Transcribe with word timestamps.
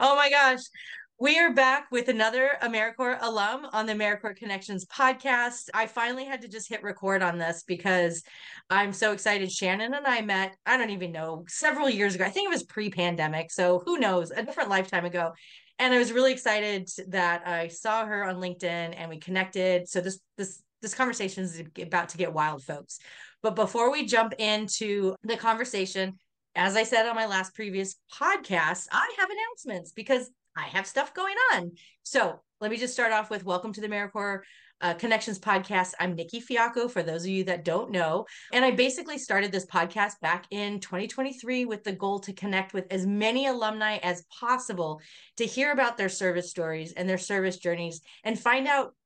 Oh 0.00 0.14
my 0.14 0.30
gosh. 0.30 0.60
We 1.18 1.40
are 1.40 1.52
back 1.52 1.90
with 1.90 2.06
another 2.06 2.52
AmeriCorps 2.62 3.18
alum 3.20 3.66
on 3.72 3.86
the 3.86 3.94
AmeriCorps 3.94 4.36
Connections 4.36 4.84
podcast. 4.86 5.68
I 5.74 5.86
finally 5.86 6.24
had 6.24 6.42
to 6.42 6.48
just 6.48 6.68
hit 6.68 6.84
record 6.84 7.20
on 7.20 7.36
this 7.36 7.64
because 7.66 8.22
I'm 8.70 8.92
so 8.92 9.10
excited. 9.10 9.50
Shannon 9.50 9.94
and 9.94 10.06
I 10.06 10.20
met, 10.20 10.54
I 10.64 10.76
don't 10.76 10.90
even 10.90 11.10
know, 11.10 11.44
several 11.48 11.90
years 11.90 12.14
ago. 12.14 12.24
I 12.24 12.28
think 12.28 12.46
it 12.46 12.54
was 12.54 12.62
pre 12.62 12.90
pandemic. 12.90 13.50
So 13.50 13.82
who 13.84 13.98
knows, 13.98 14.30
a 14.30 14.44
different 14.44 14.70
lifetime 14.70 15.04
ago. 15.04 15.32
And 15.80 15.92
I 15.92 15.98
was 15.98 16.12
really 16.12 16.32
excited 16.32 16.88
that 17.08 17.44
I 17.44 17.66
saw 17.66 18.06
her 18.06 18.24
on 18.24 18.36
LinkedIn 18.36 18.94
and 18.96 19.10
we 19.10 19.18
connected. 19.18 19.88
So 19.88 20.00
this, 20.00 20.20
this, 20.36 20.62
this 20.80 20.94
conversation 20.94 21.42
is 21.42 21.60
about 21.82 22.10
to 22.10 22.18
get 22.18 22.32
wild, 22.32 22.62
folks. 22.62 23.00
But 23.42 23.56
before 23.56 23.90
we 23.90 24.06
jump 24.06 24.34
into 24.38 25.16
the 25.24 25.36
conversation, 25.36 26.20
as 26.58 26.74
I 26.74 26.82
said 26.82 27.06
on 27.06 27.14
my 27.14 27.26
last 27.26 27.54
previous 27.54 27.94
podcast, 28.12 28.88
I 28.90 29.14
have 29.16 29.30
announcements 29.30 29.92
because 29.92 30.28
I 30.56 30.62
have 30.62 30.88
stuff 30.88 31.14
going 31.14 31.36
on. 31.54 31.70
So 32.02 32.40
let 32.60 32.72
me 32.72 32.76
just 32.76 32.92
start 32.92 33.12
off 33.12 33.30
with 33.30 33.44
welcome 33.44 33.72
to 33.74 33.80
the 33.80 33.86
AmeriCorps 33.86 34.40
uh, 34.80 34.94
Connections 34.94 35.38
podcast. 35.38 35.92
I'm 36.00 36.16
Nikki 36.16 36.40
Fiacco, 36.40 36.88
for 36.88 37.04
those 37.04 37.22
of 37.22 37.30
you 37.30 37.44
that 37.44 37.64
don't 37.64 37.92
know. 37.92 38.26
And 38.52 38.64
I 38.64 38.72
basically 38.72 39.18
started 39.18 39.52
this 39.52 39.66
podcast 39.66 40.14
back 40.20 40.46
in 40.50 40.80
2023 40.80 41.64
with 41.64 41.84
the 41.84 41.92
goal 41.92 42.18
to 42.20 42.32
connect 42.32 42.74
with 42.74 42.86
as 42.90 43.06
many 43.06 43.46
alumni 43.46 43.98
as 43.98 44.24
possible 44.40 45.00
to 45.36 45.46
hear 45.46 45.70
about 45.70 45.96
their 45.96 46.08
service 46.08 46.50
stories 46.50 46.92
and 46.92 47.08
their 47.08 47.18
service 47.18 47.58
journeys 47.58 48.00
and 48.24 48.36
find 48.36 48.66
out 48.66 48.96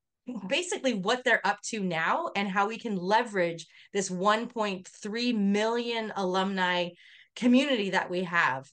basically 0.47 0.95
what 0.95 1.23
they're 1.23 1.45
up 1.45 1.61
to 1.61 1.81
now 1.81 2.31
and 2.35 2.47
how 2.47 2.67
we 2.67 2.79
can 2.79 2.95
leverage 2.95 3.67
this 3.93 4.09
1.3 4.09 5.37
million 5.37 6.13
alumni 6.15 6.89
community 7.35 7.91
that 7.91 8.09
we 8.09 8.23
have. 8.23 8.69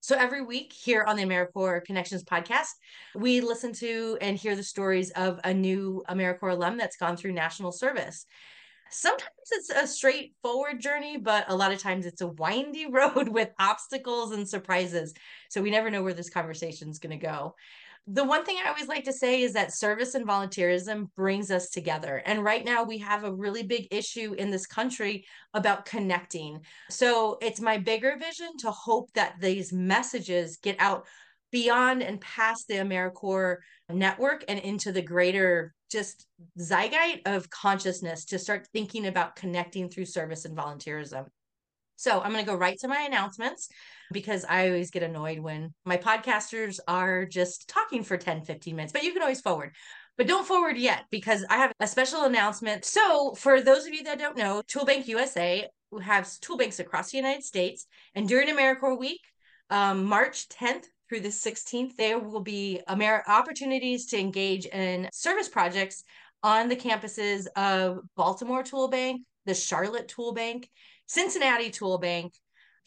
So 0.00 0.16
every 0.16 0.42
week 0.42 0.72
here 0.72 1.04
on 1.04 1.16
the 1.16 1.22
AmeriCorps 1.22 1.84
Connections 1.84 2.24
podcast, 2.24 2.70
we 3.14 3.40
listen 3.40 3.72
to 3.74 4.18
and 4.20 4.36
hear 4.36 4.56
the 4.56 4.62
stories 4.62 5.10
of 5.10 5.38
a 5.44 5.54
new 5.54 6.02
AmeriCorps 6.08 6.52
alum 6.52 6.76
that's 6.76 6.96
gone 6.96 7.16
through 7.16 7.32
national 7.32 7.70
service. 7.70 8.26
Sometimes 8.90 9.30
it's 9.52 9.70
a 9.70 9.86
straightforward 9.86 10.80
journey, 10.80 11.16
but 11.16 11.46
a 11.48 11.54
lot 11.54 11.72
of 11.72 11.78
times 11.78 12.04
it's 12.04 12.20
a 12.20 12.26
windy 12.26 12.86
road 12.90 13.28
with 13.28 13.50
obstacles 13.58 14.32
and 14.32 14.48
surprises. 14.48 15.14
So 15.48 15.62
we 15.62 15.70
never 15.70 15.88
know 15.88 16.02
where 16.02 16.14
this 16.14 16.30
conversation 16.30 16.88
is 16.88 16.98
going 16.98 17.18
to 17.18 17.26
go 17.26 17.54
the 18.06 18.24
one 18.24 18.44
thing 18.44 18.56
I 18.62 18.68
always 18.68 18.88
like 18.88 19.04
to 19.04 19.12
say 19.12 19.42
is 19.42 19.52
that 19.52 19.72
service 19.72 20.14
and 20.14 20.26
volunteerism 20.26 21.06
brings 21.14 21.50
us 21.50 21.70
together. 21.70 22.22
And 22.26 22.42
right 22.42 22.64
now 22.64 22.82
we 22.82 22.98
have 22.98 23.22
a 23.22 23.32
really 23.32 23.62
big 23.62 23.86
issue 23.92 24.34
in 24.34 24.50
this 24.50 24.66
country 24.66 25.24
about 25.54 25.84
connecting. 25.84 26.60
So 26.90 27.38
it's 27.40 27.60
my 27.60 27.78
bigger 27.78 28.16
vision 28.18 28.56
to 28.58 28.72
hope 28.72 29.10
that 29.14 29.36
these 29.40 29.72
messages 29.72 30.56
get 30.56 30.76
out 30.80 31.06
beyond 31.52 32.02
and 32.02 32.20
past 32.20 32.66
the 32.66 32.74
AmeriCorps 32.74 33.58
network 33.90 34.44
and 34.48 34.58
into 34.58 34.90
the 34.90 35.02
greater 35.02 35.74
just 35.90 36.26
zeitgeist 36.58 37.20
of 37.26 37.50
consciousness 37.50 38.24
to 38.24 38.38
start 38.38 38.66
thinking 38.72 39.06
about 39.06 39.36
connecting 39.36 39.88
through 39.88 40.06
service 40.06 40.44
and 40.44 40.56
volunteerism. 40.56 41.26
So 42.02 42.20
I'm 42.20 42.32
going 42.32 42.44
to 42.44 42.50
go 42.50 42.56
right 42.56 42.76
to 42.80 42.88
my 42.88 43.02
announcements 43.02 43.68
because 44.12 44.44
I 44.48 44.66
always 44.66 44.90
get 44.90 45.04
annoyed 45.04 45.38
when 45.38 45.72
my 45.84 45.96
podcasters 45.96 46.80
are 46.88 47.24
just 47.24 47.68
talking 47.68 48.02
for 48.02 48.16
10, 48.16 48.42
15 48.44 48.74
minutes, 48.74 48.92
but 48.92 49.04
you 49.04 49.12
can 49.12 49.22
always 49.22 49.40
forward. 49.40 49.72
But 50.18 50.26
don't 50.26 50.44
forward 50.46 50.76
yet 50.76 51.04
because 51.12 51.44
I 51.48 51.58
have 51.58 51.72
a 51.78 51.86
special 51.86 52.24
announcement. 52.24 52.84
So, 52.84 53.34
for 53.34 53.60
those 53.60 53.86
of 53.86 53.94
you 53.94 54.02
that 54.02 54.18
don't 54.18 54.36
know, 54.36 54.62
Toolbank 54.66 55.06
USA 55.06 55.68
has 56.02 56.40
tool 56.40 56.56
banks 56.56 56.80
across 56.80 57.12
the 57.12 57.18
United 57.18 57.44
States. 57.44 57.86
And 58.16 58.26
during 58.26 58.48
AmeriCorps 58.48 58.98
Week, 58.98 59.20
um, 59.70 60.04
March 60.04 60.48
10th 60.48 60.86
through 61.08 61.20
the 61.20 61.28
16th, 61.28 61.94
there 61.96 62.18
will 62.18 62.40
be 62.40 62.80
Amer- 62.90 63.22
opportunities 63.28 64.06
to 64.06 64.18
engage 64.18 64.66
in 64.66 65.08
service 65.12 65.48
projects 65.48 66.02
on 66.42 66.68
the 66.68 66.76
campuses 66.76 67.46
of 67.54 68.00
Baltimore 68.16 68.64
Tool 68.64 68.88
Bank, 68.88 69.22
the 69.46 69.54
Charlotte 69.54 70.08
Tool 70.08 70.32
Bank, 70.32 70.68
Cincinnati 71.06 71.70
Tool 71.70 71.98
Bank, 71.98 72.32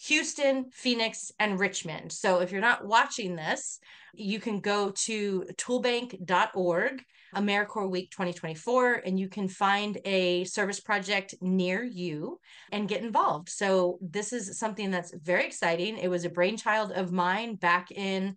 Houston, 0.07 0.69
Phoenix, 0.71 1.31
and 1.39 1.59
Richmond. 1.59 2.11
So 2.11 2.39
if 2.39 2.51
you're 2.51 2.61
not 2.61 2.85
watching 2.85 3.35
this, 3.35 3.79
you 4.13 4.39
can 4.39 4.59
go 4.59 4.91
to 5.05 5.45
toolbank.org, 5.53 7.03
AmeriCorps 7.35 7.89
Week 7.89 8.11
2024, 8.11 8.93
and 9.05 9.19
you 9.19 9.29
can 9.29 9.47
find 9.47 9.97
a 10.05 10.43
service 10.45 10.79
project 10.79 11.35
near 11.41 11.83
you 11.83 12.39
and 12.71 12.89
get 12.89 13.03
involved. 13.03 13.49
So 13.49 13.99
this 14.01 14.33
is 14.33 14.57
something 14.59 14.91
that's 14.91 15.13
very 15.13 15.45
exciting. 15.45 15.97
It 15.97 16.09
was 16.09 16.25
a 16.25 16.29
brainchild 16.29 16.91
of 16.91 17.11
mine 17.11 17.55
back 17.55 17.91
in 17.91 18.35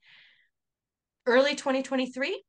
early 1.27 1.55
2023 1.55 2.43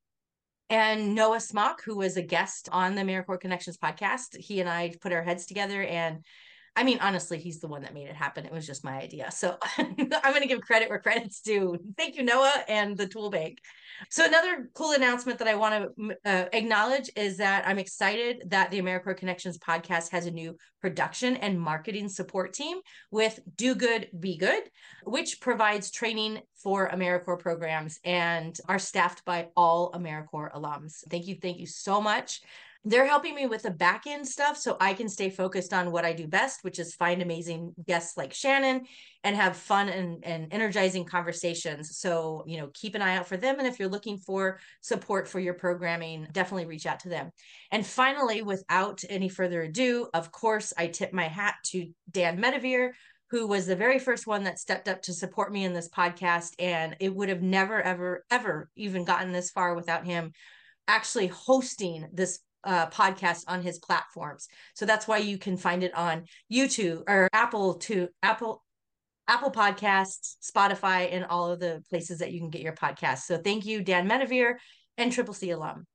and 0.70 1.16
Noah 1.16 1.40
Smock, 1.40 1.84
who 1.84 1.98
was 1.98 2.16
a 2.16 2.22
guest 2.22 2.70
on 2.72 2.94
the 2.94 3.02
AmeriCorps 3.02 3.42
Connections 3.42 3.78
podcast, 3.78 4.38
he 4.38 4.60
and 4.60 4.70
I 4.70 4.94
put 5.02 5.12
our 5.12 5.24
heads 5.24 5.48
together 5.48 5.82
and 5.82 6.24
I 6.76 6.84
mean, 6.84 7.00
honestly, 7.02 7.40
he's 7.40 7.60
the 7.60 7.68
one 7.68 7.82
that 7.82 7.94
made 7.94 8.08
it 8.08 8.16
happen. 8.16 8.46
It 8.46 8.52
was 8.52 8.66
just 8.66 8.84
my 8.84 9.00
idea. 9.00 9.32
So 9.32 9.58
I'm 9.78 9.96
going 9.98 10.42
to 10.42 10.48
give 10.48 10.62
credit 10.62 10.90
where 10.90 11.00
credit's 11.00 11.42
due. 11.42 11.78
Thank 11.98 12.16
you, 12.16 12.24
Noah 12.24 12.64
and 12.68 12.98
the 12.98 13.08
Tool 13.08 13.30
Bank. 13.30 13.60
So 14.10 14.26
another 14.26 14.70
cool 14.74 14.92
announcement 14.92 15.40
that 15.40 15.48
I 15.48 15.56
want 15.56 15.94
to 15.98 16.16
uh, 16.26 16.46
acknowledge 16.54 17.10
is 17.16 17.38
that 17.38 17.68
I'm 17.68 17.80
excited 17.80 18.44
that 18.48 18.72
the 18.72 18.82
AmeriCorps 18.82 19.18
Connections 19.18 19.58
podcast 19.58 20.12
has 20.12 20.26
a 20.26 20.32
new 20.32 20.56
production 20.82 21.36
and 21.38 21.60
marketing 21.60 22.08
support 22.08 22.54
team 22.54 22.80
with 23.12 23.40
Do 23.56 23.76
Good, 23.76 24.10
Be 24.18 24.38
Good, 24.38 24.64
which 25.04 25.42
provides 25.42 25.92
training 25.92 26.40
for 26.64 26.90
AmeriCorps 26.90 27.40
programs 27.40 28.00
and 28.06 28.58
are 28.68 28.80
staffed 28.80 29.26
by 29.26 29.48
all 29.58 29.92
AmeriCorps 29.92 30.54
alums. 30.54 31.04
Thank 31.10 31.28
you. 31.28 31.36
Thank 31.42 31.60
you 31.60 31.68
so 31.68 32.00
much 32.00 32.42
they're 32.86 33.06
helping 33.06 33.36
me 33.36 33.46
with 33.46 33.64
the 33.64 33.72
back 33.72 34.08
end 34.08 34.26
stuff 34.26 34.58
so 34.58 34.78
I 34.80 34.94
can 34.94 35.10
stay 35.10 35.30
focused 35.30 35.74
on 35.74 35.92
what 35.92 36.06
I 36.06 36.14
do 36.14 36.28
best, 36.28 36.60
which 36.64 36.80
is 36.80 36.96
find 36.96 37.22
amazing 37.22 37.74
guests 37.86 38.16
like 38.16 38.34
Shannon 38.34 38.86
and 39.24 39.36
have 39.36 39.58
fun 39.58 39.90
and, 39.90 40.24
and 40.24 40.48
energizing 40.52 41.04
conversations. 41.04 41.98
So, 41.98 42.44
you 42.48 42.58
know, 42.58 42.70
keep 42.74 42.96
an 42.96 43.02
eye 43.02 43.18
out 43.18 43.28
for 43.28 43.36
them. 43.36 43.60
And 43.60 43.68
if 43.68 43.80
you're 43.80 43.90
looking 43.90 44.18
for 44.18 44.60
support 44.80 45.28
for 45.28 45.42
your 45.42 45.56
programming, 45.56 46.28
definitely 46.32 46.68
reach 46.68 46.86
out 46.86 47.02
to 47.02 47.10
them. 47.10 47.32
And 47.70 47.86
finally, 47.86 48.44
without 48.44 49.04
any 49.10 49.28
further 49.28 49.64
ado, 49.64 50.08
of 50.14 50.32
course, 50.32 50.72
I 50.78 50.88
tip 50.88 51.12
my 51.12 51.28
hat 51.28 51.56
to 51.72 51.90
Dan 52.10 52.42
Medevere, 52.42 52.92
who 53.30 53.46
was 53.46 53.68
the 53.68 53.76
very 53.76 54.00
first 54.00 54.26
one 54.26 54.46
that 54.46 54.58
stepped 54.58 54.88
up 54.88 55.02
to 55.04 55.14
support 55.14 55.52
me 55.52 55.66
in 55.66 55.74
this 55.74 55.90
podcast. 55.90 56.54
And 56.60 56.96
it 57.02 57.14
would 57.14 57.28
have 57.28 57.42
never, 57.42 57.82
ever, 57.82 58.24
ever 58.32 58.70
even 58.78 59.04
gotten 59.04 59.34
this 59.34 59.52
far 59.52 59.76
without 59.76 60.06
him 60.06 60.32
actually 60.88 61.28
hosting 61.28 62.08
this 62.12 62.40
uh, 62.64 62.88
podcast 62.88 63.44
on 63.48 63.62
his 63.62 63.80
platforms. 63.80 64.48
So 64.76 64.86
that's 64.86 65.08
why 65.08 65.18
you 65.18 65.38
can 65.38 65.58
find 65.58 65.84
it 65.84 65.96
on 65.96 66.26
YouTube 66.52 67.04
or 67.08 67.30
Apple 67.34 67.76
to 67.76 68.10
Apple 68.22 68.64
Apple 69.28 69.52
Podcasts, 69.52 70.38
Spotify, 70.44 71.14
and 71.14 71.24
all 71.26 71.52
of 71.52 71.60
the 71.60 71.84
places 71.88 72.18
that 72.18 72.32
you 72.32 72.40
can 72.40 72.50
get 72.50 72.64
your 72.64 72.74
podcasts. 72.74 73.24
So 73.24 73.38
thank 73.38 73.64
you, 73.64 73.84
Dan 73.84 74.10
Menavere 74.10 74.56
and 74.98 75.12
Triple 75.12 75.36
C 75.36 75.52
alum. 75.52 75.86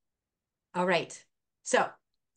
All 0.72 0.86
right. 0.86 1.20
So 1.64 1.88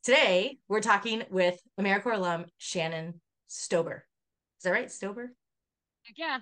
today 0.04 0.58
we're 0.68 0.82
talking 0.82 1.24
with 1.30 1.60
AmeriCorps 1.80 2.16
alum 2.16 2.46
Shannon 2.58 3.22
Stober. 3.48 4.02
Is 4.58 4.64
that 4.64 4.72
right? 4.72 4.88
Stober? 4.88 5.28
Yeah. 6.16 6.40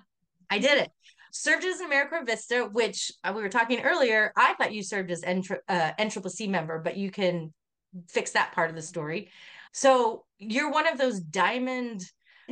I 0.48 0.58
did 0.58 0.78
it. 0.78 0.90
Served 1.32 1.64
as 1.64 1.80
an 1.80 1.90
AmeriCorps 1.90 2.26
Vista, 2.26 2.68
which 2.72 3.12
uh, 3.24 3.32
we 3.36 3.42
were 3.42 3.50
talking 3.50 3.82
earlier. 3.82 4.32
I 4.36 4.54
thought 4.54 4.72
you 4.72 4.82
served 4.82 5.10
as 5.10 5.22
N 5.22 5.42
uh, 5.68 5.92
NCCC 5.98 6.48
member, 6.48 6.78
but 6.78 6.96
you 6.96 7.10
can 7.10 7.52
fix 8.08 8.32
that 8.32 8.52
part 8.52 8.70
of 8.70 8.76
the 8.76 8.82
story. 8.82 9.30
So 9.72 10.24
you're 10.38 10.70
one 10.70 10.86
of 10.86 10.98
those 10.98 11.20
diamond 11.20 12.02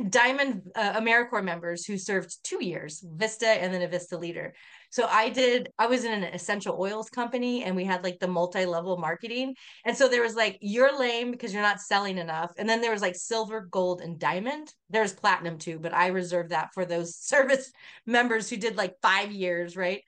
diamond 0.09 0.61
uh, 0.75 0.99
AmeriCorps 0.99 1.43
members 1.43 1.85
who 1.85 1.97
served 1.97 2.43
two 2.43 2.63
years, 2.63 3.03
Vista 3.15 3.47
and 3.47 3.73
then 3.73 3.81
a 3.81 3.87
Vista 3.87 4.17
leader. 4.17 4.53
So 4.89 5.07
I 5.09 5.29
did, 5.29 5.69
I 5.79 5.87
was 5.87 6.03
in 6.03 6.11
an 6.11 6.23
essential 6.23 6.77
oils 6.79 7.09
company 7.09 7.63
and 7.63 7.75
we 7.75 7.85
had 7.85 8.03
like 8.03 8.19
the 8.19 8.27
multi-level 8.27 8.97
marketing. 8.97 9.55
And 9.85 9.95
so 9.95 10.07
there 10.07 10.21
was 10.21 10.35
like, 10.35 10.57
you're 10.61 10.97
lame 10.97 11.31
because 11.31 11.53
you're 11.53 11.61
not 11.61 11.79
selling 11.79 12.17
enough. 12.17 12.51
And 12.57 12.67
then 12.67 12.81
there 12.81 12.91
was 12.91 13.01
like 13.01 13.15
silver, 13.15 13.67
gold, 13.71 14.01
and 14.01 14.19
diamond. 14.19 14.73
There's 14.89 15.13
platinum 15.13 15.57
too, 15.57 15.79
but 15.79 15.93
I 15.93 16.07
reserved 16.07 16.51
that 16.51 16.69
for 16.73 16.85
those 16.85 17.15
service 17.19 17.71
members 18.05 18.49
who 18.49 18.57
did 18.57 18.77
like 18.77 18.95
five 19.01 19.31
years, 19.31 19.77
right? 19.77 20.01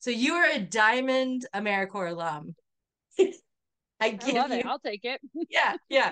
So 0.00 0.10
you 0.10 0.34
are 0.34 0.50
a 0.50 0.58
diamond 0.58 1.46
AmeriCorps 1.54 2.10
alum. 2.10 2.54
I 4.02 4.10
give 4.10 4.34
I 4.34 4.40
love 4.40 4.50
you, 4.50 4.56
it. 4.56 4.66
I'll 4.66 4.78
take 4.78 5.04
it. 5.04 5.20
yeah, 5.50 5.76
yeah. 5.88 6.10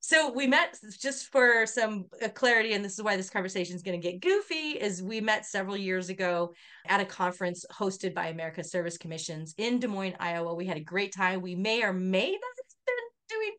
So 0.00 0.32
we 0.32 0.46
met 0.46 0.78
just 1.00 1.32
for 1.32 1.66
some 1.66 2.06
uh, 2.22 2.28
clarity, 2.28 2.72
and 2.74 2.84
this 2.84 2.94
is 2.94 3.02
why 3.02 3.16
this 3.16 3.30
conversation 3.30 3.74
is 3.74 3.82
going 3.82 4.00
to 4.00 4.10
get 4.10 4.20
goofy. 4.20 4.78
Is 4.78 5.02
we 5.02 5.20
met 5.20 5.46
several 5.46 5.76
years 5.76 6.08
ago 6.08 6.52
at 6.86 7.00
a 7.00 7.04
conference 7.04 7.64
hosted 7.72 8.14
by 8.14 8.26
America 8.26 8.62
Service 8.62 8.98
Commissions 8.98 9.54
in 9.58 9.78
Des 9.78 9.88
Moines, 9.88 10.16
Iowa. 10.20 10.54
We 10.54 10.66
had 10.66 10.76
a 10.76 10.84
great 10.84 11.14
time. 11.14 11.40
We 11.40 11.54
may 11.54 11.82
or 11.82 11.92
may 11.92 12.30
not 12.30 12.40
have 12.56 12.86
been 12.86 13.38
doing 13.38 13.52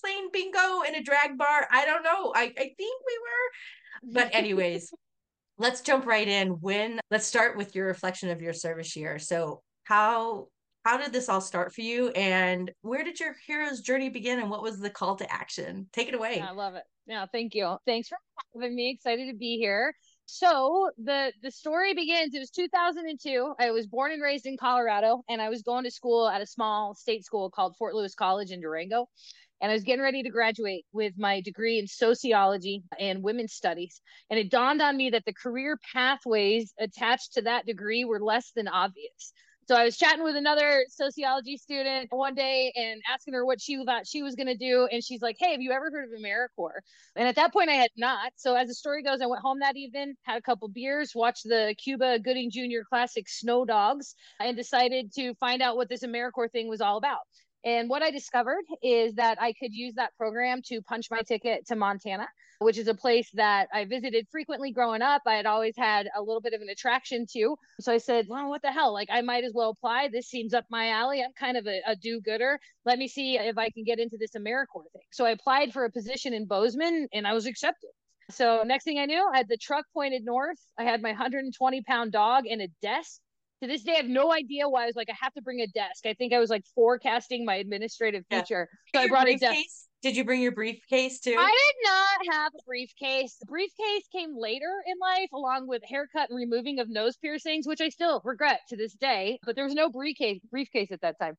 playing 0.00 0.28
bingo 0.32 0.82
in 0.82 0.94
a 0.94 1.02
drag 1.02 1.36
bar. 1.36 1.68
I 1.70 1.84
don't 1.84 2.02
know. 2.02 2.32
I 2.34 2.44
I 2.44 2.52
think 2.54 2.78
we 2.78 3.18
were, 3.20 4.12
but 4.14 4.34
anyways. 4.34 4.90
let's 5.58 5.82
jump 5.82 6.06
right 6.06 6.26
in. 6.26 6.48
When 6.60 6.98
let's 7.10 7.26
start 7.26 7.56
with 7.56 7.76
your 7.76 7.86
reflection 7.86 8.30
of 8.30 8.40
your 8.42 8.52
service 8.52 8.96
year. 8.96 9.18
So 9.18 9.62
how 9.84 10.48
how 10.84 10.96
did 10.96 11.12
this 11.12 11.28
all 11.28 11.40
start 11.40 11.72
for 11.72 11.80
you 11.80 12.08
and 12.10 12.70
where 12.82 13.04
did 13.04 13.20
your 13.20 13.34
hero's 13.46 13.80
journey 13.80 14.08
begin 14.08 14.40
and 14.40 14.50
what 14.50 14.62
was 14.62 14.80
the 14.80 14.90
call 14.90 15.16
to 15.16 15.32
action? 15.32 15.86
Take 15.92 16.08
it 16.08 16.14
away. 16.14 16.36
Yeah, 16.36 16.50
I 16.50 16.52
love 16.52 16.74
it. 16.74 16.84
Yeah, 17.06 17.26
thank 17.32 17.54
you. 17.54 17.76
Thanks 17.86 18.08
for 18.08 18.18
having 18.54 18.74
me. 18.74 18.90
Excited 18.90 19.30
to 19.30 19.36
be 19.36 19.58
here. 19.58 19.94
So 20.26 20.90
the 21.02 21.32
the 21.42 21.50
story 21.50 21.94
begins. 21.94 22.34
It 22.34 22.38
was 22.38 22.50
2002. 22.50 23.54
I 23.58 23.70
was 23.70 23.86
born 23.86 24.12
and 24.12 24.22
raised 24.22 24.46
in 24.46 24.56
Colorado, 24.56 25.22
and 25.28 25.42
I 25.42 25.48
was 25.48 25.62
going 25.62 25.84
to 25.84 25.90
school 25.90 26.28
at 26.28 26.40
a 26.40 26.46
small 26.46 26.94
state 26.94 27.24
school 27.24 27.50
called 27.50 27.76
Fort 27.76 27.94
Lewis 27.94 28.14
College 28.14 28.50
in 28.50 28.60
Durango. 28.60 29.08
And 29.60 29.70
I 29.70 29.74
was 29.74 29.84
getting 29.84 30.02
ready 30.02 30.24
to 30.24 30.28
graduate 30.28 30.84
with 30.92 31.12
my 31.16 31.40
degree 31.40 31.78
in 31.78 31.86
sociology 31.86 32.82
and 32.98 33.22
women's 33.22 33.52
studies. 33.52 34.00
And 34.28 34.38
it 34.38 34.50
dawned 34.50 34.82
on 34.82 34.96
me 34.96 35.10
that 35.10 35.24
the 35.24 35.32
career 35.32 35.78
pathways 35.92 36.74
attached 36.80 37.34
to 37.34 37.42
that 37.42 37.64
degree 37.64 38.04
were 38.04 38.20
less 38.20 38.50
than 38.56 38.66
obvious. 38.66 39.32
So 39.68 39.76
I 39.76 39.84
was 39.84 39.96
chatting 39.96 40.24
with 40.24 40.34
another 40.34 40.84
sociology 40.88 41.56
student 41.56 42.08
one 42.10 42.34
day 42.34 42.72
and 42.74 43.00
asking 43.08 43.34
her 43.34 43.46
what 43.46 43.60
she 43.60 43.82
thought 43.84 44.08
she 44.08 44.22
was 44.22 44.34
going 44.34 44.48
to 44.48 44.56
do. 44.56 44.88
And 44.90 45.04
she's 45.04 45.22
like, 45.22 45.36
Hey, 45.38 45.52
have 45.52 45.60
you 45.60 45.70
ever 45.70 45.88
heard 45.90 46.04
of 46.04 46.20
AmeriCorps? 46.20 46.82
And 47.14 47.28
at 47.28 47.36
that 47.36 47.52
point, 47.52 47.70
I 47.70 47.74
had 47.74 47.90
not. 47.96 48.32
So 48.36 48.56
as 48.56 48.68
the 48.68 48.74
story 48.74 49.04
goes, 49.04 49.20
I 49.20 49.26
went 49.26 49.40
home 49.40 49.60
that 49.60 49.76
evening, 49.76 50.14
had 50.22 50.38
a 50.38 50.42
couple 50.42 50.66
beers, 50.68 51.12
watched 51.14 51.44
the 51.44 51.76
Cuba 51.78 52.18
Gooding 52.18 52.50
Jr. 52.50 52.82
classic 52.88 53.28
Snow 53.28 53.64
Dogs, 53.64 54.16
and 54.40 54.56
decided 54.56 55.12
to 55.14 55.34
find 55.34 55.62
out 55.62 55.76
what 55.76 55.88
this 55.88 56.02
AmeriCorps 56.02 56.50
thing 56.50 56.68
was 56.68 56.80
all 56.80 56.96
about. 56.96 57.20
And 57.64 57.88
what 57.88 58.02
I 58.02 58.10
discovered 58.10 58.64
is 58.82 59.14
that 59.14 59.40
I 59.40 59.52
could 59.52 59.72
use 59.72 59.94
that 59.94 60.16
program 60.16 60.62
to 60.66 60.82
punch 60.82 61.06
my 61.10 61.20
ticket 61.22 61.66
to 61.68 61.76
Montana, 61.76 62.26
which 62.62 62.78
is 62.78 62.88
a 62.88 62.94
place 62.94 63.30
that 63.34 63.68
I 63.72 63.84
visited 63.84 64.26
frequently 64.30 64.72
growing 64.72 65.02
up. 65.02 65.22
I 65.26 65.34
had 65.34 65.46
always 65.46 65.74
had 65.76 66.08
a 66.16 66.22
little 66.22 66.40
bit 66.40 66.54
of 66.54 66.60
an 66.60 66.68
attraction 66.68 67.26
to. 67.32 67.56
So 67.80 67.92
I 67.92 67.98
said, 67.98 68.26
well, 68.28 68.48
what 68.48 68.62
the 68.62 68.72
hell? 68.72 68.92
Like, 68.92 69.08
I 69.10 69.20
might 69.20 69.44
as 69.44 69.52
well 69.54 69.70
apply. 69.70 70.08
This 70.08 70.28
seems 70.28 70.54
up 70.54 70.64
my 70.70 70.90
alley. 70.90 71.22
I'm 71.22 71.32
kind 71.38 71.56
of 71.56 71.66
a, 71.66 71.80
a 71.86 71.96
do 71.96 72.20
gooder. 72.20 72.58
Let 72.84 72.98
me 72.98 73.08
see 73.08 73.38
if 73.38 73.58
I 73.58 73.70
can 73.70 73.84
get 73.84 73.98
into 73.98 74.16
this 74.18 74.32
AmeriCorps 74.32 74.92
thing. 74.92 75.02
So 75.10 75.24
I 75.24 75.30
applied 75.30 75.72
for 75.72 75.84
a 75.84 75.90
position 75.90 76.32
in 76.32 76.46
Bozeman 76.46 77.08
and 77.12 77.26
I 77.26 77.32
was 77.32 77.46
accepted. 77.46 77.90
So 78.30 78.62
next 78.64 78.84
thing 78.84 78.98
I 78.98 79.06
knew, 79.06 79.28
I 79.32 79.36
had 79.36 79.48
the 79.48 79.56
truck 79.56 79.84
pointed 79.92 80.24
north. 80.24 80.58
I 80.78 80.84
had 80.84 81.02
my 81.02 81.10
120 81.10 81.82
pound 81.82 82.12
dog 82.12 82.46
in 82.46 82.60
a 82.60 82.68
desk 82.80 83.20
to 83.62 83.68
this 83.68 83.82
day, 83.82 83.92
I 83.92 83.96
have 83.96 84.06
no 84.06 84.32
idea 84.32 84.68
why 84.68 84.82
I 84.82 84.86
was 84.86 84.96
like, 84.96 85.08
I 85.08 85.14
have 85.20 85.32
to 85.34 85.42
bring 85.42 85.60
a 85.60 85.68
desk. 85.68 86.04
I 86.04 86.14
think 86.14 86.32
I 86.32 86.40
was 86.40 86.50
like 86.50 86.64
forecasting 86.74 87.44
my 87.44 87.54
administrative 87.56 88.24
future. 88.28 88.68
Yeah. 88.92 89.00
So 89.00 89.04
I 89.04 89.08
brought 89.08 89.28
a 89.28 89.36
desk. 89.36 89.56
Did 90.02 90.16
you 90.16 90.24
bring 90.24 90.42
your 90.42 90.50
briefcase 90.50 91.20
too? 91.20 91.36
I 91.38 91.50
did 91.50 91.88
not 91.88 92.34
have 92.34 92.52
a 92.58 92.62
briefcase. 92.66 93.36
The 93.38 93.46
briefcase 93.46 94.08
came 94.10 94.36
later 94.36 94.82
in 94.84 94.98
life, 95.00 95.30
along 95.32 95.68
with 95.68 95.84
haircut 95.84 96.28
and 96.28 96.36
removing 96.36 96.80
of 96.80 96.88
nose 96.88 97.16
piercings, 97.16 97.68
which 97.68 97.80
I 97.80 97.88
still 97.88 98.20
regret 98.24 98.62
to 98.70 98.76
this 98.76 98.94
day. 98.94 99.38
But 99.44 99.54
there 99.54 99.64
was 99.64 99.74
no 99.74 99.88
briefcase 99.90 100.40
briefcase 100.50 100.90
at 100.90 101.02
that 101.02 101.20
time. 101.20 101.36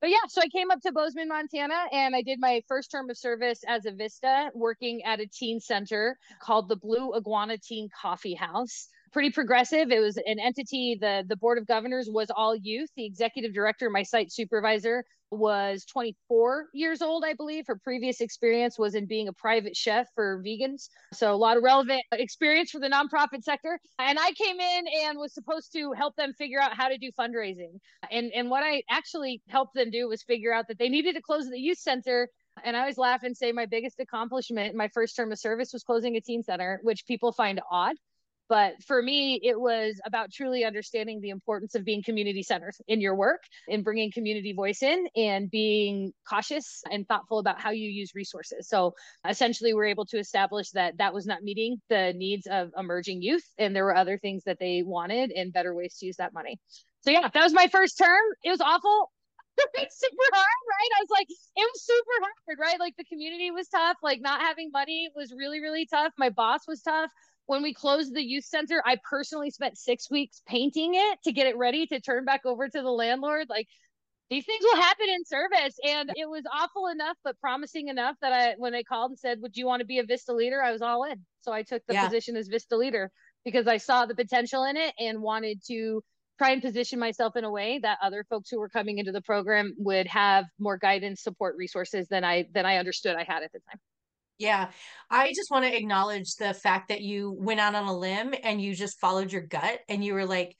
But 0.00 0.10
yeah, 0.10 0.26
so 0.28 0.40
I 0.40 0.48
came 0.48 0.72
up 0.72 0.80
to 0.80 0.92
Bozeman, 0.92 1.28
Montana, 1.28 1.84
and 1.92 2.16
I 2.16 2.22
did 2.22 2.40
my 2.40 2.62
first 2.66 2.90
term 2.90 3.10
of 3.10 3.18
service 3.18 3.60
as 3.68 3.86
a 3.86 3.92
Vista, 3.92 4.50
working 4.54 5.04
at 5.04 5.20
a 5.20 5.26
teen 5.26 5.60
center 5.60 6.18
called 6.40 6.68
the 6.68 6.76
Blue 6.76 7.14
Iguana 7.14 7.58
Teen 7.58 7.88
Coffee 8.00 8.34
House 8.34 8.88
pretty 9.12 9.30
progressive. 9.30 9.90
It 9.90 10.00
was 10.00 10.16
an 10.16 10.38
entity. 10.38 10.96
The 11.00 11.24
the 11.26 11.36
board 11.36 11.58
of 11.58 11.66
governors 11.66 12.08
was 12.10 12.30
all 12.34 12.54
youth. 12.56 12.90
The 12.96 13.04
executive 13.04 13.54
director, 13.54 13.90
my 13.90 14.02
site 14.02 14.32
supervisor, 14.32 15.04
was 15.30 15.84
24 15.84 16.66
years 16.74 17.02
old, 17.02 17.24
I 17.24 17.34
believe. 17.34 17.64
Her 17.66 17.78
previous 17.82 18.20
experience 18.20 18.78
was 18.78 18.94
in 18.94 19.06
being 19.06 19.28
a 19.28 19.32
private 19.32 19.76
chef 19.76 20.08
for 20.14 20.42
vegans. 20.44 20.88
So 21.14 21.32
a 21.32 21.36
lot 21.36 21.56
of 21.56 21.62
relevant 21.62 22.02
experience 22.12 22.70
for 22.70 22.80
the 22.80 22.88
nonprofit 22.88 23.42
sector. 23.42 23.78
And 23.98 24.18
I 24.18 24.32
came 24.32 24.58
in 24.58 24.84
and 25.04 25.18
was 25.18 25.34
supposed 25.34 25.72
to 25.74 25.92
help 25.92 26.16
them 26.16 26.32
figure 26.34 26.60
out 26.60 26.76
how 26.76 26.88
to 26.88 26.98
do 26.98 27.10
fundraising. 27.18 27.78
And 28.10 28.32
and 28.34 28.50
what 28.50 28.62
I 28.64 28.82
actually 28.90 29.42
helped 29.48 29.74
them 29.74 29.90
do 29.90 30.08
was 30.08 30.22
figure 30.22 30.52
out 30.52 30.68
that 30.68 30.78
they 30.78 30.88
needed 30.88 31.14
to 31.14 31.22
close 31.22 31.48
the 31.48 31.58
youth 31.58 31.78
center 31.78 32.28
and 32.64 32.76
I 32.76 32.80
always 32.80 32.98
laugh 32.98 33.22
and 33.22 33.34
say 33.36 33.52
my 33.52 33.64
biggest 33.64 34.00
accomplishment 34.00 34.72
in 34.72 34.76
my 34.76 34.88
first 34.88 35.16
term 35.16 35.32
of 35.32 35.38
service 35.38 35.72
was 35.72 35.82
closing 35.82 36.16
a 36.16 36.20
teen 36.20 36.42
center, 36.42 36.80
which 36.82 37.06
people 37.06 37.32
find 37.32 37.60
odd 37.70 37.96
but 38.50 38.82
for 38.82 39.00
me, 39.00 39.40
it 39.44 39.58
was 39.58 40.00
about 40.04 40.32
truly 40.32 40.64
understanding 40.64 41.20
the 41.20 41.30
importance 41.30 41.76
of 41.76 41.84
being 41.84 42.02
community 42.02 42.42
centered 42.42 42.74
in 42.88 43.00
your 43.00 43.14
work 43.14 43.44
and 43.68 43.84
bringing 43.84 44.10
community 44.10 44.52
voice 44.52 44.82
in 44.82 45.06
and 45.14 45.48
being 45.48 46.12
cautious 46.28 46.82
and 46.90 47.06
thoughtful 47.06 47.38
about 47.38 47.60
how 47.60 47.70
you 47.70 47.88
use 47.88 48.10
resources. 48.12 48.68
So 48.68 48.94
essentially, 49.26 49.72
we're 49.72 49.86
able 49.86 50.04
to 50.06 50.18
establish 50.18 50.70
that 50.70 50.98
that 50.98 51.14
was 51.14 51.26
not 51.26 51.44
meeting 51.44 51.80
the 51.88 52.12
needs 52.16 52.48
of 52.50 52.72
emerging 52.76 53.22
youth, 53.22 53.44
and 53.56 53.74
there 53.74 53.84
were 53.84 53.96
other 53.96 54.18
things 54.18 54.42
that 54.44 54.58
they 54.58 54.82
wanted 54.84 55.30
and 55.30 55.52
better 55.52 55.72
ways 55.72 55.96
to 55.98 56.06
use 56.06 56.16
that 56.16 56.34
money. 56.34 56.58
So 57.02 57.12
yeah, 57.12 57.28
that 57.32 57.42
was 57.44 57.52
my 57.52 57.68
first 57.68 57.96
term. 57.98 58.20
It 58.42 58.50
was 58.50 58.60
awful. 58.60 59.12
it's 59.74 60.00
super 60.00 60.28
hard, 60.32 60.44
right? 60.44 60.90
I 60.98 61.02
was 61.02 61.10
like, 61.10 61.26
it 61.30 61.70
was 61.72 61.84
super 61.84 62.20
hard, 62.20 62.58
right? 62.58 62.80
Like 62.80 62.94
the 62.98 63.04
community 63.04 63.52
was 63.52 63.68
tough. 63.68 63.98
Like 64.02 64.20
not 64.20 64.40
having 64.40 64.70
money 64.72 65.08
was 65.14 65.32
really, 65.32 65.60
really 65.60 65.86
tough. 65.86 66.12
My 66.18 66.30
boss 66.30 66.62
was 66.66 66.82
tough 66.82 67.10
when 67.50 67.62
we 67.62 67.74
closed 67.74 68.14
the 68.14 68.22
youth 68.22 68.44
center, 68.44 68.80
I 68.86 68.96
personally 69.02 69.50
spent 69.50 69.76
six 69.76 70.08
weeks 70.08 70.40
painting 70.46 70.92
it 70.94 71.18
to 71.24 71.32
get 71.32 71.48
it 71.48 71.56
ready 71.56 71.84
to 71.86 72.00
turn 72.00 72.24
back 72.24 72.42
over 72.44 72.68
to 72.68 72.80
the 72.80 72.92
landlord. 72.92 73.48
Like 73.50 73.66
these 74.30 74.46
things 74.46 74.62
will 74.62 74.80
happen 74.80 75.08
in 75.08 75.24
service. 75.24 75.74
And 75.84 76.12
it 76.14 76.30
was 76.30 76.44
awful 76.52 76.86
enough, 76.86 77.16
but 77.24 77.40
promising 77.40 77.88
enough 77.88 78.14
that 78.22 78.32
I, 78.32 78.54
when 78.56 78.70
they 78.70 78.84
called 78.84 79.10
and 79.10 79.18
said, 79.18 79.40
Would 79.40 79.56
you 79.56 79.66
want 79.66 79.80
to 79.80 79.84
be 79.84 79.98
a 79.98 80.04
Vista 80.04 80.32
leader? 80.32 80.62
I 80.62 80.70
was 80.70 80.80
all 80.80 81.02
in. 81.02 81.26
So 81.40 81.52
I 81.52 81.64
took 81.64 81.82
the 81.88 81.94
yeah. 81.94 82.04
position 82.04 82.36
as 82.36 82.46
Vista 82.46 82.76
leader 82.76 83.10
because 83.44 83.66
I 83.66 83.78
saw 83.78 84.06
the 84.06 84.14
potential 84.14 84.62
in 84.62 84.76
it 84.76 84.94
and 85.00 85.20
wanted 85.20 85.60
to 85.66 86.04
try 86.38 86.50
and 86.52 86.62
position 86.62 87.00
myself 87.00 87.34
in 87.34 87.42
a 87.42 87.50
way 87.50 87.80
that 87.82 87.98
other 88.00 88.24
folks 88.30 88.48
who 88.48 88.60
were 88.60 88.68
coming 88.68 88.98
into 88.98 89.10
the 89.10 89.22
program 89.22 89.74
would 89.76 90.06
have 90.06 90.44
more 90.60 90.78
guidance, 90.78 91.20
support, 91.20 91.56
resources 91.58 92.06
than 92.06 92.22
I 92.22 92.46
than 92.54 92.64
I 92.64 92.76
understood 92.76 93.16
I 93.16 93.24
had 93.24 93.42
at 93.42 93.50
the 93.50 93.58
time. 93.68 93.80
Yeah. 94.40 94.70
I 95.10 95.34
just 95.34 95.50
want 95.50 95.66
to 95.66 95.76
acknowledge 95.76 96.36
the 96.36 96.54
fact 96.54 96.88
that 96.88 97.02
you 97.02 97.30
went 97.38 97.60
out 97.60 97.74
on 97.74 97.86
a 97.86 97.96
limb 97.96 98.34
and 98.42 98.60
you 98.60 98.74
just 98.74 98.98
followed 98.98 99.30
your 99.30 99.42
gut 99.42 99.80
and 99.86 100.02
you 100.02 100.14
were 100.14 100.24
like, 100.24 100.56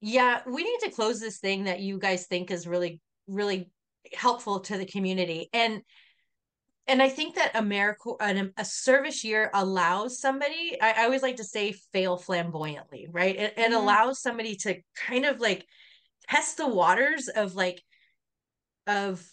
yeah, 0.00 0.40
we 0.50 0.64
need 0.64 0.78
to 0.80 0.90
close 0.90 1.20
this 1.20 1.38
thing 1.38 1.64
that 1.64 1.78
you 1.78 2.00
guys 2.00 2.26
think 2.26 2.50
is 2.50 2.66
really, 2.66 3.00
really 3.28 3.70
helpful 4.12 4.58
to 4.60 4.76
the 4.76 4.84
community. 4.84 5.48
And 5.52 5.82
and 6.88 7.00
I 7.00 7.08
think 7.08 7.36
that 7.36 7.54
America, 7.54 8.14
a 8.56 8.64
service 8.64 9.22
year 9.22 9.48
allows 9.54 10.18
somebody, 10.18 10.76
I, 10.82 10.94
I, 11.02 11.04
always 11.04 11.22
like 11.22 11.36
to 11.36 11.44
say 11.44 11.70
fail 11.92 12.16
flamboyantly, 12.16 13.06
right? 13.08 13.36
It, 13.36 13.54
it 13.56 13.56
mm-hmm. 13.56 13.74
allows 13.74 14.20
somebody 14.20 14.56
to 14.62 14.80
kind 14.96 15.24
of 15.24 15.38
like 15.38 15.64
test 16.28 16.56
the 16.56 16.66
waters 16.66 17.28
of 17.28 17.54
like, 17.54 17.80
of 18.88 19.24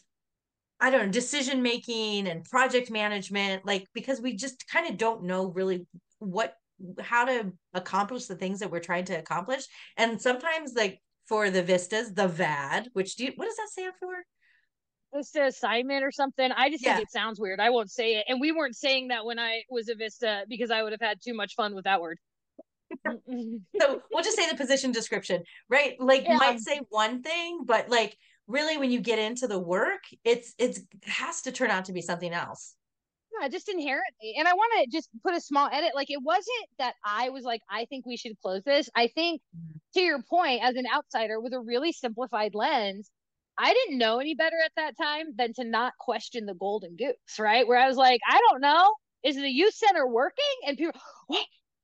I 0.79 0.89
don't 0.89 1.07
know, 1.07 1.11
decision 1.11 1.61
making 1.61 2.27
and 2.27 2.43
project 2.43 2.91
management, 2.91 3.65
like 3.65 3.87
because 3.93 4.21
we 4.21 4.35
just 4.35 4.67
kind 4.67 4.87
of 4.89 4.97
don't 4.97 5.23
know 5.23 5.47
really 5.47 5.87
what 6.19 6.53
how 6.99 7.25
to 7.25 7.51
accomplish 7.73 8.25
the 8.25 8.35
things 8.35 8.59
that 8.59 8.71
we're 8.71 8.79
trying 8.79 9.05
to 9.05 9.13
accomplish. 9.13 9.65
And 9.97 10.21
sometimes 10.21 10.73
like 10.75 11.01
for 11.27 11.49
the 11.49 11.63
vistas, 11.63 12.13
the 12.13 12.27
VAD, 12.27 12.89
which 12.93 13.15
do 13.15 13.25
you, 13.25 13.33
what 13.35 13.45
does 13.45 13.55
that 13.55 13.69
stand 13.69 13.93
for? 13.99 14.13
Vista 15.15 15.45
assignment 15.45 16.03
or 16.03 16.11
something. 16.11 16.51
I 16.51 16.69
just 16.69 16.83
yeah. 16.83 16.95
think 16.95 17.07
it 17.07 17.11
sounds 17.11 17.39
weird. 17.39 17.59
I 17.59 17.69
won't 17.69 17.89
say 17.89 18.15
it. 18.15 18.25
And 18.27 18.39
we 18.39 18.51
weren't 18.51 18.75
saying 18.75 19.07
that 19.07 19.25
when 19.25 19.39
I 19.39 19.63
was 19.69 19.89
a 19.89 19.95
Vista 19.95 20.43
because 20.47 20.69
I 20.69 20.83
would 20.83 20.91
have 20.91 21.01
had 21.01 21.19
too 21.21 21.33
much 21.33 21.55
fun 21.55 21.73
with 21.73 21.85
that 21.85 22.01
word. 22.01 22.19
so 23.05 24.01
we'll 24.11 24.23
just 24.23 24.37
say 24.37 24.49
the 24.49 24.55
position 24.55 24.91
description, 24.91 25.43
right? 25.69 25.95
Like 25.99 26.23
yeah. 26.23 26.37
might 26.37 26.59
say 26.59 26.81
one 26.89 27.21
thing, 27.21 27.61
but 27.65 27.89
like 27.89 28.17
really 28.47 28.77
when 28.77 28.91
you 28.91 28.99
get 28.99 29.19
into 29.19 29.47
the 29.47 29.59
work 29.59 30.03
it's 30.23 30.53
it's 30.57 30.79
it 30.79 30.87
has 31.05 31.41
to 31.41 31.51
turn 31.51 31.69
out 31.69 31.85
to 31.85 31.93
be 31.93 32.01
something 32.01 32.33
else. 32.33 32.75
Yeah 33.39 33.49
just 33.49 33.69
inherently 33.69 34.35
and 34.37 34.47
i 34.47 34.53
want 34.53 34.71
to 34.83 34.97
just 34.97 35.09
put 35.23 35.35
a 35.35 35.41
small 35.41 35.69
edit 35.71 35.91
like 35.93 36.09
it 36.09 36.21
wasn't 36.23 36.67
that 36.79 36.95
i 37.05 37.29
was 37.29 37.43
like 37.43 37.61
i 37.69 37.85
think 37.85 38.05
we 38.05 38.17
should 38.17 38.39
close 38.41 38.63
this. 38.63 38.89
I 38.95 39.07
think 39.07 39.41
mm-hmm. 39.55 39.77
to 39.95 40.01
your 40.01 40.23
point 40.29 40.63
as 40.63 40.75
an 40.75 40.85
outsider 40.93 41.39
with 41.39 41.53
a 41.53 41.59
really 41.59 41.91
simplified 41.91 42.55
lens 42.55 43.09
i 43.57 43.73
didn't 43.73 43.99
know 43.99 44.19
any 44.19 44.33
better 44.33 44.57
at 44.63 44.71
that 44.75 44.97
time 44.97 45.27
than 45.37 45.53
to 45.53 45.63
not 45.63 45.93
question 45.99 46.45
the 46.45 46.55
golden 46.55 46.95
goose 46.95 47.39
right? 47.39 47.67
Where 47.67 47.79
i 47.79 47.87
was 47.87 47.97
like 47.97 48.21
i 48.29 48.39
don't 48.49 48.61
know. 48.61 48.93
Is 49.23 49.35
the 49.35 49.49
youth 49.49 49.73
center 49.73 50.07
working? 50.07 50.45
And 50.65 50.77
people 50.77 51.01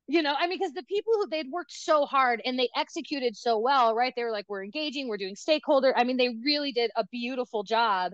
you 0.08 0.22
know 0.22 0.34
i 0.38 0.48
mean 0.48 0.60
because 0.60 0.74
the 0.74 0.84
people 0.84 1.14
who 1.16 1.28
they'd 1.30 1.50
worked 1.52 1.72
so 1.72 2.06
hard 2.06 2.42
and 2.46 2.60
they 2.60 2.70
executed 2.76 3.36
so 3.38 3.58
well 3.58 3.96
right? 3.96 4.14
They 4.16 4.24
were 4.24 4.32
like 4.32 4.46
we're 4.50 4.64
engaging 4.64 5.08
we're 5.08 5.18
doing 5.18 5.36
stakeholder 5.36 5.94
i 5.96 6.04
mean 6.04 6.18
they 6.18 6.30
really 6.44 6.72
did 6.72 6.92
a 6.96 7.06
beautiful 7.12 7.64
job 7.64 8.14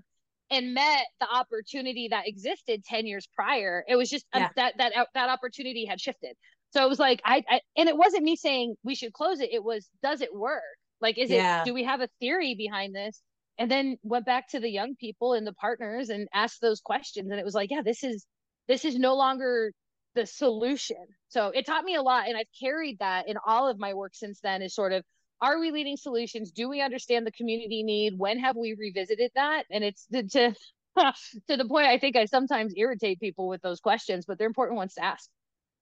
and 0.52 0.74
met 0.74 1.06
the 1.20 1.28
opportunity 1.28 2.08
that 2.10 2.28
existed 2.28 2.84
10 2.84 3.06
years 3.06 3.28
prior. 3.36 3.84
It 3.88 3.96
was 3.96 4.10
just 4.10 4.26
uh, 4.34 4.40
yeah. 4.40 4.46
a, 4.46 4.54
that 4.56 4.74
that 4.78 4.98
uh, 4.98 5.06
that 5.14 5.30
opportunity 5.30 5.86
had 5.86 6.02
shifted. 6.02 6.36
So 6.72 6.84
it 6.84 6.90
was 6.90 7.00
like 7.00 7.22
I, 7.26 7.44
I, 7.50 7.62
and 7.78 7.90
it 7.90 7.98
wasn't 7.98 8.24
me 8.24 8.36
saying 8.36 8.76
we 8.84 8.96
should 8.96 9.14
close 9.14 9.40
it 9.40 9.50
it 9.52 9.64
was 9.64 9.88
does 10.02 10.22
it 10.22 10.34
work? 10.34 10.62
Like 11.02 11.18
is 11.18 11.30
yeah. 11.30 11.62
it 11.62 11.66
do 11.66 11.74
we 11.74 11.84
have 11.84 12.02
a 12.02 12.10
theory 12.20 12.56
behind 12.56 12.96
this? 12.96 13.22
And 13.58 13.70
then 13.70 13.98
went 14.04 14.26
back 14.26 14.50
to 14.52 14.60
the 14.60 14.70
young 14.70 14.96
people 14.96 15.34
and 15.34 15.46
the 15.46 15.54
partners 15.54 16.10
and 16.10 16.28
asked 16.34 16.62
those 16.62 16.80
questions 16.80 17.30
and 17.30 17.40
it 17.40 17.46
was 17.46 17.56
like 17.56 17.70
yeah 17.72 17.82
this 17.84 18.04
is 18.04 18.26
this 18.68 18.86
is 18.86 18.98
no 18.98 19.16
longer 19.16 19.74
the 20.16 20.26
solution. 20.26 20.98
So 21.28 21.48
it 21.48 21.66
taught 21.66 21.84
me 21.84 21.96
a 21.96 22.02
lot. 22.02 22.28
And 22.28 22.38
I've 22.38 22.48
carried 22.60 23.00
that 23.00 23.28
in 23.28 23.38
all 23.46 23.68
of 23.68 23.80
my 23.80 23.94
work 23.94 24.16
since 24.16 24.40
then 24.42 24.62
is 24.62 24.74
sort 24.74 24.92
of, 24.92 25.04
are 25.42 25.60
we 25.60 25.72
leading 25.72 25.98
solutions? 25.98 26.52
Do 26.52 26.68
we 26.70 26.82
understand 26.82 27.26
the 27.26 27.32
community 27.32 27.84
need? 27.84 28.14
When 28.18 28.40
have 28.40 28.56
we 28.56 28.76
revisited 28.78 29.32
that? 29.36 29.64
And 29.72 29.84
it's 29.84 30.06
to, 30.08 30.24
to, 30.24 30.56
to 31.48 31.58
the 31.58 31.66
point 31.66 31.88
I 31.88 31.98
think 31.98 32.16
I 32.16 32.26
sometimes 32.26 32.74
irritate 32.76 33.20
people 33.20 33.48
with 33.48 33.62
those 33.62 33.80
questions, 33.80 34.26
but 34.26 34.38
they're 34.38 34.48
important 34.48 34.78
ones 34.78 34.96
to 34.96 35.04
ask. 35.04 35.30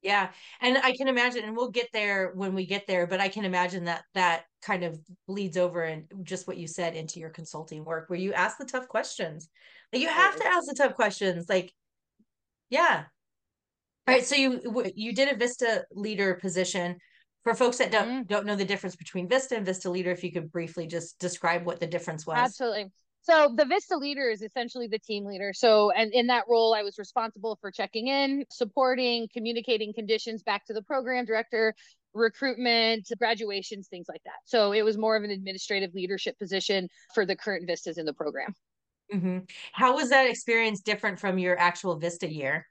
Yeah. 0.04 0.30
And 0.62 0.78
I 0.78 0.96
can 0.96 1.08
imagine, 1.08 1.44
and 1.44 1.56
we'll 1.56 1.72
get 1.72 1.90
there 1.92 2.32
when 2.36 2.54
we 2.54 2.66
get 2.66 2.86
there, 2.86 3.08
but 3.08 3.20
I 3.20 3.30
can 3.30 3.46
imagine 3.46 3.86
that 3.86 4.04
that 4.14 4.44
kind 4.62 4.84
of 4.84 5.00
bleeds 5.28 5.58
over 5.58 5.82
and 5.82 6.06
just 6.24 6.48
what 6.48 6.58
you 6.58 6.68
said 6.68 6.96
into 6.96 7.20
your 7.20 7.32
consulting 7.32 7.84
work 7.84 8.10
where 8.10 8.20
you 8.20 8.34
ask 8.34 8.58
the 8.58 8.66
tough 8.66 8.88
questions. 8.88 9.50
Like 9.92 10.02
you 10.02 10.08
have 10.08 10.36
to 10.36 10.46
ask 10.46 10.68
the 10.68 10.76
tough 10.76 10.94
questions. 10.94 11.48
Like, 11.50 11.74
yeah. 12.70 13.06
All 14.08 14.14
right. 14.14 14.26
So 14.26 14.36
you 14.36 14.62
you 14.96 15.14
did 15.14 15.30
a 15.30 15.36
Vista 15.36 15.86
leader 15.92 16.36
position. 16.36 16.98
For 17.44 17.54
folks 17.54 17.78
that 17.78 17.92
don't 17.92 18.10
mm. 18.10 18.28
don't 18.28 18.46
know 18.46 18.56
the 18.56 18.66
difference 18.66 18.96
between 18.96 19.30
Vista 19.30 19.56
and 19.56 19.66
Vista 19.66 19.90
leader, 19.90 20.12
if 20.12 20.24
you 20.24 20.32
could 20.32 20.52
briefly 20.52 20.86
just 20.86 21.18
describe 21.20 21.66
what 21.66 21.80
the 21.80 21.88
difference 21.88 22.28
was. 22.28 22.38
Absolutely. 22.38 22.92
So 23.22 23.54
the 23.56 23.66
Vista 23.66 23.98
leader 23.98 24.30
is 24.30 24.42
essentially 24.42 24.88
the 24.88 25.00
team 25.00 25.26
leader. 25.26 25.52
So, 25.54 25.92
and 25.92 26.14
in 26.14 26.28
that 26.28 26.46
role, 26.50 26.74
I 26.74 26.84
was 26.84 26.98
responsible 26.98 27.58
for 27.60 27.72
checking 27.72 28.08
in, 28.08 28.46
supporting, 28.50 29.28
communicating 29.34 29.94
conditions 29.94 30.44
back 30.44 30.66
to 30.68 30.74
the 30.74 30.82
program 30.82 31.26
director, 31.26 31.76
recruitment, 32.14 33.10
graduations, 33.18 33.90
things 33.90 34.08
like 34.08 34.22
that. 34.24 34.40
So 34.46 34.72
it 34.72 34.84
was 34.84 34.98
more 34.98 35.18
of 35.18 35.24
an 35.24 35.32
administrative 35.32 35.94
leadership 35.94 36.40
position 36.40 36.88
for 37.14 37.26
the 37.26 37.36
current 37.36 37.68
Vistas 37.68 37.98
in 37.98 38.06
the 38.06 38.14
program. 38.14 38.54
Mm-hmm. 39.14 39.40
How 39.74 39.96
was 39.96 40.10
that 40.10 40.30
experience 40.30 40.80
different 40.82 41.20
from 41.20 41.38
your 41.38 41.60
actual 41.60 41.98
Vista 41.98 42.32
year? 42.32 42.66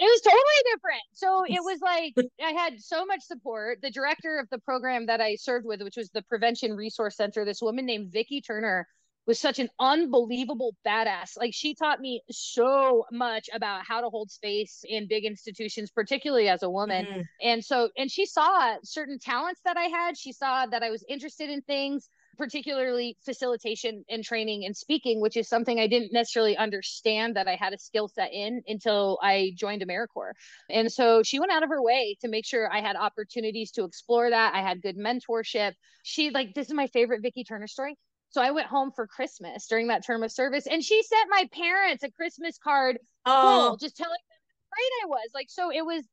It 0.00 0.04
was 0.04 0.20
totally 0.22 0.72
different. 0.72 1.02
So 1.12 1.44
it 1.44 1.62
was 1.62 1.80
like 1.82 2.14
I 2.42 2.52
had 2.52 2.80
so 2.80 3.04
much 3.04 3.20
support. 3.20 3.80
The 3.82 3.90
director 3.90 4.38
of 4.38 4.48
the 4.50 4.58
program 4.58 5.06
that 5.06 5.20
I 5.20 5.36
served 5.36 5.66
with, 5.66 5.82
which 5.82 5.96
was 5.96 6.08
the 6.10 6.22
Prevention 6.22 6.74
Resource 6.74 7.16
Center, 7.16 7.44
this 7.44 7.60
woman 7.60 7.84
named 7.84 8.10
Vicki 8.10 8.40
Turner, 8.40 8.86
was 9.26 9.38
such 9.38 9.58
an 9.58 9.68
unbelievable 9.78 10.74
badass. 10.86 11.36
Like 11.36 11.52
she 11.52 11.74
taught 11.74 12.00
me 12.00 12.22
so 12.30 13.04
much 13.12 13.50
about 13.52 13.84
how 13.86 14.00
to 14.00 14.08
hold 14.08 14.30
space 14.30 14.84
in 14.88 15.06
big 15.06 15.24
institutions, 15.26 15.90
particularly 15.90 16.48
as 16.48 16.62
a 16.62 16.70
woman. 16.70 17.04
Mm-hmm. 17.04 17.20
And 17.42 17.64
so, 17.64 17.90
and 17.96 18.10
she 18.10 18.24
saw 18.24 18.76
certain 18.82 19.18
talents 19.18 19.60
that 19.66 19.76
I 19.76 19.84
had. 19.84 20.16
She 20.16 20.32
saw 20.32 20.66
that 20.66 20.82
I 20.82 20.90
was 20.90 21.04
interested 21.08 21.50
in 21.50 21.60
things, 21.62 22.08
particularly 22.40 23.16
facilitation 23.24 24.02
and 24.08 24.24
training 24.24 24.64
and 24.64 24.76
speaking, 24.76 25.20
which 25.20 25.36
is 25.36 25.48
something 25.48 25.78
I 25.78 25.86
didn't 25.86 26.12
necessarily 26.12 26.56
understand 26.56 27.36
that 27.36 27.46
I 27.46 27.54
had 27.54 27.74
a 27.74 27.78
skill 27.78 28.08
set 28.08 28.32
in 28.32 28.62
until 28.66 29.18
I 29.22 29.52
joined 29.56 29.82
AmeriCorps. 29.82 30.32
And 30.70 30.90
so 30.90 31.22
she 31.22 31.38
went 31.38 31.52
out 31.52 31.62
of 31.62 31.68
her 31.68 31.82
way 31.82 32.16
to 32.22 32.28
make 32.28 32.46
sure 32.46 32.72
I 32.72 32.80
had 32.80 32.96
opportunities 32.96 33.72
to 33.72 33.84
explore 33.84 34.30
that. 34.30 34.54
I 34.54 34.62
had 34.62 34.80
good 34.80 34.96
mentorship. 34.96 35.74
She 36.02 36.30
like, 36.30 36.54
this 36.54 36.68
is 36.68 36.74
my 36.74 36.86
favorite 36.88 37.20
Vicki 37.22 37.44
Turner 37.44 37.66
story 37.66 37.96
so 38.30 38.40
I 38.40 38.52
went 38.52 38.68
home 38.68 38.92
for 38.94 39.06
Christmas 39.06 39.66
during 39.66 39.88
that 39.88 40.06
term 40.06 40.22
of 40.22 40.30
service, 40.30 40.66
and 40.66 40.84
she 40.84 41.02
sent 41.02 41.28
my 41.30 41.48
parents 41.52 42.04
a 42.04 42.10
Christmas 42.12 42.58
card 42.62 42.98
oh. 43.26 43.70
full, 43.70 43.76
just 43.76 43.96
telling 43.96 44.12
them 44.12 44.38
how 44.38 44.76
great 44.76 45.04
I 45.04 45.06
was. 45.06 45.30
Like, 45.34 45.50
so 45.50 45.70
it 45.72 45.84
was. 45.84 46.04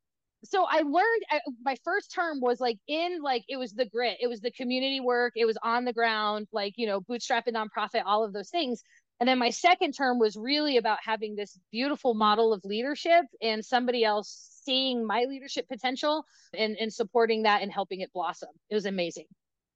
So 0.50 0.66
I 0.70 0.80
learned 0.80 1.24
I, 1.30 1.40
my 1.64 1.76
first 1.84 2.14
term 2.14 2.40
was 2.42 2.60
like 2.60 2.78
in 2.88 3.22
like 3.22 3.44
it 3.50 3.58
was 3.58 3.74
the 3.74 3.86
grit, 3.86 4.18
it 4.22 4.28
was 4.28 4.40
the 4.40 4.52
community 4.52 5.00
work, 5.00 5.34
it 5.36 5.46
was 5.46 5.58
on 5.64 5.86
the 5.86 5.94
ground, 5.94 6.48
like 6.52 6.74
you 6.78 6.88
know, 6.88 7.02
bootstrapping 7.02 7.54
nonprofit, 7.54 8.04
all 8.06 8.24
of 8.24 8.34
those 8.34 8.50
things. 8.50 8.82
And 9.20 9.28
then 9.28 9.40
my 9.40 9.50
second 9.50 9.94
term 9.94 10.20
was 10.20 10.38
really 10.38 10.78
about 10.78 11.00
having 11.04 11.36
this 11.36 11.58
beautiful 11.72 12.14
model 12.14 12.54
of 12.54 12.62
leadership 12.64 13.26
and 13.42 13.66
somebody 13.66 14.04
else 14.04 14.62
seeing 14.64 15.06
my 15.06 15.26
leadership 15.28 15.68
potential 15.68 16.24
and, 16.54 16.78
and 16.80 16.94
supporting 16.94 17.44
that 17.44 17.64
and 17.64 17.72
helping 17.72 18.02
it 18.02 18.14
blossom. 18.14 18.50
It 18.70 18.76
was 18.76 18.86
amazing. 18.86 19.26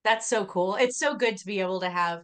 That's 0.04 0.28
so 0.28 0.46
cool. 0.46 0.76
It's 0.76 1.00
so 1.00 1.16
good 1.16 1.38
to 1.38 1.46
be 1.46 1.60
able 1.60 1.80
to 1.82 1.90
have. 1.90 2.22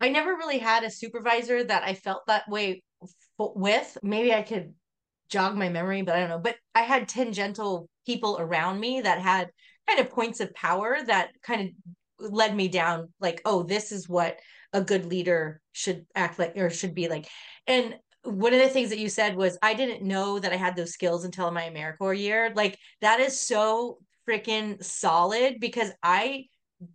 I 0.00 0.08
never 0.08 0.34
really 0.34 0.58
had 0.58 0.84
a 0.84 0.90
supervisor 0.90 1.62
that 1.64 1.82
I 1.82 1.94
felt 1.94 2.22
that 2.26 2.48
way 2.48 2.82
with. 3.38 3.98
Maybe 4.02 4.32
I 4.32 4.42
could 4.42 4.74
jog 5.28 5.56
my 5.56 5.68
memory, 5.68 6.02
but 6.02 6.14
I 6.14 6.20
don't 6.20 6.28
know. 6.28 6.38
But 6.38 6.56
I 6.74 6.82
had 6.82 7.08
tangential 7.08 7.88
people 8.06 8.36
around 8.38 8.80
me 8.80 9.00
that 9.00 9.20
had 9.20 9.50
kind 9.88 10.00
of 10.00 10.10
points 10.10 10.40
of 10.40 10.54
power 10.54 10.98
that 11.06 11.30
kind 11.42 11.74
of 12.20 12.32
led 12.32 12.54
me 12.54 12.68
down 12.68 13.12
like, 13.20 13.40
oh, 13.44 13.62
this 13.62 13.92
is 13.92 14.08
what 14.08 14.38
a 14.72 14.80
good 14.80 15.06
leader 15.06 15.60
should 15.72 16.06
act 16.14 16.38
like 16.38 16.56
or 16.56 16.70
should 16.70 16.94
be 16.94 17.08
like. 17.08 17.28
And 17.66 17.94
one 18.22 18.54
of 18.54 18.60
the 18.60 18.68
things 18.68 18.90
that 18.90 18.98
you 18.98 19.08
said 19.08 19.36
was 19.36 19.58
I 19.62 19.74
didn't 19.74 20.02
know 20.02 20.38
that 20.38 20.52
I 20.52 20.56
had 20.56 20.76
those 20.76 20.92
skills 20.92 21.24
until 21.24 21.50
my 21.50 21.70
AmeriCorps 21.70 22.18
year. 22.18 22.52
Like 22.54 22.78
that 23.00 23.20
is 23.20 23.40
so 23.40 23.98
freaking 24.28 24.82
solid 24.82 25.60
because 25.60 25.90
I 26.02 26.46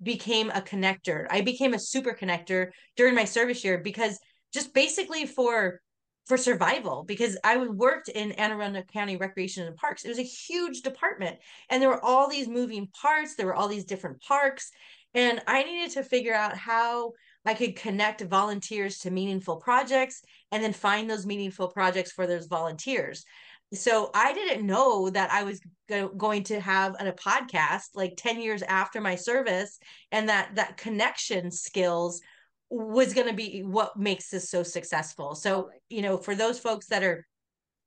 became 0.01 0.49
a 0.49 0.61
connector. 0.61 1.25
I 1.29 1.41
became 1.41 1.73
a 1.73 1.79
super 1.79 2.13
connector 2.13 2.71
during 2.95 3.15
my 3.15 3.25
service 3.25 3.63
year 3.63 3.77
because 3.77 4.19
just 4.53 4.73
basically 4.73 5.25
for 5.25 5.79
for 6.25 6.37
survival 6.37 7.03
because 7.03 7.37
I 7.43 7.57
worked 7.57 8.09
in 8.09 8.33
Anne 8.33 8.51
Arundel 8.51 8.83
County 8.83 9.17
Recreation 9.17 9.65
and 9.65 9.75
Parks. 9.75 10.05
It 10.05 10.09
was 10.09 10.19
a 10.19 10.23
huge 10.23 10.81
department 10.81 11.37
and 11.69 11.81
there 11.81 11.89
were 11.89 12.03
all 12.03 12.29
these 12.29 12.47
moving 12.47 12.87
parts, 12.87 13.35
there 13.35 13.47
were 13.47 13.55
all 13.55 13.67
these 13.67 13.85
different 13.85 14.21
parks 14.21 14.71
and 15.15 15.41
I 15.47 15.63
needed 15.63 15.91
to 15.91 16.03
figure 16.03 16.35
out 16.35 16.55
how 16.55 17.13
I 17.45 17.55
could 17.55 17.75
connect 17.75 18.21
volunteers 18.21 18.99
to 18.99 19.11
meaningful 19.11 19.57
projects 19.57 20.21
and 20.51 20.63
then 20.63 20.73
find 20.73 21.09
those 21.09 21.25
meaningful 21.25 21.69
projects 21.69 22.11
for 22.11 22.27
those 22.27 22.45
volunteers 22.45 23.25
so 23.73 24.09
I 24.15 24.33
didn't 24.33 24.65
know 24.65 25.09
that 25.11 25.31
I 25.31 25.43
was 25.43 25.61
go- 25.87 26.09
going 26.09 26.43
to 26.45 26.59
have 26.59 26.95
a 26.99 27.11
podcast 27.11 27.89
like 27.93 28.13
10 28.17 28.41
years 28.41 28.63
after 28.63 28.99
my 28.99 29.15
service 29.15 29.79
and 30.11 30.29
that 30.29 30.55
that 30.55 30.77
connection 30.77 31.51
skills 31.51 32.21
was 32.69 33.13
going 33.13 33.27
to 33.27 33.33
be 33.33 33.61
what 33.61 33.97
makes 33.97 34.29
this 34.29 34.49
so 34.49 34.63
successful. 34.63 35.35
So, 35.35 35.69
you 35.89 36.01
know, 36.01 36.17
for 36.17 36.35
those 36.35 36.59
folks 36.59 36.87
that 36.87 37.03
are 37.03 37.25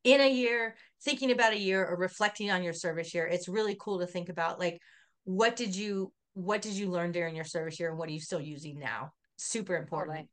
in 0.05 0.21
a 0.21 0.31
year, 0.31 0.75
thinking 1.05 1.31
about 1.31 1.53
a 1.53 1.59
year 1.59 1.87
or 1.87 1.97
reflecting 1.97 2.51
on 2.51 2.63
your 2.63 2.73
service 2.73 3.15
year, 3.15 3.27
it's 3.27 3.49
really 3.49 3.77
cool 3.81 4.01
to 4.01 4.07
think 4.07 4.29
about 4.29 4.59
like 4.59 4.79
what 5.25 5.57
did 5.57 5.75
you 5.77 6.13
what 6.35 6.63
did 6.63 6.73
you 6.73 6.91
learn 6.91 7.13
during 7.13 7.37
your 7.37 7.45
service 7.45 7.79
year 7.79 7.91
and 7.91 7.99
what 7.99 8.09
are 8.09 8.13
you 8.13 8.21
still 8.21 8.41
using 8.41 8.79
now? 8.79 9.13
Super 9.37 9.77
important. 9.77 10.17
Totally. 10.17 10.31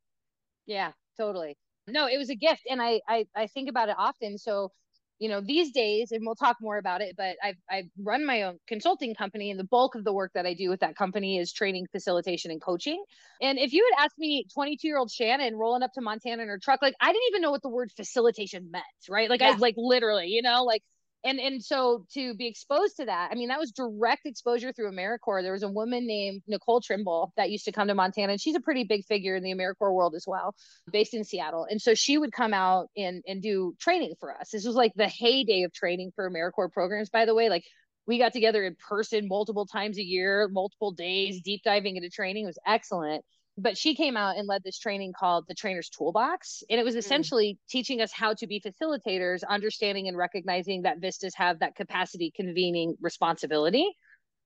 Yeah, 0.65 0.91
totally. 1.18 1.58
No, 1.88 2.08
it 2.08 2.18
was 2.18 2.29
a 2.29 2.36
gift 2.36 2.62
and 2.70 2.82
I 2.82 3.01
I 3.08 3.25
I 3.36 3.48
think 3.48 3.70
about 3.70 3.89
it 3.89 3.96
often. 3.98 4.38
So 4.38 4.72
you 5.19 5.29
know 5.29 5.41
these 5.41 5.71
days 5.71 6.11
and 6.11 6.25
we'll 6.25 6.35
talk 6.35 6.57
more 6.61 6.77
about 6.77 7.01
it 7.01 7.15
but 7.15 7.35
i've 7.43 7.57
i 7.69 7.83
run 8.01 8.25
my 8.25 8.43
own 8.43 8.57
consulting 8.67 9.13
company 9.13 9.51
and 9.51 9.59
the 9.59 9.65
bulk 9.65 9.95
of 9.95 10.03
the 10.03 10.13
work 10.13 10.31
that 10.33 10.45
i 10.45 10.53
do 10.53 10.69
with 10.69 10.79
that 10.79 10.95
company 10.95 11.38
is 11.38 11.51
training 11.53 11.85
facilitation 11.91 12.51
and 12.51 12.61
coaching 12.61 13.03
and 13.41 13.59
if 13.59 13.73
you 13.73 13.88
had 13.91 14.05
asked 14.05 14.17
me 14.17 14.45
22 14.53 14.88
year 14.88 14.97
old 14.97 15.11
shannon 15.11 15.55
rolling 15.55 15.83
up 15.83 15.91
to 15.93 16.01
montana 16.01 16.41
in 16.41 16.47
her 16.47 16.59
truck 16.59 16.81
like 16.81 16.95
i 17.01 17.07
didn't 17.07 17.27
even 17.29 17.41
know 17.41 17.51
what 17.51 17.61
the 17.61 17.69
word 17.69 17.91
facilitation 17.95 18.71
meant 18.71 18.85
right 19.09 19.29
like 19.29 19.41
yeah. 19.41 19.51
i 19.51 19.57
like 19.57 19.75
literally 19.77 20.27
you 20.27 20.41
know 20.41 20.63
like 20.63 20.81
and 21.23 21.39
and 21.39 21.63
so 21.63 22.05
to 22.13 22.33
be 22.35 22.47
exposed 22.47 22.97
to 22.97 23.05
that 23.05 23.29
i 23.31 23.35
mean 23.35 23.49
that 23.49 23.59
was 23.59 23.71
direct 23.71 24.25
exposure 24.25 24.71
through 24.71 24.91
americorps. 24.91 25.43
There 25.43 25.53
was 25.53 25.63
a 25.63 25.69
woman 25.69 26.07
named 26.07 26.41
nicole 26.47 26.81
trimble 26.81 27.33
that 27.38 27.49
used 27.49 27.65
to 27.65 27.71
come 27.71 27.88
to 27.88 27.95
montana 27.95 28.33
and 28.33 28.41
she's 28.41 28.55
a 28.55 28.61
pretty 28.61 28.83
big 28.83 29.05
figure 29.05 29.35
in 29.35 29.43
the 29.43 29.53
americorps 29.53 29.93
world 29.93 30.15
as 30.15 30.25
well 30.27 30.55
based 30.91 31.13
in 31.13 31.23
seattle. 31.23 31.65
And 31.69 31.81
so 31.81 31.93
she 31.93 32.17
would 32.17 32.31
come 32.31 32.53
out 32.53 32.89
and 32.95 33.23
and 33.27 33.41
do 33.41 33.75
training 33.79 34.13
for 34.19 34.35
us. 34.35 34.49
This 34.51 34.65
was 34.65 34.75
like 34.75 34.93
the 34.95 35.07
heyday 35.07 35.63
of 35.63 35.73
training 35.73 36.11
for 36.15 36.29
americorps 36.29 36.73
programs 36.73 37.09
by 37.09 37.25
the 37.25 37.35
way. 37.35 37.49
Like 37.49 37.63
we 38.10 38.18
got 38.18 38.34
together 38.34 38.66
in 38.66 38.75
person 38.75 39.28
multiple 39.28 39.68
times 39.68 39.98
a 40.00 40.04
year 40.04 40.50
multiple 40.51 40.92
days 40.92 41.42
deep 41.42 41.62
diving 41.63 41.96
into 41.96 42.10
training 42.10 42.44
it 42.44 42.48
was 42.48 42.60
excellent 42.66 43.24
but 43.56 43.78
she 43.78 43.94
came 43.94 44.18
out 44.18 44.38
and 44.38 44.48
led 44.48 44.63
this 44.63 44.80
training 44.80 45.13
called 45.18 45.46
the 45.48 45.54
trainer's 45.54 45.89
toolbox 45.89 46.63
and 46.70 46.80
it 46.80 46.84
was 46.84 46.96
mm. 46.96 47.00
essentially 47.00 47.54
mm. 47.54 47.70
teaching 47.70 48.01
us 48.01 48.12
how 48.12 48.34
to 48.34 48.48
be 48.48 48.62
facilitators 48.62 49.42
understanding 49.48 50.08
and 50.08 50.18
recognizing 50.18 50.82
that 50.82 51.00
vistas 51.00 51.34
have 51.36 51.60
that 51.60 51.75
capacity 51.75 52.34
convening 52.36 52.96
responsibility 53.00 53.88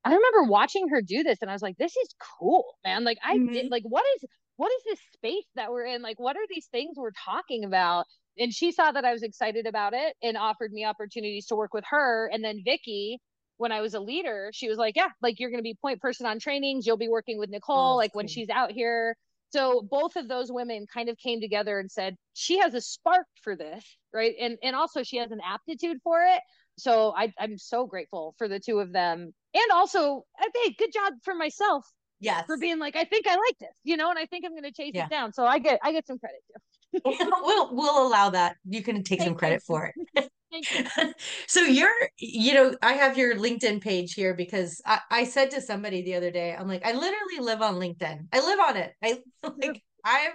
i 0.03 0.09
remember 0.09 0.43
watching 0.43 0.89
her 0.89 1.01
do 1.01 1.23
this 1.23 1.37
and 1.41 1.49
i 1.49 1.53
was 1.53 1.61
like 1.61 1.77
this 1.77 1.95
is 1.95 2.09
cool 2.39 2.65
man 2.83 3.03
like 3.05 3.17
i 3.23 3.37
mm-hmm. 3.37 3.53
did 3.53 3.71
like 3.71 3.83
what 3.87 4.03
is 4.17 4.25
what 4.57 4.71
is 4.71 4.83
this 4.85 4.99
space 5.13 5.47
that 5.55 5.71
we're 5.71 5.85
in 5.85 6.01
like 6.01 6.19
what 6.19 6.35
are 6.35 6.47
these 6.49 6.67
things 6.67 6.97
we're 6.97 7.11
talking 7.25 7.63
about 7.63 8.05
and 8.37 8.53
she 8.53 8.73
saw 8.73 8.91
that 8.91 9.05
i 9.05 9.13
was 9.13 9.23
excited 9.23 9.65
about 9.65 9.93
it 9.93 10.15
and 10.21 10.35
offered 10.35 10.73
me 10.73 10.83
opportunities 10.83 11.45
to 11.45 11.55
work 11.55 11.73
with 11.73 11.85
her 11.89 12.29
and 12.33 12.43
then 12.43 12.61
vicki 12.65 13.19
when 13.63 13.71
I 13.71 13.79
was 13.79 13.93
a 13.93 13.99
leader, 14.01 14.51
she 14.53 14.67
was 14.67 14.77
like, 14.77 14.97
Yeah, 14.97 15.07
like 15.21 15.39
you're 15.39 15.49
going 15.49 15.59
to 15.59 15.63
be 15.63 15.73
point 15.73 16.01
person 16.01 16.25
on 16.25 16.37
trainings. 16.37 16.85
You'll 16.85 16.97
be 16.97 17.07
working 17.07 17.39
with 17.39 17.49
Nicole, 17.49 17.93
oh, 17.93 17.95
like 17.95 18.11
cool. 18.11 18.19
when 18.19 18.27
she's 18.27 18.49
out 18.49 18.73
here. 18.73 19.15
So 19.51 19.87
both 19.89 20.17
of 20.17 20.27
those 20.27 20.51
women 20.51 20.85
kind 20.93 21.07
of 21.07 21.17
came 21.17 21.39
together 21.39 21.79
and 21.79 21.89
said, 21.89 22.17
She 22.33 22.59
has 22.59 22.73
a 22.73 22.81
spark 22.81 23.25
for 23.41 23.55
this, 23.55 23.81
right? 24.13 24.35
And 24.37 24.57
and 24.61 24.75
also 24.75 25.01
she 25.01 25.15
has 25.17 25.31
an 25.31 25.39
aptitude 25.47 25.99
for 26.03 26.21
it. 26.21 26.41
So 26.77 27.13
I, 27.15 27.31
I'm 27.39 27.57
so 27.57 27.85
grateful 27.85 28.35
for 28.37 28.49
the 28.49 28.59
two 28.59 28.79
of 28.79 28.91
them. 28.91 29.33
And 29.53 29.71
also, 29.73 30.25
uh, 30.41 30.45
hey, 30.53 30.75
good 30.77 30.91
job 30.91 31.13
for 31.23 31.33
myself. 31.33 31.85
Yes. 32.19 32.45
For 32.47 32.57
being 32.57 32.79
like, 32.79 32.97
I 32.97 33.05
think 33.05 33.27
I 33.27 33.35
like 33.35 33.57
this, 33.61 33.77
you 33.83 33.95
know, 33.95 34.09
and 34.09 34.19
I 34.19 34.25
think 34.25 34.43
I'm 34.45 34.53
gonna 34.53 34.73
chase 34.73 34.91
yeah. 34.93 35.05
it 35.05 35.09
down. 35.09 35.31
So 35.31 35.45
I 35.45 35.59
get 35.59 35.79
I 35.83 35.93
get 35.93 36.05
some 36.05 36.19
credit 36.19 36.39
too. 36.51 37.01
we'll 37.41 37.73
we'll 37.73 38.07
allow 38.07 38.29
that. 38.31 38.57
You 38.67 38.83
can 38.83 39.03
take 39.03 39.21
some 39.21 39.35
credit 39.35 39.63
for 39.63 39.93
it. 40.15 40.29
so 41.47 41.61
you're, 41.61 41.89
you 42.17 42.53
know, 42.53 42.75
I 42.81 42.93
have 42.93 43.17
your 43.17 43.35
LinkedIn 43.35 43.81
page 43.81 44.13
here 44.13 44.33
because 44.33 44.81
I, 44.85 44.99
I 45.09 45.23
said 45.23 45.51
to 45.51 45.61
somebody 45.61 46.01
the 46.01 46.15
other 46.15 46.31
day, 46.31 46.55
I'm 46.57 46.67
like, 46.67 46.85
I 46.85 46.93
literally 46.93 47.39
live 47.39 47.61
on 47.61 47.75
LinkedIn. 47.75 48.27
I 48.31 48.39
live 48.39 48.59
on 48.59 48.77
it. 48.77 48.93
I 49.03 49.19
like, 49.57 49.81
I'm, 50.05 50.31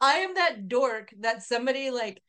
I 0.00 0.14
am 0.14 0.34
that 0.34 0.68
dork 0.68 1.12
that 1.20 1.42
somebody 1.42 1.90
like 1.90 2.20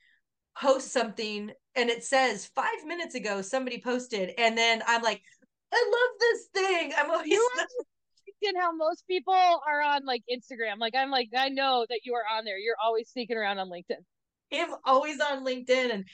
posts 0.56 0.92
something 0.92 1.52
and 1.76 1.90
it 1.90 2.04
says 2.04 2.50
five 2.54 2.86
minutes 2.86 3.16
ago 3.16 3.42
somebody 3.42 3.82
posted, 3.82 4.32
and 4.38 4.58
then 4.58 4.84
I'm 4.88 5.02
like, 5.02 5.22
I 5.74 5.92
love 5.92 6.20
this 6.20 6.48
thing. 6.54 6.94
I'm 6.98 7.10
always. 7.10 7.30
You 7.30 7.50
how 8.60 8.76
most 8.76 9.08
people 9.08 9.34
are 9.34 9.82
on 9.82 10.06
like 10.06 10.22
Instagram. 10.32 10.78
Like 10.78 10.94
I'm 10.96 11.10
like 11.10 11.30
I 11.36 11.50
know 11.50 11.86
that 11.90 12.02
you 12.04 12.14
are 12.14 12.38
on 12.38 12.46
there. 12.46 12.58
You're 12.58 12.76
always 12.84 13.10
sneaking 13.10 13.38
around 13.38 13.58
on 13.60 13.70
LinkedIn. 13.70 14.04
I'm 14.54 14.76
always 14.86 15.20
on 15.20 15.46
LinkedIn, 15.46 15.94
and 15.94 16.06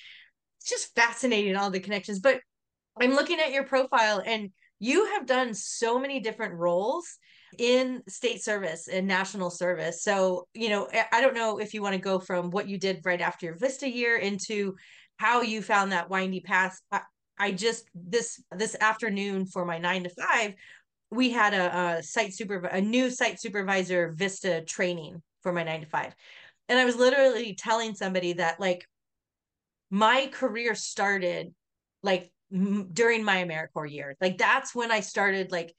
it's 0.59 0.69
just 0.69 0.95
fascinating 0.95 1.55
all 1.55 1.69
the 1.69 1.79
connections. 1.79 2.19
But 2.19 2.41
I'm 2.99 3.13
looking 3.13 3.39
at 3.39 3.51
your 3.51 3.63
profile, 3.63 4.21
and 4.25 4.49
you 4.79 5.05
have 5.13 5.25
done 5.25 5.53
so 5.53 5.99
many 5.99 6.19
different 6.19 6.53
roles 6.55 7.05
in 7.57 8.01
state 8.07 8.43
service 8.43 8.87
and 8.87 9.07
national 9.07 9.49
service. 9.49 10.03
So, 10.03 10.47
you 10.53 10.69
know, 10.69 10.87
I 11.11 11.21
don't 11.21 11.35
know 11.35 11.59
if 11.59 11.73
you 11.73 11.81
want 11.81 11.95
to 11.95 12.01
go 12.01 12.19
from 12.19 12.51
what 12.51 12.67
you 12.67 12.77
did 12.77 13.01
right 13.05 13.21
after 13.21 13.47
your 13.47 13.57
Vista 13.57 13.89
year 13.89 14.17
into 14.17 14.75
how 15.17 15.41
you 15.41 15.61
found 15.61 15.91
that 15.91 16.09
windy 16.09 16.41
path. 16.41 16.79
I, 16.91 17.01
I 17.37 17.51
just 17.51 17.89
this 17.95 18.41
this 18.51 18.75
afternoon 18.79 19.45
for 19.45 19.65
my 19.65 19.77
nine 19.77 20.03
to 20.03 20.09
five, 20.09 20.53
we 21.09 21.31
had 21.31 21.53
a, 21.53 21.97
a 21.97 22.03
site 22.03 22.33
super 22.33 22.65
a 22.65 22.81
new 22.81 23.09
site 23.09 23.39
supervisor 23.39 24.13
Vista 24.15 24.61
training 24.61 25.21
for 25.41 25.53
my 25.53 25.63
nine 25.63 25.81
to 25.81 25.87
five, 25.87 26.13
and 26.67 26.77
I 26.77 26.85
was 26.85 26.97
literally 26.97 27.55
telling 27.55 27.95
somebody 27.95 28.33
that 28.33 28.59
like 28.59 28.85
my 29.89 30.27
career 30.31 30.75
started 30.75 31.53
like 32.03 32.31
m- 32.53 32.89
during 32.93 33.23
my 33.23 33.43
AmeriCorps 33.43 33.91
year. 33.91 34.15
Like 34.21 34.37
that's 34.37 34.75
when 34.75 34.91
I 34.91 34.99
started 34.99 35.51
like 35.51 35.75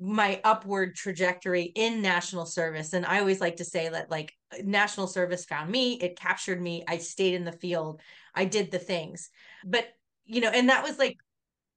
my 0.00 0.40
upward 0.42 0.96
trajectory 0.96 1.62
in 1.62 2.02
national 2.02 2.46
service. 2.46 2.92
And 2.92 3.06
i 3.06 3.20
always 3.20 3.40
like 3.40 3.56
to 3.56 3.64
say 3.64 3.88
that 3.88 4.10
like 4.10 4.32
national 4.62 5.06
service 5.06 5.44
found 5.44 5.70
me 5.70 5.94
it 5.94 6.18
captured 6.18 6.60
me 6.60 6.84
i 6.88 6.98
stayed 6.98 7.34
in 7.34 7.44
the 7.44 7.52
field 7.52 8.00
i 8.34 8.44
did 8.44 8.70
the 8.70 8.78
things. 8.78 9.30
But 9.64 9.86
you 10.24 10.40
know 10.40 10.50
and 10.50 10.68
that 10.70 10.82
was 10.82 10.98
like 10.98 11.18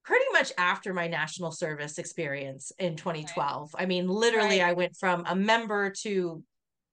pretty 0.03 0.25
much 0.33 0.51
after 0.57 0.93
my 0.93 1.07
national 1.07 1.51
service 1.51 1.97
experience 1.97 2.71
in 2.79 2.95
2012 2.95 3.73
right. 3.73 3.83
i 3.83 3.85
mean 3.87 4.07
literally 4.07 4.59
right. 4.59 4.69
i 4.69 4.73
went 4.73 4.95
from 4.95 5.23
a 5.27 5.35
member 5.35 5.89
to 5.89 6.43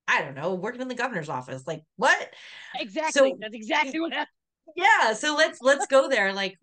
i 0.08 0.22
don't 0.22 0.34
know 0.34 0.54
working 0.54 0.80
in 0.80 0.88
the 0.88 0.94
governor's 0.94 1.28
office. 1.28 1.66
Like 1.66 1.82
what? 1.96 2.30
Exactly. 2.74 3.30
So, 3.30 3.36
that's 3.40 3.54
exactly 3.54 4.00
what 4.00 4.12
happened 4.12 4.28
yeah 4.76 5.12
so 5.12 5.34
let's 5.34 5.58
let's 5.60 5.86
go 5.86 6.08
there 6.08 6.32
like 6.32 6.56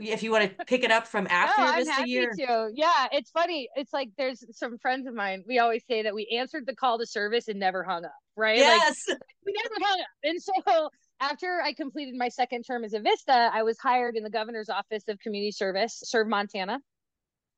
if 0.00 0.22
you 0.22 0.30
want 0.30 0.58
to 0.58 0.64
pick 0.66 0.84
it 0.84 0.90
up 0.90 1.06
from 1.06 1.26
after 1.28 1.62
no, 1.62 1.74
this 1.76 1.88
I'm 1.90 2.06
year. 2.06 2.30
To. 2.38 2.70
Yeah, 2.74 3.08
it's 3.12 3.30
funny. 3.30 3.68
It's 3.74 3.92
like 3.92 4.10
there's 4.16 4.44
some 4.56 4.78
friends 4.78 5.06
of 5.06 5.14
mine. 5.14 5.42
We 5.46 5.58
always 5.58 5.82
say 5.88 6.02
that 6.02 6.14
we 6.14 6.26
answered 6.38 6.66
the 6.66 6.74
call 6.74 6.98
to 6.98 7.06
service 7.06 7.48
and 7.48 7.58
never 7.58 7.82
hung 7.82 8.04
up, 8.04 8.12
right? 8.36 8.58
Yes. 8.58 9.02
Like, 9.08 9.18
we 9.46 9.54
never 9.62 9.74
hung 9.84 10.00
up. 10.00 10.06
And 10.22 10.42
so 10.42 10.90
after 11.20 11.60
I 11.62 11.72
completed 11.72 12.14
my 12.16 12.28
second 12.28 12.64
term 12.64 12.84
as 12.84 12.92
a 12.92 13.00
Vista, 13.00 13.50
I 13.52 13.62
was 13.62 13.78
hired 13.78 14.16
in 14.16 14.22
the 14.22 14.30
governor's 14.30 14.68
office 14.68 15.04
of 15.08 15.18
community 15.20 15.52
service, 15.52 16.00
serve 16.04 16.28
Montana. 16.28 16.78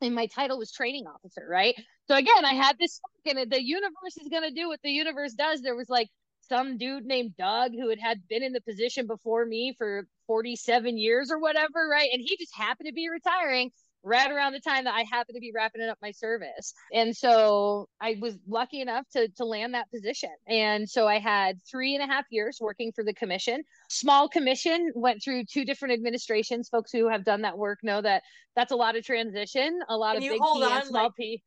And 0.01 0.15
my 0.15 0.27
title 0.27 0.59
was 0.59 0.73
training 0.73 1.07
officer, 1.07 1.47
right? 1.49 1.75
So 2.09 2.17
again, 2.17 2.45
I 2.45 2.55
had 2.55 2.77
this 2.79 3.01
and 3.25 3.51
the 3.51 3.63
universe 3.63 4.17
is 4.21 4.29
gonna 4.31 4.51
do 4.51 4.69
what 4.69 4.81
the 4.83 4.91
universe 4.91 5.33
does. 5.33 5.63
There 5.63 5.77
was 5.77 5.89
like 5.89 6.09
some 6.49 6.79
dude 6.79 7.05
named 7.05 7.37
Doug 7.37 7.73
who 7.73 7.89
had 7.89 7.99
had 7.99 8.29
been 8.29 8.43
in 8.43 8.53
the 8.53 8.61
position 8.61 9.07
before 9.07 9.45
me 9.47 9.75
for 9.77 10.07
47 10.27 10.97
years 10.99 11.31
or 11.31 11.39
whatever, 11.39 11.89
right? 11.91 12.09
And 12.13 12.23
he 12.23 12.37
just 12.37 12.55
happened 12.55 12.89
to 12.89 12.93
be 12.93 13.09
retiring 13.09 13.71
right 14.05 14.31
around 14.31 14.53
the 14.53 14.61
time 14.61 14.85
that 14.85 14.95
I 14.95 15.05
happened 15.11 15.35
to 15.35 15.41
be 15.41 15.51
wrapping 15.55 15.83
up 15.83 15.99
my 16.03 16.11
service. 16.11 16.75
And 16.93 17.17
so 17.17 17.89
I 18.01 18.17
was 18.21 18.37
lucky 18.47 18.81
enough 18.83 19.07
to, 19.15 19.29
to 19.29 19.45
land 19.45 19.75
that 19.75 19.91
position. 19.91 20.31
And 20.47 20.89
so 20.89 21.09
I 21.09 21.19
had 21.19 21.59
three 21.69 21.95
and 21.95 22.05
a 22.05 22.07
half 22.07 22.27
years 22.31 22.59
working 22.61 22.93
for 22.93 23.03
the 23.03 23.15
commission. 23.15 23.65
Small 23.89 24.29
commission, 24.29 24.93
went 24.95 25.23
through 25.23 25.45
two 25.47 25.65
different 25.65 25.95
administrations. 25.95 26.69
Folks 26.69 26.93
who 26.93 27.09
have 27.09 27.25
done 27.25 27.43
that 27.43 27.57
work 27.57 27.79
know 27.83 28.03
that 28.03 28.23
that's 28.55 28.73
a 28.73 28.77
lot 28.77 28.95
of 28.95 29.05
transition, 29.05 29.81
a 29.89 29.97
lot 29.97 30.17
Can 30.17 30.25
of 30.25 30.29
big 30.29 30.41
P 30.41 30.63
and 30.63 30.87
small 30.87 31.05
like, 31.05 31.13
P. 31.17 31.43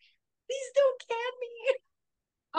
Please 0.47 0.71
don't 0.75 1.03
can 1.07 1.31
me. 1.39 1.77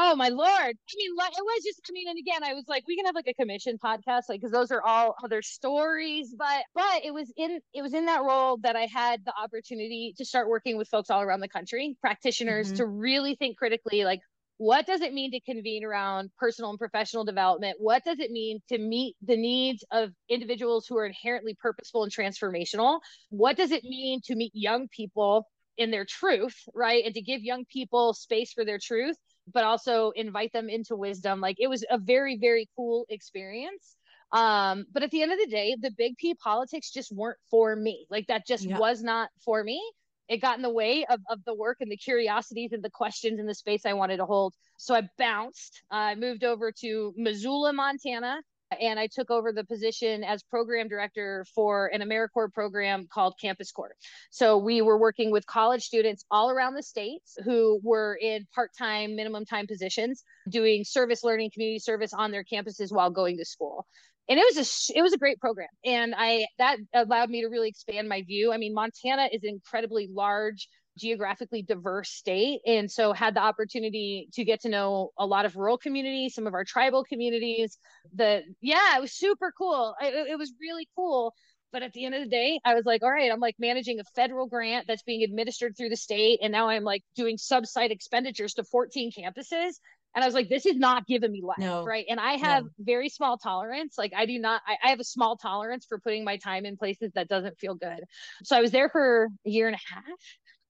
Oh 0.00 0.14
my 0.14 0.28
lord! 0.28 0.48
I 0.48 0.94
mean, 0.96 1.10
it 1.10 1.44
was 1.44 1.64
just. 1.64 1.80
I 1.90 1.92
mean, 1.92 2.08
and 2.08 2.16
again, 2.16 2.44
I 2.44 2.54
was 2.54 2.66
like, 2.68 2.84
we 2.86 2.94
can 2.94 3.04
have 3.06 3.16
like 3.16 3.26
a 3.26 3.34
commission 3.34 3.78
podcast, 3.84 4.22
like 4.28 4.40
because 4.40 4.52
those 4.52 4.70
are 4.70 4.80
all 4.80 5.16
other 5.24 5.42
stories. 5.42 6.36
But 6.38 6.62
but 6.72 7.04
it 7.04 7.12
was 7.12 7.32
in 7.36 7.58
it 7.74 7.82
was 7.82 7.94
in 7.94 8.06
that 8.06 8.22
role 8.22 8.58
that 8.58 8.76
I 8.76 8.86
had 8.86 9.24
the 9.24 9.32
opportunity 9.36 10.14
to 10.16 10.24
start 10.24 10.48
working 10.48 10.78
with 10.78 10.88
folks 10.88 11.10
all 11.10 11.20
around 11.20 11.40
the 11.40 11.48
country, 11.48 11.96
practitioners, 12.00 12.68
mm-hmm. 12.68 12.76
to 12.76 12.86
really 12.86 13.34
think 13.34 13.58
critically, 13.58 14.04
like 14.04 14.20
what 14.58 14.86
does 14.86 15.00
it 15.00 15.12
mean 15.12 15.32
to 15.32 15.40
convene 15.40 15.84
around 15.84 16.30
personal 16.38 16.70
and 16.70 16.78
professional 16.78 17.24
development? 17.24 17.76
What 17.80 18.04
does 18.04 18.20
it 18.20 18.30
mean 18.30 18.60
to 18.68 18.78
meet 18.78 19.16
the 19.22 19.36
needs 19.36 19.84
of 19.90 20.10
individuals 20.28 20.86
who 20.88 20.96
are 20.98 21.06
inherently 21.06 21.56
purposeful 21.60 22.04
and 22.04 22.12
transformational? 22.12 23.00
What 23.30 23.56
does 23.56 23.72
it 23.72 23.82
mean 23.82 24.20
to 24.26 24.36
meet 24.36 24.52
young 24.54 24.86
people 24.88 25.48
in 25.76 25.90
their 25.92 26.04
truth, 26.04 26.56
right? 26.74 27.04
And 27.04 27.14
to 27.14 27.22
give 27.22 27.42
young 27.42 27.64
people 27.72 28.14
space 28.14 28.52
for 28.52 28.64
their 28.64 28.80
truth 28.82 29.16
but 29.52 29.64
also 29.64 30.10
invite 30.10 30.52
them 30.52 30.68
into 30.68 30.96
wisdom. 30.96 31.40
Like 31.40 31.56
it 31.58 31.68
was 31.68 31.84
a 31.90 31.98
very, 31.98 32.36
very 32.36 32.68
cool 32.76 33.06
experience. 33.08 33.96
Um, 34.32 34.84
but 34.92 35.02
at 35.02 35.10
the 35.10 35.22
end 35.22 35.32
of 35.32 35.38
the 35.38 35.46
day, 35.46 35.76
the 35.80 35.90
big 35.90 36.16
P 36.18 36.34
politics 36.34 36.90
just 36.90 37.10
weren't 37.12 37.38
for 37.50 37.74
me. 37.74 38.06
Like 38.10 38.26
that 38.26 38.46
just 38.46 38.64
yeah. 38.64 38.78
was 38.78 39.02
not 39.02 39.30
for 39.44 39.62
me. 39.64 39.80
It 40.28 40.42
got 40.42 40.56
in 40.56 40.62
the 40.62 40.70
way 40.70 41.06
of, 41.08 41.20
of 41.30 41.42
the 41.46 41.54
work 41.54 41.78
and 41.80 41.90
the 41.90 41.96
curiosities 41.96 42.72
and 42.72 42.82
the 42.82 42.90
questions 42.90 43.40
in 43.40 43.46
the 43.46 43.54
space 43.54 43.86
I 43.86 43.94
wanted 43.94 44.18
to 44.18 44.26
hold. 44.26 44.54
So 44.76 44.94
I 44.94 45.08
bounced. 45.16 45.82
I 45.90 46.14
moved 46.16 46.44
over 46.44 46.70
to 46.80 47.14
Missoula, 47.16 47.72
Montana, 47.72 48.42
and 48.80 48.98
I 48.98 49.06
took 49.06 49.30
over 49.30 49.52
the 49.52 49.64
position 49.64 50.24
as 50.24 50.42
program 50.42 50.88
director 50.88 51.44
for 51.54 51.86
an 51.86 52.00
AmeriCorps 52.00 52.52
program 52.52 53.06
called 53.12 53.34
Campus 53.40 53.72
Corps. 53.72 53.94
So 54.30 54.58
we 54.58 54.82
were 54.82 54.98
working 54.98 55.30
with 55.30 55.46
college 55.46 55.84
students 55.84 56.24
all 56.30 56.50
around 56.50 56.74
the 56.74 56.82
states 56.82 57.36
who 57.44 57.80
were 57.82 58.18
in 58.20 58.46
part-time, 58.54 59.16
minimum 59.16 59.44
time 59.44 59.66
positions, 59.66 60.22
doing 60.48 60.84
service 60.84 61.24
learning, 61.24 61.50
community 61.52 61.78
service 61.78 62.12
on 62.12 62.30
their 62.30 62.44
campuses 62.44 62.92
while 62.92 63.10
going 63.10 63.38
to 63.38 63.44
school. 63.44 63.86
And 64.28 64.38
it 64.38 64.44
was 64.54 64.92
a 64.92 64.98
it 64.98 65.00
was 65.00 65.14
a 65.14 65.18
great 65.18 65.40
program, 65.40 65.68
and 65.86 66.14
I 66.14 66.44
that 66.58 66.76
allowed 66.92 67.30
me 67.30 67.40
to 67.40 67.48
really 67.48 67.70
expand 67.70 68.10
my 68.10 68.20
view. 68.20 68.52
I 68.52 68.58
mean, 68.58 68.74
Montana 68.74 69.30
is 69.32 69.40
incredibly 69.42 70.06
large 70.12 70.68
geographically 70.98 71.62
diverse 71.62 72.10
state 72.10 72.60
and 72.66 72.90
so 72.90 73.12
had 73.12 73.34
the 73.34 73.40
opportunity 73.40 74.28
to 74.32 74.44
get 74.44 74.60
to 74.60 74.68
know 74.68 75.10
a 75.18 75.26
lot 75.26 75.44
of 75.44 75.56
rural 75.56 75.78
communities 75.78 76.34
some 76.34 76.46
of 76.46 76.54
our 76.54 76.64
tribal 76.64 77.04
communities 77.04 77.78
the 78.14 78.42
yeah 78.60 78.96
it 78.96 79.00
was 79.00 79.12
super 79.12 79.52
cool 79.56 79.94
it, 80.00 80.28
it 80.30 80.38
was 80.38 80.52
really 80.60 80.88
cool 80.96 81.32
but 81.72 81.82
at 81.82 81.92
the 81.92 82.04
end 82.04 82.14
of 82.14 82.22
the 82.22 82.28
day 82.28 82.60
i 82.64 82.74
was 82.74 82.84
like 82.84 83.02
all 83.02 83.10
right 83.10 83.30
i'm 83.32 83.40
like 83.40 83.56
managing 83.58 84.00
a 84.00 84.04
federal 84.14 84.46
grant 84.46 84.86
that's 84.86 85.02
being 85.02 85.22
administered 85.22 85.76
through 85.76 85.88
the 85.88 85.96
state 85.96 86.40
and 86.42 86.52
now 86.52 86.68
i'm 86.68 86.84
like 86.84 87.02
doing 87.14 87.38
sub-site 87.38 87.90
expenditures 87.90 88.54
to 88.54 88.64
14 88.64 89.12
campuses 89.12 89.74
and 90.14 90.24
I 90.24 90.26
was 90.26 90.34
like, 90.34 90.48
this 90.48 90.66
is 90.66 90.76
not 90.76 91.06
giving 91.06 91.30
me 91.30 91.42
life. 91.42 91.58
No, 91.58 91.84
right. 91.84 92.04
And 92.08 92.18
I 92.18 92.32
have 92.32 92.64
no. 92.64 92.70
very 92.80 93.08
small 93.08 93.38
tolerance. 93.38 93.96
Like 93.96 94.12
I 94.16 94.26
do 94.26 94.38
not, 94.38 94.62
I, 94.66 94.76
I, 94.82 94.90
have 94.90 95.00
a 95.00 95.04
small 95.04 95.36
tolerance 95.36 95.86
for 95.86 95.98
putting 95.98 96.24
my 96.24 96.38
time 96.38 96.64
in 96.64 96.76
places 96.76 97.12
that 97.14 97.28
doesn't 97.28 97.58
feel 97.58 97.74
good. 97.74 98.00
So 98.42 98.56
I 98.56 98.60
was 98.60 98.70
there 98.70 98.88
for 98.88 99.28
a 99.46 99.48
year 99.48 99.68
and 99.68 99.76
a 99.76 99.94
half. 99.94 100.04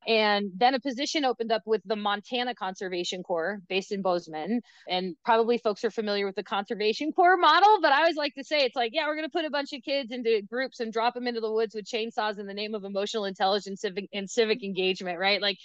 And 0.07 0.51
then 0.57 0.75
a 0.75 0.81
position 0.81 1.25
opened 1.25 1.53
up 1.53 1.63
with 1.67 1.83
the 1.85 1.97
Montana 1.97 2.55
Conservation 2.55 3.23
Corps 3.23 3.61
based 3.69 3.93
in 3.93 4.01
Bozeman. 4.01 4.63
And 4.89 5.17
probably 5.25 5.59
folks 5.59 5.85
are 5.85 5.91
familiar 5.91 6.25
with 6.25 6.37
the 6.37 6.45
Conservation 6.45 7.13
Corps 7.13 7.37
model, 7.37 7.79
but 7.83 7.93
I 7.93 7.99
always 7.99 8.17
like 8.17 8.35
to 8.37 8.45
say 8.45 8.65
it's 8.65 8.77
like, 8.77 8.93
yeah, 8.95 9.07
we're 9.07 9.17
going 9.17 9.29
to 9.29 9.33
put 9.33 9.45
a 9.45 9.51
bunch 9.51 9.73
of 9.73 9.83
kids 9.83 10.13
into 10.13 10.41
groups 10.49 10.81
and 10.81 10.93
drop 10.93 11.15
them 11.15 11.27
into 11.27 11.41
the 11.41 11.53
woods 11.53 11.75
with 11.75 11.85
chainsaws 11.85 12.39
in 12.39 12.47
the 12.47 12.55
name 12.55 12.75
of 12.75 12.85
emotional 12.85 13.25
intelligence 13.25 13.85
and 13.85 14.31
civic 14.31 14.65
engagement, 14.65 15.19
right? 15.19 15.43
Like, 15.43 15.59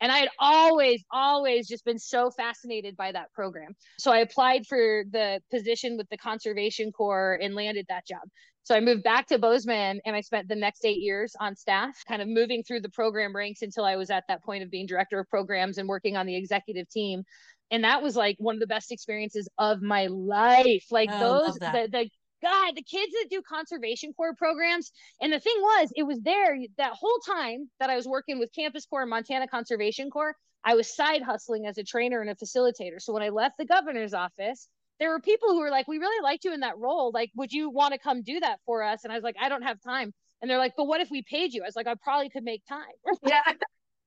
and 0.00 0.12
I 0.12 0.18
had 0.18 0.28
always, 0.38 1.02
always 1.10 1.66
just 1.66 1.84
been 1.84 1.98
so 1.98 2.30
fascinated 2.30 2.96
by 2.96 3.10
that 3.10 3.32
program. 3.32 3.74
So 3.98 4.12
I 4.12 4.18
applied 4.18 4.64
for 4.68 5.02
the 5.10 5.40
position 5.50 5.96
with 5.96 6.08
the 6.08 6.18
Conservation 6.18 6.92
Corps 6.92 7.40
and 7.42 7.56
landed 7.56 7.86
that 7.88 8.06
job. 8.06 8.20
So 8.68 8.74
I 8.74 8.80
moved 8.80 9.02
back 9.02 9.26
to 9.28 9.38
Bozeman 9.38 9.98
and 10.04 10.14
I 10.14 10.20
spent 10.20 10.46
the 10.46 10.54
next 10.54 10.84
eight 10.84 10.98
years 10.98 11.34
on 11.40 11.56
staff, 11.56 12.04
kind 12.06 12.20
of 12.20 12.28
moving 12.28 12.62
through 12.62 12.82
the 12.82 12.90
program 12.90 13.34
ranks 13.34 13.62
until 13.62 13.82
I 13.82 13.96
was 13.96 14.10
at 14.10 14.24
that 14.28 14.44
point 14.44 14.62
of 14.62 14.70
being 14.70 14.84
director 14.84 15.18
of 15.18 15.30
programs 15.30 15.78
and 15.78 15.88
working 15.88 16.18
on 16.18 16.26
the 16.26 16.36
executive 16.36 16.86
team. 16.90 17.22
And 17.70 17.82
that 17.84 18.02
was 18.02 18.14
like 18.14 18.36
one 18.38 18.56
of 18.56 18.60
the 18.60 18.66
best 18.66 18.92
experiences 18.92 19.48
of 19.56 19.80
my 19.80 20.08
life. 20.08 20.84
Like 20.90 21.08
oh, 21.10 21.46
those, 21.46 21.54
the, 21.54 21.88
the 21.90 22.10
God, 22.42 22.76
the 22.76 22.82
kids 22.82 23.10
that 23.14 23.28
do 23.30 23.40
conservation 23.40 24.12
corps 24.12 24.34
programs. 24.34 24.92
And 25.22 25.32
the 25.32 25.40
thing 25.40 25.56
was, 25.62 25.90
it 25.96 26.02
was 26.02 26.20
there 26.20 26.58
that 26.76 26.92
whole 26.92 27.20
time 27.26 27.70
that 27.80 27.88
I 27.88 27.96
was 27.96 28.06
working 28.06 28.38
with 28.38 28.54
Campus 28.54 28.84
Corps 28.84 29.00
and 29.00 29.10
Montana 29.10 29.48
Conservation 29.48 30.10
Corps, 30.10 30.34
I 30.62 30.74
was 30.74 30.94
side 30.94 31.22
hustling 31.22 31.64
as 31.64 31.78
a 31.78 31.84
trainer 31.84 32.20
and 32.20 32.28
a 32.28 32.34
facilitator. 32.34 33.00
So 33.00 33.14
when 33.14 33.22
I 33.22 33.30
left 33.30 33.54
the 33.58 33.64
governor's 33.64 34.12
office, 34.12 34.68
there 35.00 35.10
were 35.10 35.20
people 35.20 35.50
who 35.50 35.60
were 35.60 35.70
like, 35.70 35.86
we 35.86 35.98
really 35.98 36.22
liked 36.22 36.44
you 36.44 36.52
in 36.52 36.60
that 36.60 36.78
role. 36.78 37.10
Like, 37.12 37.30
would 37.36 37.52
you 37.52 37.70
want 37.70 37.92
to 37.92 37.98
come 37.98 38.22
do 38.22 38.40
that 38.40 38.58
for 38.66 38.82
us? 38.82 39.04
And 39.04 39.12
I 39.12 39.16
was 39.16 39.24
like, 39.24 39.36
I 39.40 39.48
don't 39.48 39.62
have 39.62 39.80
time. 39.80 40.12
And 40.40 40.50
they're 40.50 40.58
like, 40.58 40.74
but 40.76 40.84
what 40.84 41.00
if 41.00 41.10
we 41.10 41.22
paid 41.22 41.52
you? 41.52 41.62
I 41.62 41.66
was 41.66 41.76
like, 41.76 41.86
I 41.86 41.94
probably 42.02 42.30
could 42.30 42.44
make 42.44 42.62
time. 42.68 42.80
yeah. 43.26 43.42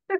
so 0.09 0.17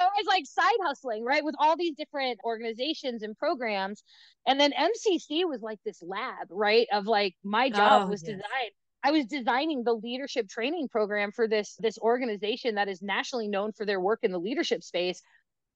I 0.00 0.08
was 0.16 0.26
like 0.26 0.44
side 0.46 0.78
hustling, 0.82 1.24
right, 1.24 1.44
with 1.44 1.54
all 1.58 1.76
these 1.76 1.94
different 1.96 2.38
organizations 2.44 3.22
and 3.22 3.36
programs. 3.36 4.02
And 4.46 4.58
then 4.58 4.72
MCC 4.72 5.48
was 5.48 5.60
like 5.62 5.78
this 5.84 6.02
lab, 6.02 6.48
right, 6.50 6.86
of 6.92 7.06
like 7.06 7.34
my 7.44 7.70
job 7.70 8.04
oh, 8.06 8.10
was 8.10 8.22
yes. 8.22 8.36
design. 8.36 8.70
I 9.02 9.10
was 9.12 9.26
designing 9.26 9.84
the 9.84 9.94
leadership 9.94 10.48
training 10.48 10.88
program 10.88 11.30
for 11.32 11.46
this 11.46 11.76
this 11.78 11.98
organization 11.98 12.74
that 12.74 12.88
is 12.88 13.00
nationally 13.00 13.48
known 13.48 13.72
for 13.72 13.86
their 13.86 14.00
work 14.00 14.20
in 14.22 14.32
the 14.32 14.40
leadership 14.40 14.82
space. 14.82 15.22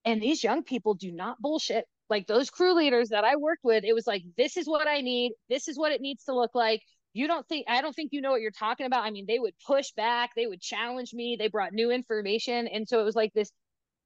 And 0.05 0.21
these 0.21 0.43
young 0.43 0.65
people 0.65 0.95
do 0.95 1.13
not 1.13 1.41
bullshit. 1.41 1.87
Like 2.13 2.27
those 2.27 2.51
crew 2.51 2.75
leaders 2.75 3.09
that 3.09 3.25
I 3.25 3.37
worked 3.37 3.65
with, 3.65 3.85
it 3.85 3.95
was 3.95 4.07
like, 4.07 4.23
this 4.37 4.59
is 4.59 4.69
what 4.69 4.87
I 4.87 5.01
need. 5.01 5.33
This 5.49 5.67
is 5.67 5.79
what 5.79 5.93
it 5.93 6.03
needs 6.03 6.25
to 6.25 6.35
look 6.35 6.55
like. 6.55 6.83
You 7.15 7.27
don't 7.27 7.47
think 7.49 7.67
i 7.69 7.81
don't 7.81 7.95
think 7.95 8.11
you 8.13 8.21
know 8.21 8.33
what 8.33 8.43
you're 8.43 8.51
talking 8.51 8.85
about. 8.85 9.05
I 9.05 9.11
mean 9.11 9.25
they 9.27 9.39
would 9.39 9.55
push 9.67 9.93
back. 9.97 10.31
They 10.37 10.47
would 10.47 10.61
challenge 10.61 11.15
me. 11.15 11.37
They 11.39 11.49
brought 11.49 11.73
new 11.73 11.91
information. 11.91 12.67
And 12.67 12.87
so 12.87 13.01
it 13.01 13.05
was 13.05 13.17
like 13.17 13.33
this 13.33 13.51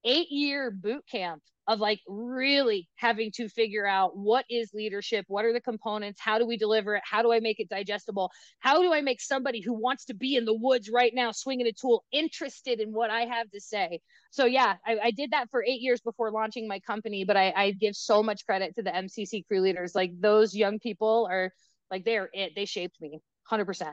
eight 0.06 0.30
year 0.30 0.70
boot 0.70 1.04
camp 1.10 1.42
of 1.68 1.80
like 1.80 2.00
really 2.06 2.88
having 2.94 3.32
to 3.34 3.48
figure 3.48 3.86
out 3.86 4.16
what 4.16 4.44
is 4.48 4.70
leadership 4.72 5.24
what 5.28 5.44
are 5.44 5.52
the 5.52 5.60
components 5.60 6.20
how 6.22 6.38
do 6.38 6.46
we 6.46 6.56
deliver 6.56 6.94
it 6.94 7.02
how 7.04 7.22
do 7.22 7.32
i 7.32 7.40
make 7.40 7.58
it 7.58 7.68
digestible 7.68 8.30
how 8.60 8.80
do 8.80 8.92
i 8.92 9.00
make 9.00 9.20
somebody 9.20 9.60
who 9.60 9.74
wants 9.74 10.04
to 10.04 10.14
be 10.14 10.36
in 10.36 10.44
the 10.44 10.54
woods 10.54 10.88
right 10.88 11.12
now 11.12 11.32
swinging 11.32 11.66
a 11.66 11.72
tool 11.72 12.04
interested 12.12 12.80
in 12.80 12.92
what 12.92 13.10
i 13.10 13.22
have 13.22 13.50
to 13.50 13.60
say 13.60 13.98
so 14.30 14.44
yeah 14.44 14.74
i, 14.86 14.96
I 15.04 15.10
did 15.10 15.32
that 15.32 15.50
for 15.50 15.64
eight 15.64 15.80
years 15.80 16.00
before 16.00 16.30
launching 16.30 16.68
my 16.68 16.78
company 16.80 17.24
but 17.24 17.36
I, 17.36 17.52
I 17.56 17.70
give 17.72 17.96
so 17.96 18.22
much 18.22 18.46
credit 18.46 18.76
to 18.76 18.82
the 18.84 18.90
mcc 18.90 19.44
crew 19.48 19.60
leaders 19.60 19.94
like 19.94 20.12
those 20.20 20.54
young 20.54 20.78
people 20.78 21.28
are 21.28 21.52
like 21.90 22.04
they're 22.04 22.28
it. 22.32 22.52
They 22.54 22.64
shaped 22.64 23.00
me 23.00 23.20
100%. 23.50 23.86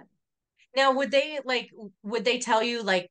Now, 0.76 0.94
would 0.94 1.12
they 1.12 1.40
like, 1.46 1.70
would 2.04 2.26
they 2.26 2.40
tell 2.40 2.64
you 2.64 2.82
like 2.82 3.10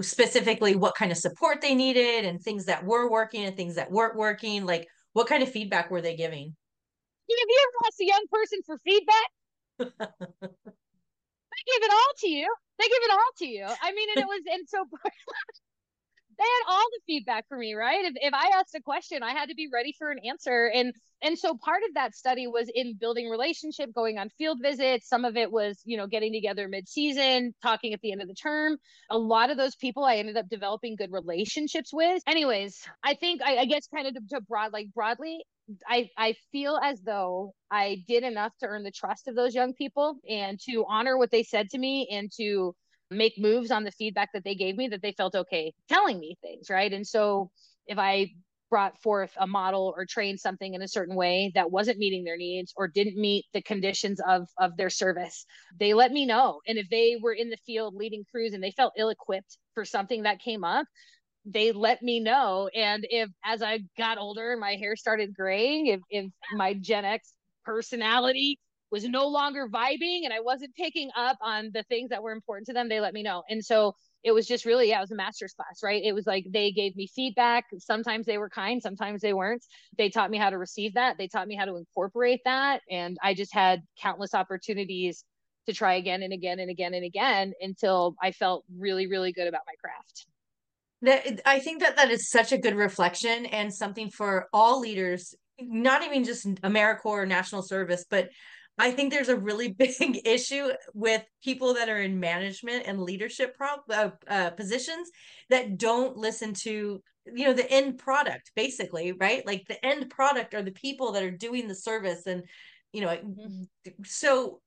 specifically 0.00 0.76
what 0.76 0.94
kind 0.94 1.12
of 1.12 1.18
support 1.18 1.60
they 1.60 1.74
needed 1.74 2.24
and 2.24 2.40
things 2.40 2.66
that 2.66 2.84
were 2.84 3.10
working 3.10 3.44
and 3.44 3.56
things 3.56 3.74
that 3.76 3.90
weren't 3.90 4.16
working? 4.16 4.64
Like, 4.64 4.88
what 5.12 5.26
kind 5.26 5.42
of 5.42 5.50
feedback 5.50 5.90
were 5.90 6.00
they 6.00 6.16
giving? 6.16 6.46
Have 6.46 7.48
you 7.48 7.68
ever 7.68 7.86
asked 7.86 8.00
a 8.00 8.06
young 8.06 8.24
person 8.30 8.58
for 8.66 8.78
feedback? 8.84 9.28
they 9.78 9.86
give 11.66 11.82
it 11.82 11.92
all 11.92 12.12
to 12.18 12.28
you. 12.28 12.54
They 12.78 12.84
give 12.84 13.02
it 13.02 13.10
all 13.12 13.30
to 13.38 13.46
you. 13.46 13.64
I 13.64 13.92
mean, 13.92 14.08
and 14.14 14.22
it 14.22 14.26
was, 14.26 14.42
and 14.52 14.68
so 14.68 14.84
had 16.42 16.72
all 16.74 16.86
the 16.92 17.00
feedback 17.06 17.46
for 17.48 17.56
me, 17.56 17.74
right? 17.74 18.04
If, 18.04 18.14
if 18.16 18.34
I 18.34 18.58
asked 18.58 18.74
a 18.74 18.80
question, 18.80 19.22
I 19.22 19.32
had 19.32 19.48
to 19.48 19.54
be 19.54 19.68
ready 19.72 19.94
for 19.98 20.10
an 20.10 20.18
answer. 20.24 20.70
And 20.74 20.92
and 21.24 21.38
so 21.38 21.56
part 21.56 21.82
of 21.88 21.94
that 21.94 22.16
study 22.16 22.48
was 22.48 22.68
in 22.74 22.96
building 22.98 23.28
relationship, 23.28 23.94
going 23.94 24.18
on 24.18 24.28
field 24.30 24.58
visits. 24.60 25.08
Some 25.08 25.24
of 25.24 25.36
it 25.36 25.52
was, 25.52 25.80
you 25.84 25.96
know, 25.96 26.08
getting 26.08 26.32
together 26.32 26.66
mid-season, 26.66 27.54
talking 27.62 27.92
at 27.92 28.00
the 28.00 28.10
end 28.10 28.22
of 28.22 28.28
the 28.28 28.34
term. 28.34 28.76
A 29.08 29.18
lot 29.18 29.50
of 29.50 29.56
those 29.56 29.76
people 29.76 30.04
I 30.04 30.16
ended 30.16 30.36
up 30.36 30.48
developing 30.48 30.96
good 30.96 31.12
relationships 31.12 31.92
with. 31.92 32.22
Anyways, 32.26 32.84
I 33.04 33.14
think 33.14 33.40
I, 33.40 33.58
I 33.58 33.64
guess 33.66 33.86
kind 33.94 34.08
of 34.08 34.14
to, 34.14 34.20
to 34.30 34.40
broad 34.40 34.72
like 34.72 34.88
broadly, 34.92 35.44
I, 35.86 36.10
I 36.18 36.34
feel 36.50 36.78
as 36.82 37.00
though 37.02 37.54
I 37.70 38.02
did 38.08 38.24
enough 38.24 38.52
to 38.58 38.66
earn 38.66 38.82
the 38.82 38.90
trust 38.90 39.28
of 39.28 39.36
those 39.36 39.54
young 39.54 39.74
people 39.74 40.16
and 40.28 40.58
to 40.68 40.84
honor 40.88 41.16
what 41.16 41.30
they 41.30 41.44
said 41.44 41.70
to 41.70 41.78
me 41.78 42.08
and 42.10 42.32
to 42.36 42.74
make 43.12 43.34
moves 43.38 43.70
on 43.70 43.84
the 43.84 43.92
feedback 43.92 44.30
that 44.32 44.44
they 44.44 44.54
gave 44.54 44.76
me 44.76 44.88
that 44.88 45.02
they 45.02 45.12
felt 45.12 45.34
okay 45.34 45.72
telling 45.88 46.18
me 46.18 46.36
things, 46.42 46.70
right? 46.70 46.92
And 46.92 47.06
so 47.06 47.50
if 47.86 47.98
I 47.98 48.32
brought 48.72 48.98
forth 49.02 49.32
a 49.36 49.46
model 49.46 49.92
or 49.98 50.06
trained 50.06 50.40
something 50.40 50.72
in 50.72 50.80
a 50.80 50.88
certain 50.88 51.14
way 51.14 51.52
that 51.54 51.70
wasn't 51.70 51.98
meeting 51.98 52.24
their 52.24 52.38
needs 52.38 52.72
or 52.74 52.88
didn't 52.88 53.20
meet 53.20 53.44
the 53.52 53.60
conditions 53.60 54.18
of 54.26 54.48
of 54.58 54.74
their 54.78 54.88
service 54.88 55.44
they 55.78 55.92
let 55.92 56.10
me 56.10 56.24
know 56.24 56.58
and 56.66 56.78
if 56.78 56.88
they 56.88 57.18
were 57.20 57.34
in 57.34 57.50
the 57.50 57.58
field 57.66 57.94
leading 57.94 58.24
crews 58.30 58.54
and 58.54 58.64
they 58.64 58.70
felt 58.70 58.94
ill 58.96 59.10
equipped 59.10 59.58
for 59.74 59.84
something 59.84 60.22
that 60.22 60.40
came 60.40 60.64
up 60.64 60.86
they 61.44 61.70
let 61.70 62.00
me 62.00 62.18
know 62.18 62.70
and 62.74 63.06
if 63.10 63.28
as 63.44 63.60
i 63.62 63.78
got 63.98 64.16
older 64.16 64.56
my 64.58 64.74
hair 64.76 64.96
started 64.96 65.34
graying 65.34 65.88
if 65.88 66.00
if 66.08 66.30
my 66.54 66.72
gen 66.72 67.04
x 67.04 67.34
personality 67.66 68.58
was 68.92 69.04
no 69.04 69.26
longer 69.26 69.68
vibing 69.68 70.20
and 70.24 70.32
I 70.32 70.40
wasn't 70.40 70.74
picking 70.76 71.10
up 71.16 71.38
on 71.40 71.70
the 71.72 71.82
things 71.84 72.10
that 72.10 72.22
were 72.22 72.32
important 72.32 72.66
to 72.66 72.74
them, 72.74 72.90
they 72.90 73.00
let 73.00 73.14
me 73.14 73.22
know. 73.22 73.42
And 73.48 73.64
so 73.64 73.96
it 74.22 74.32
was 74.32 74.46
just 74.46 74.66
really, 74.66 74.90
yeah, 74.90 74.98
it 74.98 75.00
was 75.00 75.10
a 75.10 75.16
master's 75.16 75.54
class, 75.54 75.80
right? 75.82 76.02
It 76.04 76.12
was 76.12 76.26
like 76.26 76.44
they 76.50 76.70
gave 76.70 76.94
me 76.94 77.08
feedback. 77.08 77.64
Sometimes 77.78 78.26
they 78.26 78.36
were 78.36 78.50
kind, 78.50 78.80
sometimes 78.80 79.22
they 79.22 79.32
weren't. 79.32 79.64
They 79.96 80.10
taught 80.10 80.30
me 80.30 80.36
how 80.36 80.50
to 80.50 80.58
receive 80.58 80.94
that. 80.94 81.16
They 81.16 81.26
taught 81.26 81.48
me 81.48 81.56
how 81.56 81.64
to 81.64 81.76
incorporate 81.76 82.40
that. 82.44 82.82
And 82.90 83.16
I 83.22 83.32
just 83.32 83.52
had 83.52 83.82
countless 84.00 84.34
opportunities 84.34 85.24
to 85.66 85.72
try 85.72 85.94
again 85.94 86.22
and 86.22 86.32
again 86.32 86.60
and 86.60 86.70
again 86.70 86.92
and 86.92 87.04
again 87.04 87.54
until 87.60 88.14
I 88.22 88.32
felt 88.32 88.64
really, 88.78 89.06
really 89.06 89.32
good 89.32 89.48
about 89.48 89.62
my 89.66 89.74
craft. 89.80 90.26
That 91.00 91.40
I 91.48 91.60
think 91.60 91.80
that 91.80 91.96
that 91.96 92.10
is 92.10 92.30
such 92.30 92.52
a 92.52 92.58
good 92.58 92.76
reflection 92.76 93.46
and 93.46 93.72
something 93.72 94.10
for 94.10 94.48
all 94.52 94.80
leaders, 94.80 95.34
not 95.58 96.04
even 96.04 96.24
just 96.24 96.46
AmeriCorps 96.46 97.04
or 97.04 97.26
national 97.26 97.62
service, 97.62 98.04
but 98.08 98.28
I 98.78 98.90
think 98.90 99.12
there's 99.12 99.28
a 99.28 99.36
really 99.36 99.68
big 99.78 100.20
issue 100.24 100.70
with 100.94 101.24
people 101.42 101.74
that 101.74 101.88
are 101.88 102.00
in 102.00 102.20
management 102.20 102.84
and 102.86 103.00
leadership 103.00 103.56
pro- 103.56 103.94
uh, 103.94 104.10
uh, 104.28 104.50
positions 104.50 105.10
that 105.50 105.78
don't 105.78 106.16
listen 106.16 106.54
to 106.54 107.02
you 107.26 107.44
know 107.44 107.52
the 107.52 107.70
end 107.70 107.98
product 107.98 108.50
basically 108.56 109.12
right 109.12 109.46
like 109.46 109.64
the 109.68 109.86
end 109.86 110.10
product 110.10 110.54
are 110.54 110.62
the 110.62 110.72
people 110.72 111.12
that 111.12 111.22
are 111.22 111.30
doing 111.30 111.68
the 111.68 111.74
service 111.74 112.26
and 112.26 112.42
you 112.92 113.00
know 113.00 113.08
mm-hmm. 113.08 113.62
so 114.04 114.60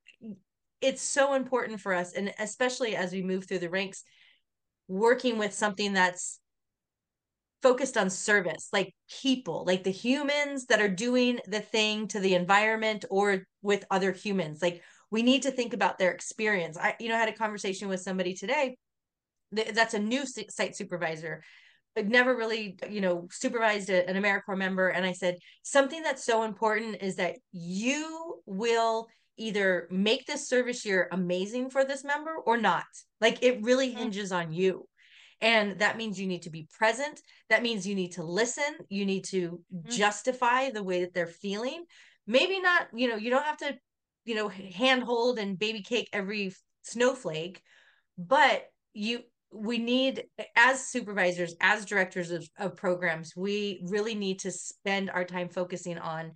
it's 0.79 1.01
so 1.01 1.33
important 1.33 1.81
for 1.81 1.93
us 1.93 2.13
and 2.13 2.33
especially 2.39 2.95
as 2.95 3.11
we 3.11 3.21
move 3.21 3.45
through 3.45 3.59
the 3.59 3.69
ranks 3.69 4.03
working 4.87 5.37
with 5.37 5.53
something 5.53 5.93
that's 5.93 6.39
focused 7.61 7.97
on 7.97 8.09
service, 8.09 8.69
like 8.71 8.93
people, 9.21 9.63
like 9.65 9.83
the 9.83 9.91
humans 9.91 10.65
that 10.67 10.81
are 10.81 10.89
doing 10.89 11.39
the 11.47 11.61
thing 11.61 12.07
to 12.09 12.19
the 12.19 12.35
environment 12.35 13.05
or 13.09 13.47
with 13.61 13.85
other 13.89 14.11
humans. 14.11 14.61
Like 14.61 14.81
we 15.11 15.23
need 15.23 15.43
to 15.43 15.51
think 15.51 15.73
about 15.73 15.97
their 15.97 16.11
experience. 16.11 16.77
I, 16.77 16.95
you 16.99 17.09
know, 17.09 17.15
I 17.15 17.19
had 17.19 17.29
a 17.29 17.33
conversation 17.33 17.87
with 17.87 18.01
somebody 18.01 18.33
today 18.33 18.77
that's 19.51 19.93
a 19.93 19.99
new 19.99 20.25
site 20.25 20.75
supervisor 20.75 21.41
but 21.95 22.07
never 22.07 22.35
really 22.35 22.77
you 22.89 23.01
know 23.01 23.27
supervised 23.31 23.89
a, 23.89 24.07
an 24.09 24.21
americorps 24.21 24.57
member 24.57 24.89
and 24.89 25.05
i 25.05 25.11
said 25.11 25.37
something 25.63 26.01
that's 26.03 26.25
so 26.25 26.43
important 26.43 26.97
is 27.01 27.15
that 27.15 27.35
you 27.51 28.41
will 28.45 29.07
either 29.37 29.87
make 29.91 30.25
this 30.25 30.47
service 30.47 30.85
year 30.85 31.07
amazing 31.11 31.69
for 31.69 31.83
this 31.85 32.03
member 32.03 32.35
or 32.45 32.57
not 32.57 32.85
like 33.21 33.41
it 33.41 33.61
really 33.63 33.91
mm. 33.91 33.97
hinges 33.97 34.31
on 34.31 34.51
you 34.51 34.87
and 35.41 35.79
that 35.79 35.97
means 35.97 36.19
you 36.19 36.27
need 36.27 36.43
to 36.43 36.49
be 36.49 36.67
present. 36.77 37.21
That 37.49 37.63
means 37.63 37.87
you 37.87 37.95
need 37.95 38.13
to 38.13 38.23
listen. 38.23 38.63
You 38.89 39.05
need 39.05 39.25
to 39.25 39.59
mm-hmm. 39.73 39.89
justify 39.89 40.69
the 40.69 40.83
way 40.83 41.01
that 41.01 41.13
they're 41.13 41.27
feeling. 41.27 41.85
Maybe 42.27 42.59
not, 42.59 42.87
you 42.93 43.07
know, 43.07 43.17
you 43.17 43.29
don't 43.29 43.43
have 43.43 43.57
to, 43.57 43.75
you 44.25 44.35
know, 44.35 44.47
handhold 44.47 45.37
and 45.37 45.59
baby 45.59 45.81
cake 45.81 46.09
every 46.13 46.53
snowflake, 46.83 47.61
but 48.17 48.65
you 48.93 49.19
we 49.51 49.77
need 49.77 50.23
as 50.57 50.87
supervisors 50.87 51.55
as 51.61 51.85
directors 51.85 52.29
of, 52.29 52.47
of 52.57 52.75
programs 52.75 53.33
we 53.37 53.81
really 53.85 54.13
need 54.13 54.39
to 54.39 54.51
spend 54.51 55.09
our 55.09 55.23
time 55.23 55.47
focusing 55.47 55.97
on 55.97 56.33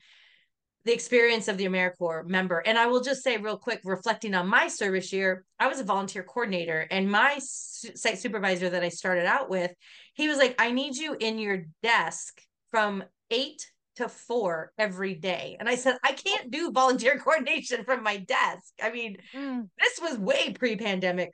the 0.86 0.94
experience 0.94 1.48
of 1.48 1.58
the 1.58 1.66
AmeriCorps 1.66 2.28
member. 2.28 2.60
And 2.60 2.78
I 2.78 2.88
will 2.88 3.02
just 3.02 3.24
say 3.24 3.38
real 3.38 3.58
quick, 3.58 3.82
reflecting 3.84 4.34
on 4.34 4.48
my 4.48 4.68
service 4.68 5.12
year, 5.12 5.44
I 5.60 5.68
was 5.68 5.80
a 5.80 5.84
volunteer 5.84 6.24
coordinator 6.24 6.88
and 6.90 7.12
my 7.12 7.38
site 7.40 8.20
supervisor 8.20 8.70
that 8.70 8.84
I 8.84 8.90
started 8.90 9.26
out 9.26 9.50
with, 9.50 9.72
he 10.14 10.28
was 10.28 10.38
like, 10.38 10.56
I 10.60 10.72
need 10.72 10.96
you 10.96 11.16
in 11.20 11.38
your 11.38 11.66
desk 11.84 12.42
from 12.72 13.04
eight 13.30 13.66
to 13.98 14.08
four 14.08 14.72
every 14.78 15.14
day. 15.14 15.58
And 15.60 15.68
I 15.68 15.76
said, 15.76 15.98
I 16.04 16.14
can't 16.14 16.50
do 16.50 16.72
volunteer 16.74 17.20
coordination 17.20 17.84
from 17.84 18.02
my 18.02 18.18
desk. 18.18 18.74
I 18.82 18.92
mean, 18.92 19.18
mm. 19.36 19.68
this 19.78 20.00
was 20.02 20.18
way 20.18 20.54
pre 20.54 20.78
pandemic. 20.78 21.32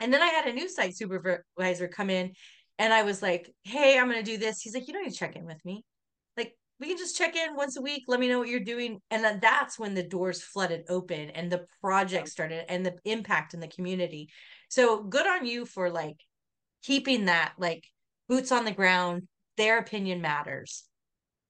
And 0.00 0.12
then 0.12 0.22
I 0.22 0.28
had 0.28 0.46
a 0.46 0.52
new 0.54 0.68
site 0.68 0.96
supervisor 0.96 1.88
come 1.88 2.08
in 2.08 2.32
and 2.78 2.94
I 2.94 3.02
was 3.02 3.20
like, 3.20 3.52
Hey, 3.64 3.98
I'm 3.98 4.10
going 4.10 4.24
to 4.24 4.30
do 4.30 4.38
this. 4.38 4.62
He's 4.62 4.74
like, 4.74 4.88
You 4.88 4.94
don't 4.94 5.04
need 5.04 5.12
to 5.12 5.18
check 5.18 5.36
in 5.36 5.44
with 5.44 5.62
me 5.66 5.84
we 6.80 6.88
can 6.88 6.96
just 6.96 7.16
check 7.16 7.36
in 7.36 7.54
once 7.54 7.76
a 7.76 7.82
week 7.82 8.04
let 8.08 8.18
me 8.18 8.28
know 8.28 8.38
what 8.38 8.48
you're 8.48 8.60
doing 8.60 9.00
and 9.10 9.22
then 9.22 9.38
that's 9.40 9.78
when 9.78 9.94
the 9.94 10.02
doors 10.02 10.42
flooded 10.42 10.84
open 10.88 11.30
and 11.30 11.52
the 11.52 11.66
project 11.80 12.28
started 12.28 12.64
and 12.68 12.84
the 12.84 12.96
impact 13.04 13.54
in 13.54 13.60
the 13.60 13.68
community 13.68 14.28
so 14.68 15.02
good 15.02 15.26
on 15.26 15.46
you 15.46 15.66
for 15.66 15.90
like 15.90 16.16
keeping 16.82 17.26
that 17.26 17.52
like 17.58 17.86
boots 18.28 18.50
on 18.50 18.64
the 18.64 18.72
ground 18.72 19.28
their 19.56 19.78
opinion 19.78 20.20
matters 20.20 20.84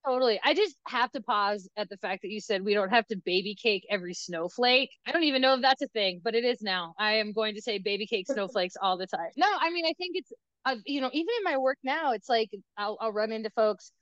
Totally. 0.07 0.41
I 0.43 0.55
just 0.55 0.77
have 0.89 1.13
to 1.13 1.21
pause 1.21 1.69
at 1.77 1.91
the 1.91 1.99
fact 1.99 2.23
that 2.23 2.31
you 2.31 2.41
said 2.41 2.65
we 2.65 2.73
don't 2.73 2.89
have 2.89 3.07
to 3.09 3.17
baby 3.17 3.55
cake 3.55 3.85
every 3.91 4.15
snowflake. 4.15 4.91
I 5.07 5.13
don't 5.13 5.25
even 5.25 5.43
know 5.43 5.55
if 5.55 5.61
that's 5.61 5.83
a 5.83 5.89
thing, 5.89 6.23
but 6.25 6.35
it 6.35 6.43
is 6.43 6.63
now. 6.63 6.95
I 6.99 7.17
am 7.17 7.35
going 7.35 7.55
to 7.55 7.61
say 7.61 7.77
baby 7.77 8.07
cake 8.07 8.27
snowflakes 8.33 8.77
all 8.81 8.97
the 8.97 9.07
time. 9.07 9.29
No, 9.37 9.47
I 9.61 9.71
mean, 9.71 9.85
I 9.85 9.93
think 9.99 10.17
it's, 10.17 10.33
uh, 10.65 10.77
you 10.87 11.03
know, 11.03 11.11
even 11.13 11.29
in 11.39 11.45
my 11.45 11.59
work 11.59 11.77
now, 11.85 12.13
it's 12.13 12.31
like 12.31 12.49
I'll, 12.79 12.97
I'll 12.99 13.13
run 13.13 13.31
into 13.31 13.51
folks 13.51 13.93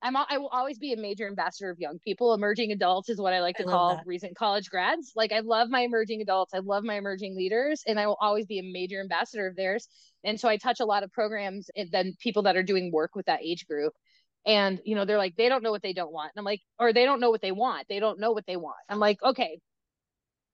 I'm 0.00 0.16
I 0.16 0.38
will 0.38 0.48
always 0.48 0.78
be 0.78 0.92
a 0.92 0.96
major 0.96 1.26
ambassador 1.26 1.70
of 1.70 1.78
young 1.80 1.98
people. 1.98 2.32
Emerging 2.32 2.70
adults 2.72 3.08
is 3.08 3.20
what 3.20 3.32
I 3.32 3.40
like 3.40 3.56
to 3.56 3.64
I 3.64 3.66
call 3.66 4.00
recent 4.06 4.36
college 4.36 4.70
grads. 4.70 5.12
Like 5.16 5.32
I 5.32 5.40
love 5.40 5.70
my 5.70 5.80
emerging 5.80 6.20
adults. 6.20 6.54
I 6.54 6.58
love 6.58 6.84
my 6.84 6.96
emerging 6.96 7.36
leaders, 7.36 7.82
and 7.86 7.98
I 7.98 8.06
will 8.06 8.18
always 8.20 8.46
be 8.46 8.58
a 8.60 8.62
major 8.62 9.00
ambassador 9.00 9.46
of 9.46 9.56
theirs. 9.56 9.88
And 10.24 10.38
so 10.38 10.48
I 10.48 10.56
touch 10.56 10.80
a 10.80 10.84
lot 10.84 11.02
of 11.02 11.12
programs 11.12 11.68
eh, 11.76 11.82
and 11.82 11.90
then 11.90 12.14
people 12.20 12.42
that 12.42 12.56
are 12.56 12.62
doing 12.62 12.92
work 12.92 13.16
with 13.16 13.26
that 13.26 13.42
age 13.42 13.66
group. 13.66 13.92
And 14.46 14.80
you 14.84 14.94
know, 14.94 15.04
they're 15.04 15.18
like, 15.18 15.36
they 15.36 15.48
don't 15.48 15.62
know 15.62 15.72
what 15.72 15.82
they 15.82 15.92
don't 15.92 16.12
want. 16.12 16.32
And 16.34 16.40
I'm 16.40 16.44
like, 16.44 16.60
or 16.78 16.92
they 16.92 17.04
don't 17.04 17.20
know 17.20 17.30
what 17.30 17.42
they 17.42 17.52
want. 17.52 17.86
They 17.88 17.98
don't 17.98 18.20
know 18.20 18.32
what 18.32 18.46
they 18.46 18.56
want. 18.56 18.76
I'm 18.88 19.00
like, 19.00 19.22
okay, 19.22 19.58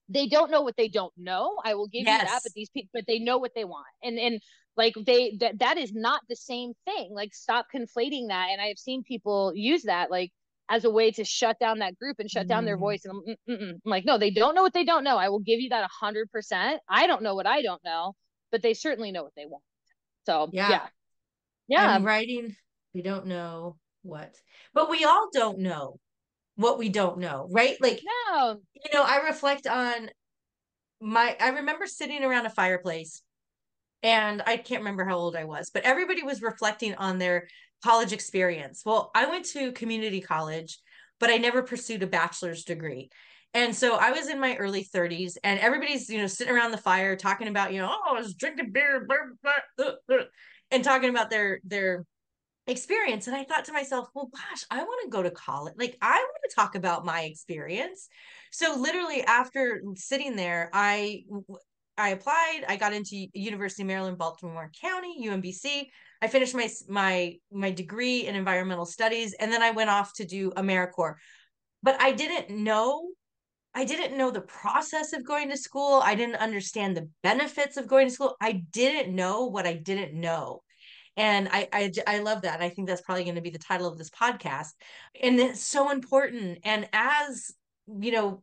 they 0.09 0.27
don't 0.27 0.51
know 0.51 0.62
what 0.62 0.77
they 0.77 0.88
don't 0.88 1.12
know. 1.17 1.57
I 1.64 1.75
will 1.75 1.88
give 1.88 2.05
yes. 2.07 2.23
you 2.23 2.29
that, 2.29 2.40
but 2.43 2.53
these 2.55 2.71
people, 2.71 2.90
but 2.93 3.05
they 3.07 3.19
know 3.19 3.38
what 3.38 3.53
they 3.55 3.64
want. 3.64 3.87
And 4.03 4.19
and 4.19 4.40
like 4.77 4.95
they 5.07 5.37
that 5.40 5.59
that 5.59 5.79
is 5.79 5.93
not 5.93 6.21
the 6.29 6.37
same 6.37 6.73
thing 6.85 7.11
like 7.12 7.35
stop 7.35 7.67
conflating 7.75 8.29
that 8.29 8.49
and 8.51 8.61
i've 8.61 8.79
seen 8.79 9.03
people 9.03 9.53
use 9.55 9.83
that 9.85 10.11
like 10.11 10.33
as 10.69 10.85
a 10.85 10.90
way 10.90 11.11
to 11.11 11.25
shut 11.25 11.59
down 11.59 11.81
that 11.81 11.99
group 11.99 12.17
and 12.19 12.31
shut 12.31 12.47
mm. 12.47 12.49
down 12.49 12.64
their 12.64 12.77
mm. 12.77 12.81
voice 12.81 13.05
and 13.05 13.37
I'm, 13.49 13.57
I'm, 13.61 13.81
like 13.85 14.05
no 14.05 14.19
they 14.19 14.31
don't 14.31 14.55
know 14.55 14.62
what 14.62 14.75
they 14.75 14.85
don't 14.85 15.05
know 15.05 15.17
i 15.17 15.29
will 15.29 15.40
give 15.40 15.61
you 15.61 15.71
that 15.71 15.85
a 15.85 16.05
100% 16.05 16.79
i 16.88 17.07
don't 17.07 17.23
know 17.23 17.35
what 17.35 17.47
i 17.47 17.62
don't 17.62 17.85
know 17.85 18.14
but 18.51 18.62
they 18.62 18.75
certainly 18.75 19.12
know 19.12 19.23
what 19.23 19.35
they 19.37 19.47
want 19.47 19.62
so 20.27 20.49
yeah 20.53 20.71
yeah, 20.71 20.87
yeah. 21.69 21.95
I'm 21.95 22.05
writing 22.05 22.57
we 22.95 23.03
don't 23.03 23.27
know 23.27 23.77
what 24.03 24.35
but 24.73 24.90
we 24.90 25.05
all 25.05 25.29
don't 25.33 25.59
know 25.59 25.99
what 26.57 26.79
we 26.79 26.88
don't 26.88 27.19
know 27.19 27.49
right 27.51 27.77
like 27.81 28.01
no 28.29 28.61
you 28.75 28.90
know 28.93 29.03
i 29.03 29.27
reflect 29.27 29.67
on 29.67 30.09
my 31.01 31.37
i 31.40 31.49
remember 31.49 31.87
sitting 31.87 32.23
around 32.23 32.47
a 32.47 32.51
fireplace 32.51 33.23
and 34.05 34.43
I 34.47 34.59
can't 34.59 34.83
remember 34.83 35.07
how 35.07 35.17
old 35.17 35.35
I 35.35 35.45
was, 35.45 35.71
but 35.71 35.83
everybody 35.83 36.23
was 36.23 36.43
reflecting 36.43 36.95
on 36.97 37.19
their 37.19 37.49
college 37.83 38.12
experience. 38.12 38.83
Well, 38.85 39.11
I 39.14 39.27
went 39.27 39.47
to 39.47 39.73
community 39.73 40.21
college, 40.21 40.79
but 41.19 41.31
I 41.31 41.38
never 41.38 41.62
pursued 41.62 42.03
a 42.03 42.07
bachelor's 42.07 42.64
degree. 42.64 43.09
And 43.55 43.75
so 43.75 43.97
I 43.97 44.11
was 44.11 44.29
in 44.29 44.38
my 44.38 44.57
early 44.57 44.85
30s, 44.85 45.38
and 45.43 45.59
everybody's, 45.59 46.11
you 46.11 46.19
know, 46.19 46.27
sitting 46.27 46.55
around 46.55 46.73
the 46.73 46.77
fire 46.77 47.17
talking 47.17 47.49
about, 47.49 47.73
you 47.73 47.81
know, 47.81 47.90
oh, 47.90 48.11
I 48.11 48.21
was 48.21 48.35
drinking 48.35 48.73
beer, 48.73 49.07
blah, 49.07 49.17
blah, 49.79 49.93
blah, 50.07 50.19
and 50.71 50.85
talking 50.85 51.09
about 51.09 51.31
their 51.31 51.61
their 51.64 52.05
experience. 52.66 53.27
And 53.27 53.37
I 53.37 53.44
thought 53.44 53.66
to 53.66 53.72
myself, 53.72 54.09
well, 54.14 54.31
gosh, 54.33 54.64
I 54.70 54.79
want 54.79 55.05
to 55.05 55.11
go 55.11 55.22
to 55.22 55.31
college. 55.31 55.74
Like, 55.77 55.96
I 56.00 56.16
want 56.16 56.42
to 56.48 56.55
talk 56.55 56.74
about 56.74 57.05
my 57.05 57.22
experience. 57.22 58.09
So 58.53 58.74
literally 58.79 59.22
after 59.22 59.83
sitting 59.96 60.37
there, 60.37 60.70
I 60.72 61.24
I 61.96 62.11
applied. 62.11 62.64
I 62.68 62.77
got 62.77 62.92
into 62.92 63.27
University 63.35 63.83
of 63.83 63.88
Maryland, 63.88 64.18
Baltimore 64.18 64.70
County, 64.81 65.29
UMBC. 65.29 65.87
I 66.22 66.27
finished 66.27 66.55
my 66.55 66.68
my 66.88 67.37
my 67.53 67.70
degree 67.70 68.27
in 68.27 68.35
environmental 68.35 68.87
studies, 68.87 69.35
and 69.35 69.53
then 69.53 69.62
I 69.62 69.70
went 69.70 69.90
off 69.90 70.12
to 70.14 70.24
do 70.24 70.50
AmeriCorps. 70.53 71.16
But 71.83 72.00
I 72.00 72.12
didn't 72.12 72.50
know, 72.50 73.11
I 73.74 73.85
didn't 73.85 74.16
know 74.16 74.31
the 74.31 74.40
process 74.40 75.12
of 75.12 75.24
going 75.24 75.50
to 75.50 75.57
school. 75.57 76.00
I 76.03 76.14
didn't 76.14 76.37
understand 76.37 76.96
the 76.96 77.11
benefits 77.22 77.77
of 77.77 77.87
going 77.87 78.09
to 78.09 78.14
school. 78.14 78.37
I 78.40 78.64
didn't 78.70 79.14
know 79.14 79.46
what 79.46 79.66
I 79.66 79.74
didn't 79.74 80.18
know, 80.18 80.62
and 81.16 81.48
I 81.50 81.68
I, 81.72 81.92
I 82.07 82.18
love 82.18 82.42
that. 82.42 82.61
I 82.61 82.68
think 82.68 82.88
that's 82.88 83.03
probably 83.03 83.24
going 83.24 83.37
to 83.37 83.40
be 83.40 83.50
the 83.50 83.59
title 83.59 83.88
of 83.88 83.98
this 83.98 84.11
podcast, 84.11 84.72
and 85.20 85.38
it's 85.38 85.62
so 85.62 85.90
important. 85.90 86.59
And 86.64 86.88
as 86.92 87.53
you 88.00 88.12
know, 88.12 88.42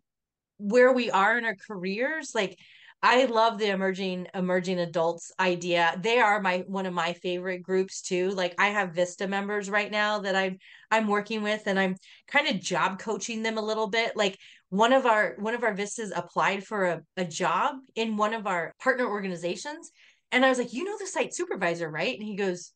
where 0.58 0.94
we 0.94 1.10
are 1.12 1.38
in 1.38 1.46
our 1.46 1.56
careers, 1.68 2.32
like 2.36 2.58
I 3.04 3.26
love 3.26 3.58
the 3.58 3.70
emerging 3.70 4.28
emerging 4.36 4.80
adults 4.80 5.32
idea. 5.40 6.00
They 6.04 6.20
are 6.20 6.40
my 6.40 6.60
one 6.68 6.86
of 6.86 6.94
my 6.94 7.14
favorite 7.14 7.64
groups 7.64 8.02
too. 8.02 8.30
Like 8.30 8.54
I 8.60 8.68
have 8.68 8.94
Vista 8.94 9.28
members 9.28 9.72
right 9.72 9.90
now 9.90 10.20
that 10.20 10.36
I'm 10.36 10.60
I'm 10.92 11.08
working 11.08 11.42
with 11.42 11.64
and 11.66 11.80
I'm 11.80 11.96
kind 12.28 12.48
of 12.48 12.62
job 12.62 13.00
coaching 13.00 13.42
them 13.42 13.58
a 13.58 13.62
little 13.62 13.88
bit. 13.88 14.16
Like 14.16 14.38
one 14.70 14.94
of 14.94 15.08
our 15.08 15.36
one 15.40 15.56
of 15.56 15.64
our 15.64 15.74
Vistas 15.74 16.14
applied 16.16 16.64
for 16.64 16.86
a, 16.86 17.02
a 17.18 17.26
job 17.26 17.78
in 17.96 18.18
one 18.18 18.36
of 18.36 18.46
our 18.46 18.72
partner 18.80 19.08
organizations. 19.08 19.92
And 20.32 20.46
I 20.46 20.50
was 20.50 20.58
like, 20.58 20.74
you 20.74 20.84
know 20.84 20.98
the 20.98 21.08
site 21.08 21.34
supervisor, 21.34 21.90
right? 21.90 22.18
And 22.18 22.28
he 22.28 22.36
goes, 22.36 22.72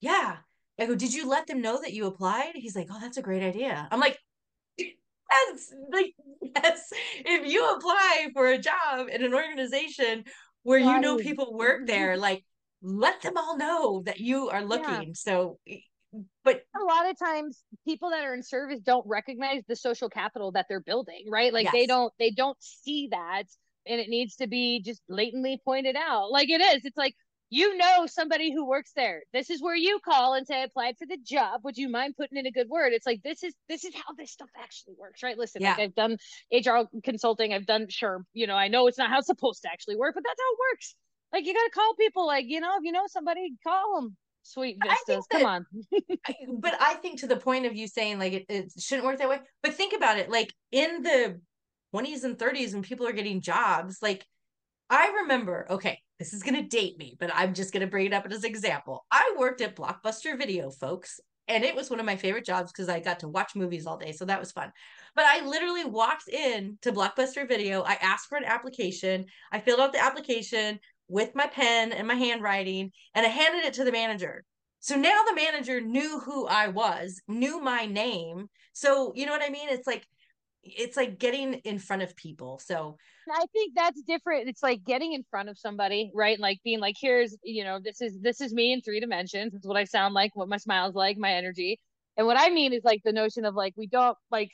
Yeah. 0.00 0.36
I 0.78 0.86
go, 0.86 0.94
did 0.94 1.12
you 1.12 1.28
let 1.28 1.46
them 1.46 1.60
know 1.60 1.80
that 1.82 1.92
you 1.92 2.06
applied? 2.06 2.52
He's 2.54 2.76
like, 2.76 2.88
Oh, 2.90 2.98
that's 3.00 3.16
a 3.16 3.22
great 3.22 3.42
idea. 3.42 3.88
I'm 3.90 4.00
like, 4.00 4.18
that's 4.78 5.74
like 5.92 6.14
yes. 6.42 6.90
If 7.24 7.50
you 7.50 7.68
apply 7.70 8.28
for 8.32 8.48
a 8.48 8.58
job 8.58 9.08
in 9.10 9.24
an 9.24 9.34
organization 9.34 10.24
where 10.62 10.78
you 10.78 11.00
know 11.00 11.16
people 11.16 11.56
work 11.56 11.80
mm-hmm. 11.80 11.86
there, 11.86 12.16
like 12.16 12.44
let 12.82 13.20
them 13.22 13.36
all 13.36 13.56
know 13.56 14.02
that 14.06 14.20
you 14.20 14.48
are 14.50 14.64
looking. 14.64 15.08
Yeah. 15.08 15.14
So 15.14 15.58
but 16.44 16.62
a 16.74 16.84
lot 16.84 17.08
of 17.08 17.18
times 17.18 17.62
people 17.86 18.10
that 18.10 18.24
are 18.24 18.34
in 18.34 18.42
service 18.42 18.80
don't 18.80 19.06
recognize 19.06 19.62
the 19.68 19.76
social 19.76 20.08
capital 20.08 20.52
that 20.52 20.66
they're 20.68 20.80
building, 20.80 21.26
right? 21.28 21.52
Like 21.52 21.64
yes. 21.64 21.72
they 21.72 21.86
don't 21.86 22.12
they 22.18 22.30
don't 22.30 22.58
see 22.60 23.08
that 23.12 23.44
and 23.86 24.00
it 24.00 24.08
needs 24.08 24.36
to 24.36 24.46
be 24.46 24.80
just 24.82 25.02
blatantly 25.08 25.60
pointed 25.64 25.96
out. 25.96 26.30
Like 26.30 26.50
it 26.50 26.60
is. 26.60 26.84
It's 26.84 26.96
like 26.96 27.14
you 27.50 27.76
know 27.76 28.06
somebody 28.06 28.52
who 28.52 28.64
works 28.64 28.92
there. 28.94 29.22
This 29.32 29.50
is 29.50 29.60
where 29.60 29.74
you 29.74 29.98
call 30.04 30.34
and 30.34 30.46
say, 30.46 30.60
I 30.60 30.64
applied 30.64 30.96
for 30.98 31.06
the 31.06 31.18
job. 31.18 31.62
Would 31.64 31.76
you 31.76 31.88
mind 31.88 32.14
putting 32.16 32.38
in 32.38 32.46
a 32.46 32.52
good 32.52 32.68
word? 32.68 32.92
It's 32.92 33.06
like 33.06 33.22
this 33.22 33.42
is 33.42 33.52
this 33.68 33.84
is 33.84 33.92
how 33.94 34.14
this 34.16 34.30
stuff 34.30 34.50
actually 34.56 34.94
works, 34.98 35.22
right? 35.22 35.36
Listen, 35.36 35.62
yeah. 35.62 35.70
like 35.70 35.80
I've 35.80 35.94
done 35.94 36.16
HR 36.52 36.86
consulting, 37.02 37.52
I've 37.52 37.66
done 37.66 37.88
sure, 37.88 38.24
you 38.32 38.46
know, 38.46 38.54
I 38.54 38.68
know 38.68 38.86
it's 38.86 38.98
not 38.98 39.10
how 39.10 39.18
it's 39.18 39.26
supposed 39.26 39.62
to 39.62 39.68
actually 39.70 39.96
work, 39.96 40.14
but 40.14 40.22
that's 40.24 40.40
how 40.40 40.52
it 40.52 40.58
works. 40.72 40.94
Like 41.32 41.46
you 41.46 41.52
gotta 41.52 41.70
call 41.70 41.94
people, 41.94 42.26
like, 42.26 42.46
you 42.48 42.60
know, 42.60 42.76
if 42.78 42.84
you 42.84 42.92
know 42.92 43.06
somebody, 43.08 43.54
call 43.64 44.00
them. 44.00 44.16
Sweet 44.42 44.78
vistas. 44.82 45.26
That, 45.30 45.40
Come 45.40 45.46
on. 45.46 45.66
but 46.60 46.74
I 46.80 46.94
think 46.94 47.20
to 47.20 47.26
the 47.26 47.36
point 47.36 47.66
of 47.66 47.76
you 47.76 47.86
saying 47.86 48.18
like 48.18 48.32
it, 48.32 48.46
it 48.48 48.72
shouldn't 48.78 49.06
work 49.06 49.18
that 49.18 49.28
way. 49.28 49.40
But 49.62 49.74
think 49.74 49.92
about 49.94 50.18
it, 50.18 50.30
like 50.30 50.54
in 50.72 51.02
the 51.02 51.40
20s 51.94 52.24
and 52.24 52.38
30s 52.38 52.72
when 52.72 52.82
people 52.82 53.06
are 53.06 53.12
getting 53.12 53.40
jobs, 53.40 53.98
like 54.02 54.26
I 54.88 55.08
remember, 55.22 55.66
okay, 55.70 55.98
this 56.18 56.32
is 56.32 56.42
going 56.42 56.56
to 56.56 56.68
date 56.68 56.98
me, 56.98 57.16
but 57.18 57.30
I'm 57.32 57.54
just 57.54 57.72
going 57.72 57.82
to 57.82 57.90
bring 57.90 58.06
it 58.06 58.12
up 58.12 58.26
as 58.30 58.44
an 58.44 58.50
example. 58.50 59.06
I 59.10 59.34
worked 59.38 59.60
at 59.60 59.76
Blockbuster 59.76 60.36
Video, 60.36 60.70
folks, 60.70 61.20
and 61.48 61.64
it 61.64 61.74
was 61.74 61.90
one 61.90 62.00
of 62.00 62.06
my 62.06 62.16
favorite 62.16 62.44
jobs 62.44 62.72
because 62.72 62.88
I 62.88 63.00
got 63.00 63.20
to 63.20 63.28
watch 63.28 63.54
movies 63.54 63.86
all 63.86 63.96
day. 63.96 64.12
So 64.12 64.24
that 64.24 64.40
was 64.40 64.52
fun. 64.52 64.72
But 65.14 65.24
I 65.26 65.44
literally 65.44 65.84
walked 65.84 66.28
in 66.28 66.78
to 66.82 66.92
Blockbuster 66.92 67.48
Video. 67.48 67.82
I 67.82 67.94
asked 68.02 68.28
for 68.28 68.36
an 68.36 68.44
application. 68.44 69.26
I 69.52 69.60
filled 69.60 69.80
out 69.80 69.92
the 69.92 70.04
application 70.04 70.78
with 71.08 71.34
my 71.34 71.46
pen 71.46 71.92
and 71.92 72.06
my 72.06 72.14
handwriting, 72.14 72.92
and 73.14 73.26
I 73.26 73.28
handed 73.28 73.64
it 73.64 73.74
to 73.74 73.84
the 73.84 73.92
manager. 73.92 74.44
So 74.80 74.96
now 74.96 75.22
the 75.28 75.34
manager 75.34 75.80
knew 75.80 76.20
who 76.20 76.46
I 76.46 76.68
was, 76.68 77.20
knew 77.28 77.60
my 77.60 77.86
name. 77.86 78.48
So, 78.72 79.12
you 79.14 79.26
know 79.26 79.32
what 79.32 79.42
I 79.42 79.50
mean? 79.50 79.68
It's 79.68 79.86
like, 79.86 80.06
it's 80.62 80.96
like 80.96 81.18
getting 81.18 81.54
in 81.54 81.78
front 81.78 82.02
of 82.02 82.14
people. 82.16 82.60
So 82.64 82.96
I 83.30 83.44
think 83.52 83.72
that's 83.74 84.00
different. 84.02 84.48
It's 84.48 84.62
like 84.62 84.84
getting 84.84 85.12
in 85.12 85.24
front 85.30 85.48
of 85.48 85.58
somebody, 85.58 86.10
right? 86.14 86.38
Like 86.38 86.58
being 86.64 86.80
like, 86.80 86.96
here's, 87.00 87.36
you 87.42 87.64
know, 87.64 87.78
this 87.82 88.00
is 88.00 88.18
this 88.20 88.40
is 88.40 88.52
me 88.52 88.72
in 88.72 88.80
three 88.82 89.00
dimensions. 89.00 89.54
Is 89.54 89.66
what 89.66 89.76
I 89.76 89.84
sound 89.84 90.14
like, 90.14 90.34
what 90.34 90.48
my 90.48 90.58
smile's 90.58 90.94
like, 90.94 91.16
my 91.16 91.32
energy. 91.32 91.80
And 92.16 92.26
what 92.26 92.38
I 92.38 92.50
mean 92.50 92.72
is 92.72 92.84
like 92.84 93.00
the 93.04 93.12
notion 93.12 93.44
of 93.44 93.54
like 93.54 93.74
we 93.76 93.86
don't 93.86 94.16
like 94.30 94.50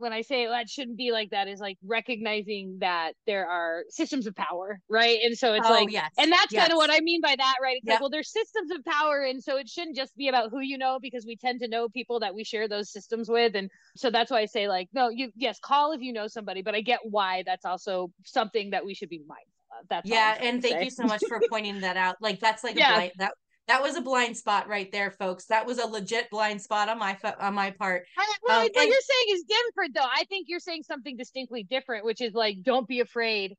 when 0.00 0.12
I 0.12 0.22
say 0.22 0.46
oh, 0.46 0.50
that 0.50 0.68
shouldn't 0.68 0.96
be 0.96 1.12
like 1.12 1.30
that 1.30 1.46
is 1.46 1.60
like 1.60 1.78
recognizing 1.84 2.78
that 2.80 3.12
there 3.26 3.46
are 3.46 3.84
systems 3.88 4.26
of 4.26 4.34
power, 4.34 4.80
right? 4.88 5.18
And 5.22 5.36
so 5.36 5.52
it's 5.54 5.66
oh, 5.68 5.72
like, 5.72 5.90
yes. 5.90 6.10
and 6.18 6.32
that's 6.32 6.52
yes. 6.52 6.62
kind 6.62 6.72
of 6.72 6.76
what 6.76 6.90
I 6.90 7.00
mean 7.00 7.20
by 7.20 7.34
that, 7.36 7.54
right? 7.62 7.76
It's 7.76 7.86
yep. 7.86 7.94
like, 7.94 8.00
well, 8.00 8.10
there's 8.10 8.32
systems 8.32 8.70
of 8.70 8.84
power, 8.84 9.22
and 9.22 9.42
so 9.42 9.56
it 9.56 9.68
shouldn't 9.68 9.96
just 9.96 10.16
be 10.16 10.28
about 10.28 10.50
who 10.50 10.60
you 10.60 10.78
know 10.78 10.98
because 11.00 11.26
we 11.26 11.36
tend 11.36 11.60
to 11.60 11.68
know 11.68 11.88
people 11.88 12.20
that 12.20 12.34
we 12.34 12.44
share 12.44 12.66
those 12.66 12.90
systems 12.90 13.28
with, 13.28 13.54
and 13.54 13.70
so 13.96 14.10
that's 14.10 14.30
why 14.30 14.40
I 14.40 14.46
say 14.46 14.68
like, 14.68 14.88
no, 14.92 15.10
you 15.10 15.30
yes, 15.36 15.58
call 15.60 15.92
if 15.92 16.00
you 16.00 16.12
know 16.12 16.26
somebody, 16.26 16.62
but 16.62 16.74
I 16.74 16.80
get 16.80 17.00
why 17.04 17.42
that's 17.44 17.64
also 17.64 18.10
something 18.24 18.70
that 18.70 18.84
we 18.84 18.94
should 18.94 19.10
be 19.10 19.18
mindful 19.18 19.80
of. 19.80 19.88
That's 19.88 20.08
yeah, 20.08 20.38
and 20.40 20.62
thank 20.62 20.78
say. 20.78 20.84
you 20.84 20.90
so 20.90 21.04
much 21.04 21.22
for 21.28 21.40
pointing 21.50 21.80
that 21.80 21.96
out. 21.96 22.16
Like 22.20 22.40
that's 22.40 22.64
like 22.64 22.76
yeah. 22.78 22.98
a 22.98 23.12
that 23.18 23.34
that 23.68 23.82
was 23.82 23.96
a 23.96 24.00
blind 24.00 24.36
spot 24.36 24.68
right 24.68 24.90
there, 24.90 25.10
folks. 25.10 25.46
That 25.46 25.66
was 25.66 25.78
a 25.78 25.86
legit 25.86 26.28
blind 26.30 26.60
spot 26.60 26.88
on 26.88 26.98
my 26.98 27.16
on 27.40 27.54
my 27.54 27.70
part. 27.70 28.04
well, 28.42 28.60
um, 28.60 28.62
what 28.62 28.76
and- 28.76 28.88
you're 28.88 29.00
saying 29.00 29.36
is 29.36 29.44
different, 29.44 29.94
though. 29.94 30.00
I 30.02 30.24
think 30.24 30.46
you're 30.48 30.60
saying 30.60 30.82
something 30.82 31.16
distinctly 31.16 31.62
different, 31.62 32.04
which 32.04 32.20
is 32.20 32.34
like, 32.34 32.62
don't 32.62 32.88
be 32.88 33.00
afraid 33.00 33.56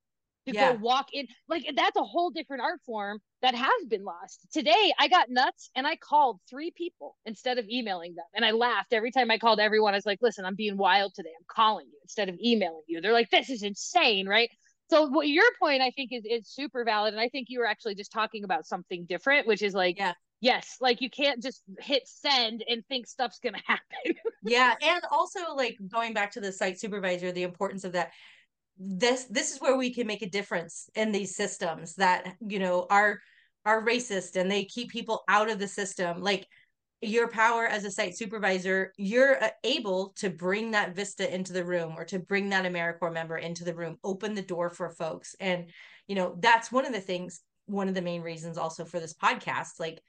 to 0.47 0.53
yeah. 0.53 0.73
go 0.73 0.79
walk 0.79 1.07
in. 1.13 1.27
Like 1.47 1.65
that's 1.75 1.95
a 1.97 2.03
whole 2.03 2.31
different 2.31 2.63
art 2.63 2.79
form 2.85 3.19
that 3.41 3.55
has 3.55 3.85
been 3.87 4.03
lost. 4.03 4.47
Today, 4.51 4.93
I 4.99 5.07
got 5.07 5.29
nuts 5.29 5.69
and 5.75 5.85
I 5.85 5.95
called 5.95 6.39
three 6.49 6.71
people 6.71 7.15
instead 7.25 7.57
of 7.57 7.65
emailing 7.69 8.15
them, 8.15 8.25
and 8.33 8.43
I 8.43 8.51
laughed 8.51 8.93
every 8.93 9.11
time 9.11 9.31
I 9.31 9.37
called 9.37 9.59
everyone. 9.59 9.93
I 9.93 9.97
was 9.97 10.05
like, 10.05 10.19
"Listen, 10.21 10.45
I'm 10.45 10.55
being 10.55 10.77
wild 10.77 11.13
today. 11.13 11.31
I'm 11.37 11.45
calling 11.47 11.87
you 11.87 11.99
instead 12.03 12.29
of 12.29 12.35
emailing 12.43 12.83
you." 12.87 13.01
They're 13.01 13.13
like, 13.13 13.29
"This 13.29 13.49
is 13.49 13.63
insane, 13.63 14.27
right?" 14.27 14.49
So 14.91 15.07
what 15.07 15.27
your 15.27 15.45
point 15.59 15.81
i 15.81 15.89
think 15.91 16.11
is 16.11 16.23
is 16.25 16.47
super 16.47 16.83
valid 16.83 17.13
and 17.13 17.21
i 17.21 17.29
think 17.29 17.47
you 17.49 17.59
were 17.59 17.65
actually 17.65 17.95
just 17.95 18.11
talking 18.11 18.43
about 18.43 18.65
something 18.65 19.05
different 19.05 19.47
which 19.47 19.61
is 19.61 19.73
like 19.73 19.97
yeah. 19.97 20.13
yes 20.41 20.77
like 20.81 21.01
you 21.01 21.09
can't 21.09 21.41
just 21.41 21.63
hit 21.79 22.03
send 22.05 22.63
and 22.67 22.83
think 22.87 23.07
stuff's 23.07 23.39
gonna 23.39 23.61
happen. 23.65 24.15
Yeah 24.43 24.75
and 24.81 25.01
also 25.11 25.55
like 25.55 25.77
going 25.87 26.13
back 26.13 26.31
to 26.31 26.41
the 26.41 26.51
site 26.51 26.79
supervisor 26.79 27.31
the 27.31 27.43
importance 27.43 27.83
of 27.83 27.93
that 27.93 28.11
this 28.77 29.25
this 29.25 29.51
is 29.51 29.61
where 29.61 29.77
we 29.77 29.93
can 29.93 30.07
make 30.07 30.21
a 30.21 30.29
difference 30.29 30.89
in 30.95 31.11
these 31.11 31.35
systems 31.35 31.95
that 31.95 32.35
you 32.45 32.59
know 32.59 32.87
are 32.89 33.19
are 33.65 33.85
racist 33.85 34.39
and 34.39 34.49
they 34.49 34.65
keep 34.65 34.89
people 34.89 35.23
out 35.27 35.49
of 35.49 35.59
the 35.59 35.67
system. 35.67 36.21
Like 36.21 36.47
your 37.01 37.27
power 37.27 37.65
as 37.65 37.83
a 37.83 37.91
site 37.91 38.15
supervisor, 38.15 38.93
you're 38.95 39.43
uh, 39.43 39.49
able 39.63 40.13
to 40.17 40.29
bring 40.29 40.71
that 40.71 40.95
Vista 40.95 41.33
into 41.33 41.51
the 41.51 41.65
room 41.65 41.95
or 41.97 42.05
to 42.05 42.19
bring 42.19 42.49
that 42.49 42.65
AmeriCorps 42.65 43.13
member 43.13 43.37
into 43.37 43.63
the 43.63 43.73
room, 43.73 43.97
open 44.03 44.35
the 44.35 44.41
door 44.41 44.69
for 44.69 44.91
folks. 44.91 45.35
And, 45.39 45.71
you 46.07 46.15
know, 46.15 46.35
that's 46.39 46.71
one 46.71 46.85
of 46.85 46.93
the 46.93 47.01
things, 47.01 47.41
one 47.65 47.87
of 47.87 47.95
the 47.95 48.03
main 48.03 48.21
reasons 48.21 48.57
also 48.57 48.85
for 48.85 48.99
this 48.99 49.15
podcast. 49.15 49.79
Like, 49.79 49.99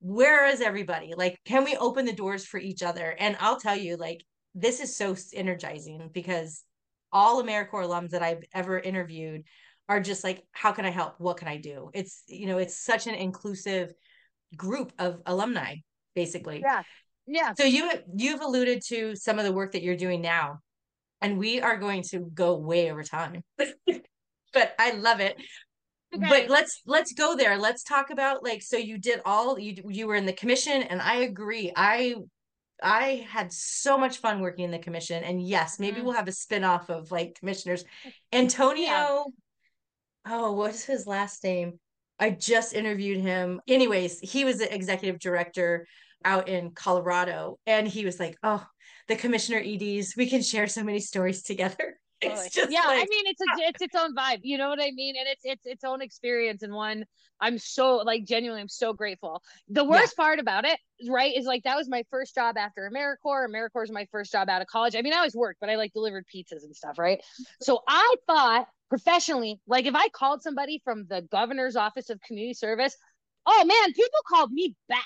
where 0.00 0.46
is 0.46 0.60
everybody? 0.60 1.14
Like, 1.16 1.38
can 1.44 1.64
we 1.64 1.76
open 1.76 2.04
the 2.04 2.12
doors 2.12 2.44
for 2.44 2.58
each 2.58 2.82
other? 2.82 3.14
And 3.18 3.36
I'll 3.38 3.60
tell 3.60 3.76
you, 3.76 3.96
like, 3.96 4.24
this 4.56 4.80
is 4.80 4.96
so 4.96 5.14
energizing 5.32 6.10
because 6.12 6.64
all 7.12 7.42
AmeriCorps 7.42 7.70
alums 7.86 8.10
that 8.10 8.22
I've 8.22 8.42
ever 8.52 8.76
interviewed 8.78 9.44
are 9.88 10.00
just 10.00 10.24
like, 10.24 10.44
how 10.50 10.72
can 10.72 10.84
I 10.84 10.90
help? 10.90 11.14
What 11.18 11.36
can 11.36 11.48
I 11.48 11.58
do? 11.58 11.90
It's, 11.94 12.24
you 12.26 12.46
know, 12.46 12.58
it's 12.58 12.76
such 12.76 13.06
an 13.06 13.14
inclusive 13.14 13.92
group 14.56 14.92
of 14.98 15.20
alumni 15.26 15.76
basically. 16.18 16.60
Yeah. 16.60 16.82
Yeah. 17.28 17.52
So 17.56 17.64
you 17.64 17.88
you've 18.16 18.40
alluded 18.40 18.82
to 18.88 19.14
some 19.14 19.38
of 19.38 19.44
the 19.44 19.52
work 19.52 19.72
that 19.72 19.82
you're 19.82 19.96
doing 19.96 20.20
now, 20.20 20.58
and 21.20 21.38
we 21.38 21.60
are 21.60 21.76
going 21.76 22.02
to 22.10 22.18
go 22.34 22.56
way 22.56 22.90
over 22.90 23.04
time. 23.04 23.44
but 23.56 24.74
I 24.78 24.92
love 24.92 25.20
it. 25.20 25.36
Okay. 26.12 26.26
But 26.28 26.48
let's 26.48 26.80
let's 26.86 27.12
go 27.12 27.36
there. 27.36 27.56
Let's 27.56 27.84
talk 27.84 28.10
about 28.10 28.42
like 28.42 28.62
so 28.62 28.76
you 28.76 28.98
did 28.98 29.20
all 29.24 29.58
you 29.58 29.76
you 29.88 30.08
were 30.08 30.16
in 30.16 30.26
the 30.26 30.32
commission 30.32 30.82
and 30.82 31.00
I 31.00 31.16
agree. 31.16 31.72
I 31.76 32.16
I 32.82 33.26
had 33.28 33.52
so 33.52 33.96
much 33.96 34.18
fun 34.18 34.40
working 34.40 34.64
in 34.64 34.70
the 34.72 34.78
commission 34.78 35.22
and 35.22 35.40
yes, 35.40 35.78
maybe 35.78 35.98
mm-hmm. 35.98 36.06
we'll 36.06 36.16
have 36.16 36.28
a 36.28 36.32
spin-off 36.32 36.88
of 36.88 37.12
like 37.12 37.36
commissioners. 37.38 37.84
Antonio 38.32 38.84
yeah. 38.86 39.22
Oh, 40.30 40.52
what's 40.52 40.84
his 40.84 41.06
last 41.06 41.44
name? 41.44 41.78
I 42.18 42.30
just 42.30 42.74
interviewed 42.74 43.20
him. 43.20 43.60
Anyways, 43.68 44.18
he 44.20 44.44
was 44.44 44.58
the 44.58 44.74
executive 44.74 45.20
director 45.20 45.86
out 46.24 46.48
in 46.48 46.70
Colorado. 46.72 47.58
And 47.66 47.86
he 47.86 48.04
was 48.04 48.18
like, 48.18 48.36
Oh, 48.42 48.64
the 49.08 49.16
commissioner 49.16 49.62
EDs, 49.64 50.14
we 50.16 50.28
can 50.28 50.42
share 50.42 50.66
so 50.66 50.84
many 50.84 51.00
stories 51.00 51.42
together. 51.42 51.98
It's 52.20 52.52
just 52.52 52.72
yeah, 52.72 52.80
like, 52.80 52.98
I 52.98 53.06
mean 53.08 53.26
it's 53.26 53.40
a, 53.40 53.44
it's 53.68 53.80
its 53.80 53.94
own 53.94 54.12
vibe. 54.12 54.40
You 54.42 54.58
know 54.58 54.70
what 54.70 54.80
I 54.80 54.90
mean? 54.90 55.14
And 55.16 55.28
it's 55.28 55.42
it's 55.44 55.64
its 55.66 55.84
own 55.84 56.02
experience 56.02 56.64
and 56.64 56.74
one 56.74 57.04
I'm 57.40 57.58
so 57.58 57.98
like 57.98 58.24
genuinely 58.24 58.60
I'm 58.60 58.68
so 58.68 58.92
grateful. 58.92 59.42
The 59.68 59.84
worst 59.84 60.14
yeah. 60.18 60.24
part 60.24 60.38
about 60.40 60.64
it, 60.64 60.78
right, 61.08 61.32
is 61.36 61.46
like 61.46 61.62
that 61.62 61.76
was 61.76 61.88
my 61.88 62.02
first 62.10 62.34
job 62.34 62.56
after 62.56 62.90
AmeriCorps. 62.92 63.48
AmeriCorps 63.48 63.84
is 63.84 63.92
my 63.92 64.08
first 64.10 64.32
job 64.32 64.48
out 64.48 64.60
of 64.60 64.66
college. 64.66 64.96
I 64.96 65.02
mean, 65.02 65.12
I 65.12 65.18
always 65.18 65.36
worked, 65.36 65.60
but 65.60 65.70
I 65.70 65.76
like 65.76 65.92
delivered 65.92 66.24
pizzas 66.26 66.64
and 66.64 66.74
stuff, 66.74 66.98
right? 66.98 67.18
Mm-hmm. 67.18 67.42
So 67.62 67.80
I 67.86 68.14
thought 68.26 68.66
professionally, 68.88 69.60
like 69.66 69.86
if 69.86 69.94
I 69.94 70.08
called 70.08 70.42
somebody 70.42 70.80
from 70.84 71.06
the 71.08 71.22
governor's 71.30 71.76
office 71.76 72.10
of 72.10 72.20
community 72.22 72.54
service, 72.54 72.96
oh 73.46 73.64
man, 73.64 73.92
people 73.92 74.20
called 74.28 74.50
me 74.50 74.74
back 74.88 75.04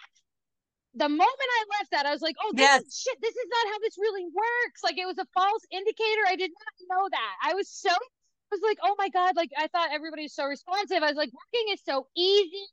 the 0.94 1.08
moment 1.08 1.22
I 1.40 1.64
left 1.78 1.90
that, 1.92 2.06
I 2.06 2.12
was 2.12 2.20
like, 2.20 2.36
oh, 2.42 2.52
this 2.54 2.64
yes. 2.64 2.82
is, 2.82 2.98
shit, 2.98 3.20
this 3.22 3.34
is 3.34 3.46
not 3.48 3.72
how 3.72 3.78
this 3.80 3.96
really 3.98 4.24
works. 4.24 4.84
Like 4.84 4.98
it 4.98 5.06
was 5.06 5.18
a 5.18 5.26
false 5.32 5.62
indicator. 5.70 6.24
I 6.28 6.36
did 6.36 6.50
not 6.50 6.96
know 6.96 7.08
that. 7.10 7.34
I 7.42 7.54
was 7.54 7.68
so, 7.68 7.90
I 7.90 8.50
was 8.50 8.60
like, 8.62 8.78
oh 8.82 8.94
my 8.98 9.08
God, 9.08 9.34
like 9.36 9.50
I 9.56 9.68
thought 9.68 9.88
everybody 9.92 10.24
was 10.24 10.34
so 10.34 10.44
responsive. 10.44 11.02
I 11.02 11.08
was 11.08 11.16
like, 11.16 11.30
working 11.32 11.72
is 11.72 11.80
so 11.84 12.06
easy. 12.16 12.66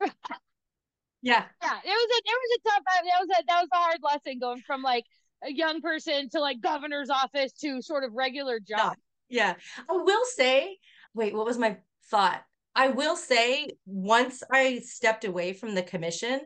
yeah. 0.00 1.44
Yeah. 1.62 1.78
It 1.82 1.88
was 1.88 2.10
a, 2.12 2.20
it 2.24 2.38
was 2.42 2.58
a 2.58 2.68
tough, 2.68 2.82
that 2.84 3.20
was 3.20 3.28
a, 3.30 3.44
that 3.46 3.60
was 3.62 3.68
a 3.72 3.76
hard 3.76 3.98
lesson 4.02 4.38
going 4.38 4.62
from 4.66 4.82
like 4.82 5.04
a 5.42 5.50
young 5.50 5.80
person 5.80 6.28
to 6.30 6.40
like 6.40 6.60
governor's 6.60 7.10
office 7.10 7.52
to 7.62 7.80
sort 7.80 8.04
of 8.04 8.12
regular 8.12 8.60
job. 8.60 8.96
Yeah. 9.28 9.54
I 9.88 9.92
will 9.92 10.24
say, 10.24 10.76
wait, 11.14 11.34
what 11.34 11.46
was 11.46 11.58
my 11.58 11.78
thought? 12.10 12.42
I 12.74 12.88
will 12.88 13.16
say 13.16 13.70
once 13.86 14.42
I 14.52 14.80
stepped 14.80 15.24
away 15.24 15.54
from 15.54 15.74
the 15.74 15.82
commission, 15.82 16.42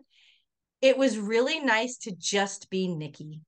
it 0.80 0.96
was 0.96 1.18
really 1.18 1.60
nice 1.60 1.96
to 1.98 2.14
just 2.16 2.70
be 2.70 2.88
Nikki. 2.88 3.40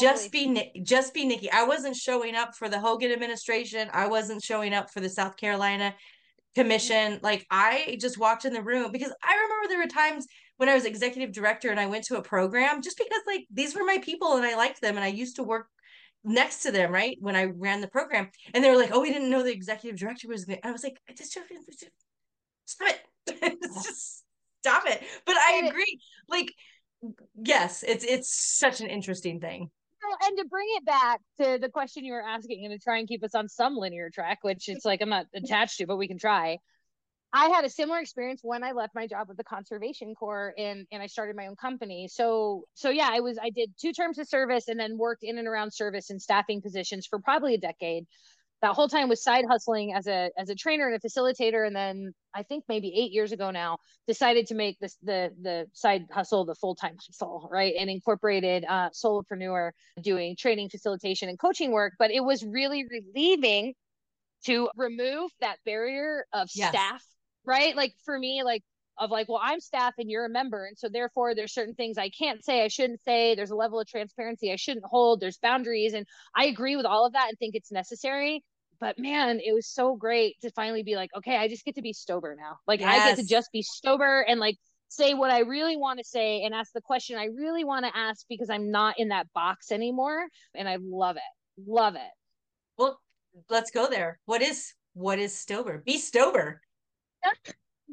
Just 0.00 0.32
be 0.32 0.72
just 0.82 1.14
be 1.14 1.24
Nikki. 1.24 1.50
I 1.50 1.64
wasn't 1.64 1.94
showing 1.94 2.34
up 2.34 2.56
for 2.56 2.68
the 2.68 2.80
Hogan 2.80 3.12
administration. 3.12 3.88
I 3.92 4.08
wasn't 4.08 4.42
showing 4.42 4.74
up 4.74 4.90
for 4.90 5.00
the 5.00 5.08
South 5.08 5.36
Carolina 5.36 5.94
commission. 6.56 7.20
Like 7.22 7.46
I 7.50 7.96
just 8.00 8.18
walked 8.18 8.44
in 8.44 8.52
the 8.52 8.62
room 8.62 8.90
because 8.90 9.12
I 9.22 9.34
remember 9.34 9.68
there 9.68 9.78
were 9.78 9.86
times 9.86 10.26
when 10.56 10.68
I 10.68 10.74
was 10.74 10.84
executive 10.84 11.32
director 11.32 11.70
and 11.70 11.78
I 11.78 11.86
went 11.86 12.04
to 12.04 12.16
a 12.16 12.22
program 12.22 12.82
just 12.82 12.98
because 12.98 13.22
like 13.26 13.46
these 13.52 13.74
were 13.74 13.84
my 13.84 13.98
people 13.98 14.36
and 14.36 14.44
I 14.44 14.56
liked 14.56 14.80
them 14.80 14.96
and 14.96 15.04
I 15.04 15.08
used 15.08 15.36
to 15.36 15.44
work 15.44 15.68
next 16.24 16.62
to 16.62 16.72
them, 16.72 16.90
right? 16.90 17.16
When 17.20 17.36
I 17.36 17.44
ran 17.44 17.80
the 17.80 17.88
program. 17.88 18.30
And 18.52 18.64
they 18.64 18.70
were 18.70 18.76
like, 18.76 18.90
oh, 18.92 19.00
we 19.00 19.12
didn't 19.12 19.30
know 19.30 19.42
the 19.42 19.52
executive 19.52 19.98
director 19.98 20.28
was 20.28 20.46
there. 20.46 20.58
I 20.64 20.72
was 20.72 20.82
like, 20.82 20.98
I 21.08 21.12
just 21.12 21.30
stop 21.30 21.44
it. 21.50 23.60
just 23.84 24.23
stop 24.64 24.84
it. 24.86 25.02
But 25.26 25.36
I 25.36 25.62
agree. 25.66 26.00
Like, 26.28 26.52
yes, 27.36 27.84
it's 27.86 28.04
it's 28.04 28.58
such 28.58 28.80
an 28.80 28.86
interesting 28.88 29.40
thing. 29.40 29.70
and 30.26 30.38
to 30.38 30.44
bring 30.46 30.66
it 30.76 30.84
back 30.84 31.20
to 31.40 31.58
the 31.60 31.68
question 31.68 32.04
you 32.04 32.12
were 32.12 32.22
asking 32.22 32.64
and 32.64 32.72
to 32.72 32.82
try 32.82 32.98
and 32.98 33.08
keep 33.08 33.22
us 33.24 33.34
on 33.34 33.48
some 33.48 33.76
linear 33.76 34.10
track, 34.10 34.38
which 34.42 34.68
it's 34.68 34.84
like 34.84 35.02
I'm 35.02 35.10
not 35.10 35.26
attached 35.34 35.78
to, 35.78 35.86
but 35.86 35.96
we 35.96 36.08
can 36.08 36.18
try. 36.18 36.58
I 37.36 37.48
had 37.48 37.64
a 37.64 37.68
similar 37.68 37.98
experience 37.98 38.42
when 38.44 38.62
I 38.62 38.70
left 38.70 38.94
my 38.94 39.08
job 39.08 39.26
with 39.26 39.36
the 39.36 39.44
Conservation 39.44 40.14
Corps 40.14 40.54
and 40.56 40.86
and 40.92 41.02
I 41.02 41.08
started 41.08 41.36
my 41.36 41.48
own 41.48 41.56
company. 41.56 42.08
So 42.10 42.64
so 42.74 42.90
yeah, 42.90 43.10
I 43.12 43.20
was 43.20 43.38
I 43.42 43.50
did 43.50 43.74
two 43.78 43.92
terms 43.92 44.18
of 44.18 44.28
service 44.28 44.68
and 44.68 44.78
then 44.80 44.96
worked 44.96 45.24
in 45.24 45.36
and 45.36 45.48
around 45.48 45.72
service 45.72 46.10
and 46.10 46.22
staffing 46.22 46.62
positions 46.62 47.06
for 47.06 47.18
probably 47.18 47.54
a 47.54 47.58
decade 47.58 48.06
that 48.64 48.74
whole 48.74 48.88
time 48.88 49.10
was 49.10 49.22
side 49.22 49.44
hustling 49.46 49.92
as 49.92 50.06
a 50.06 50.30
as 50.38 50.48
a 50.48 50.54
trainer 50.54 50.88
and 50.88 50.96
a 50.96 51.06
facilitator. 51.06 51.66
And 51.66 51.76
then 51.76 52.14
i 52.34 52.42
think 52.42 52.64
maybe 52.66 52.88
eight 52.96 53.12
years 53.12 53.30
ago 53.30 53.50
now 53.50 53.76
decided 54.08 54.46
to 54.46 54.54
make 54.54 54.78
this 54.80 54.96
the 55.02 55.30
the 55.42 55.66
side 55.74 56.06
hustle 56.10 56.46
the 56.46 56.54
full-time 56.54 56.96
hustle 56.96 57.46
right? 57.52 57.74
And 57.78 57.90
incorporated 57.90 58.64
uh 58.66 58.88
solopreneur 58.90 59.72
doing 60.02 60.34
training 60.36 60.70
facilitation 60.70 61.28
and 61.28 61.38
coaching 61.38 61.72
work. 61.72 61.92
But 61.98 62.10
it 62.10 62.24
was 62.24 62.42
really 62.42 62.86
relieving 62.90 63.74
to 64.46 64.70
remove 64.76 65.30
that 65.40 65.56
barrier 65.66 66.24
of 66.32 66.48
yes. 66.54 66.70
staff 66.70 67.02
right? 67.46 67.76
Like 67.76 67.92
for 68.06 68.18
me 68.18 68.42
like 68.42 68.62
of 68.96 69.10
like 69.10 69.28
well 69.28 69.40
i'm 69.42 69.60
staff 69.60 69.92
and 69.98 70.08
you're 70.10 70.24
a 70.24 70.30
member. 70.30 70.64
And 70.64 70.78
so 70.78 70.88
therefore 70.88 71.34
there's 71.34 71.52
certain 71.52 71.74
things 71.74 71.98
i 71.98 72.08
can't 72.08 72.42
say 72.42 72.64
i 72.64 72.68
shouldn't 72.68 73.02
say. 73.02 73.34
There's 73.34 73.50
a 73.50 73.56
level 73.56 73.78
of 73.78 73.86
transparency 73.86 74.50
i 74.50 74.56
shouldn't 74.56 74.86
hold. 74.86 75.20
There's 75.20 75.36
boundaries. 75.36 75.92
And 75.92 76.06
i 76.34 76.46
agree 76.46 76.76
with 76.76 76.86
all 76.86 77.04
of 77.04 77.12
that 77.12 77.26
and 77.28 77.38
think 77.38 77.54
it's 77.54 77.70
necessary 77.70 78.42
but 78.80 78.98
man, 78.98 79.40
it 79.40 79.52
was 79.52 79.66
so 79.66 79.96
great 79.96 80.40
to 80.42 80.50
finally 80.50 80.82
be 80.82 80.96
like, 80.96 81.10
okay, 81.16 81.36
I 81.36 81.48
just 81.48 81.64
get 81.64 81.76
to 81.76 81.82
be 81.82 81.92
Stober 81.92 82.36
now. 82.36 82.58
Like 82.66 82.80
yes. 82.80 83.02
I 83.02 83.08
get 83.10 83.18
to 83.18 83.26
just 83.26 83.50
be 83.52 83.62
Stober 83.62 84.22
and 84.26 84.40
like 84.40 84.56
say 84.88 85.14
what 85.14 85.30
I 85.30 85.40
really 85.40 85.76
want 85.76 85.98
to 85.98 86.04
say 86.04 86.42
and 86.42 86.54
ask 86.54 86.72
the 86.72 86.80
question 86.80 87.18
I 87.18 87.26
really 87.26 87.64
want 87.64 87.84
to 87.84 87.96
ask 87.96 88.24
because 88.28 88.50
I'm 88.50 88.70
not 88.70 88.98
in 88.98 89.08
that 89.08 89.32
box 89.32 89.72
anymore. 89.72 90.26
And 90.54 90.68
I 90.68 90.78
love 90.80 91.16
it. 91.16 91.22
Love 91.66 91.94
it. 91.94 92.00
Well, 92.78 93.00
let's 93.50 93.70
go 93.70 93.88
there. 93.88 94.18
What 94.26 94.42
is 94.42 94.72
what 94.94 95.18
is 95.18 95.32
Stober? 95.32 95.84
Be 95.84 95.98
Stober. 95.98 96.56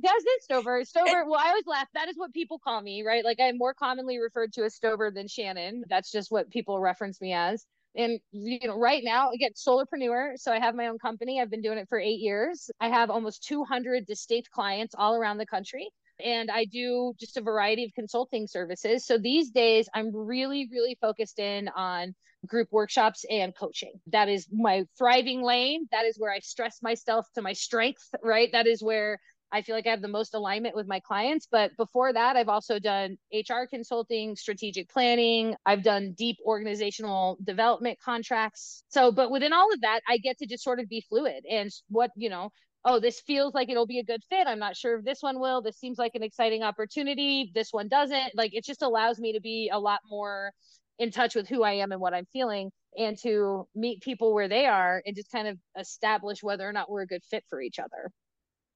That's 0.01 0.23
it, 0.25 0.41
Stober. 0.49 0.81
Stober. 0.81 1.25
Well, 1.27 1.39
I 1.39 1.49
always 1.49 1.67
laugh. 1.67 1.87
That 1.93 2.07
is 2.07 2.15
what 2.17 2.33
people 2.33 2.59
call 2.59 2.81
me, 2.81 3.03
right? 3.03 3.25
Like 3.25 3.39
I'm 3.41 3.57
more 3.57 3.73
commonly 3.73 4.19
referred 4.19 4.53
to 4.53 4.63
as 4.63 4.77
Stober 4.77 5.13
than 5.13 5.27
Shannon. 5.27 5.83
That's 5.89 6.11
just 6.11 6.31
what 6.31 6.49
people 6.49 6.79
reference 6.79 7.19
me 7.19 7.33
as 7.33 7.65
and 7.95 8.19
you 8.31 8.59
know 8.67 8.77
right 8.77 9.03
now 9.03 9.31
again 9.31 9.51
solopreneur 9.55 10.33
so 10.35 10.51
i 10.51 10.59
have 10.59 10.75
my 10.75 10.87
own 10.87 10.97
company. 10.99 11.41
I've 11.41 11.49
been 11.49 11.61
doing 11.61 11.77
it 11.77 11.87
for 11.89 11.99
eight 11.99 12.19
years. 12.19 12.69
I 12.79 12.89
have 12.89 13.09
almost 13.09 13.43
200 13.43 14.05
distinct 14.05 14.49
clients 14.51 14.95
all 14.97 15.15
around 15.15 15.37
the 15.37 15.45
country 15.45 15.89
and 16.23 16.49
i 16.51 16.65
do 16.65 17.13
just 17.19 17.37
a 17.37 17.41
variety 17.41 17.83
of 17.85 17.91
consulting 17.93 18.47
services. 18.47 19.05
So 19.05 19.17
these 19.17 19.49
days 19.51 19.89
i'm 19.93 20.15
really 20.15 20.69
really 20.71 20.97
focused 21.01 21.39
in 21.39 21.69
on 21.69 22.13
group 22.47 22.69
workshops 22.71 23.23
and 23.29 23.55
coaching. 23.55 23.93
That 24.07 24.27
is 24.27 24.47
my 24.51 24.85
thriving 24.97 25.43
lane. 25.43 25.87
That 25.91 26.05
is 26.05 26.17
where 26.17 26.31
i 26.31 26.39
stress 26.39 26.79
myself 26.81 27.27
to 27.35 27.41
my 27.41 27.53
strength 27.53 28.03
right? 28.23 28.49
That 28.51 28.67
is 28.67 28.81
where 28.81 29.19
I 29.51 29.61
feel 29.61 29.75
like 29.75 29.87
I 29.87 29.91
have 29.91 30.01
the 30.01 30.07
most 30.07 30.33
alignment 30.33 30.75
with 30.75 30.87
my 30.87 30.99
clients. 30.99 31.47
But 31.51 31.71
before 31.77 32.13
that, 32.13 32.35
I've 32.35 32.49
also 32.49 32.79
done 32.79 33.17
HR 33.33 33.65
consulting, 33.69 34.35
strategic 34.35 34.89
planning. 34.89 35.55
I've 35.65 35.83
done 35.83 36.13
deep 36.17 36.37
organizational 36.45 37.37
development 37.43 37.99
contracts. 38.03 38.83
So, 38.89 39.11
but 39.11 39.31
within 39.31 39.53
all 39.53 39.71
of 39.73 39.81
that, 39.81 40.01
I 40.07 40.17
get 40.17 40.37
to 40.39 40.45
just 40.45 40.63
sort 40.63 40.79
of 40.79 40.87
be 40.87 41.05
fluid 41.09 41.43
and 41.49 41.69
what, 41.89 42.11
you 42.15 42.29
know, 42.29 42.49
oh, 42.85 42.99
this 42.99 43.21
feels 43.21 43.53
like 43.53 43.69
it'll 43.69 43.85
be 43.85 43.99
a 43.99 44.03
good 44.03 44.21
fit. 44.29 44.47
I'm 44.47 44.59
not 44.59 44.75
sure 44.75 44.97
if 44.97 45.05
this 45.05 45.21
one 45.21 45.39
will. 45.39 45.61
This 45.61 45.77
seems 45.77 45.97
like 45.97 46.15
an 46.15 46.23
exciting 46.23 46.63
opportunity. 46.63 47.51
This 47.53 47.69
one 47.71 47.87
doesn't. 47.87 48.35
Like 48.35 48.55
it 48.55 48.65
just 48.65 48.81
allows 48.81 49.19
me 49.19 49.33
to 49.33 49.41
be 49.41 49.69
a 49.71 49.79
lot 49.79 49.99
more 50.09 50.51
in 50.97 51.11
touch 51.11 51.35
with 51.35 51.47
who 51.47 51.63
I 51.63 51.73
am 51.73 51.91
and 51.91 52.01
what 52.01 52.13
I'm 52.13 52.27
feeling 52.33 52.71
and 52.97 53.17
to 53.19 53.67
meet 53.75 54.01
people 54.01 54.33
where 54.33 54.47
they 54.49 54.65
are 54.65 55.01
and 55.05 55.15
just 55.15 55.31
kind 55.31 55.47
of 55.47 55.57
establish 55.79 56.43
whether 56.43 56.67
or 56.67 56.73
not 56.73 56.89
we're 56.89 57.03
a 57.03 57.07
good 57.07 57.23
fit 57.29 57.43
for 57.49 57.61
each 57.61 57.79
other. 57.79 58.11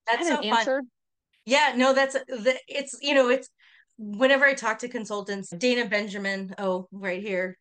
That's 0.08 0.28
so 0.28 0.42
fun. 0.42 0.88
Yeah, 1.46 1.74
no, 1.76 1.94
that's 1.94 2.14
the 2.14 2.58
it's 2.68 2.98
you 3.02 3.14
know, 3.14 3.30
it's 3.30 3.50
whenever 3.98 4.46
I 4.46 4.54
talk 4.54 4.80
to 4.80 4.88
consultants, 4.88 5.50
Dana 5.50 5.88
Benjamin, 5.88 6.54
oh, 6.58 6.88
right 6.92 7.22
here. 7.22 7.58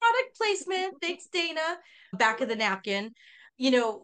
Product 0.00 0.36
placement. 0.36 0.94
Thanks, 1.00 1.26
Dana. 1.32 1.78
Back 2.14 2.40
of 2.40 2.48
the 2.48 2.56
napkin. 2.56 3.12
You 3.56 3.70
know, 3.70 4.02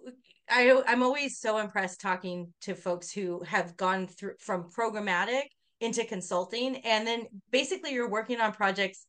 I 0.48 0.82
I'm 0.86 1.02
always 1.02 1.38
so 1.38 1.58
impressed 1.58 2.00
talking 2.00 2.52
to 2.62 2.74
folks 2.74 3.12
who 3.12 3.42
have 3.44 3.76
gone 3.76 4.06
through 4.06 4.34
from 4.40 4.70
programmatic 4.70 5.44
into 5.80 6.04
consulting 6.04 6.76
and 6.78 7.06
then 7.06 7.24
basically 7.50 7.92
you're 7.92 8.10
working 8.10 8.38
on 8.40 8.52
projects 8.52 9.06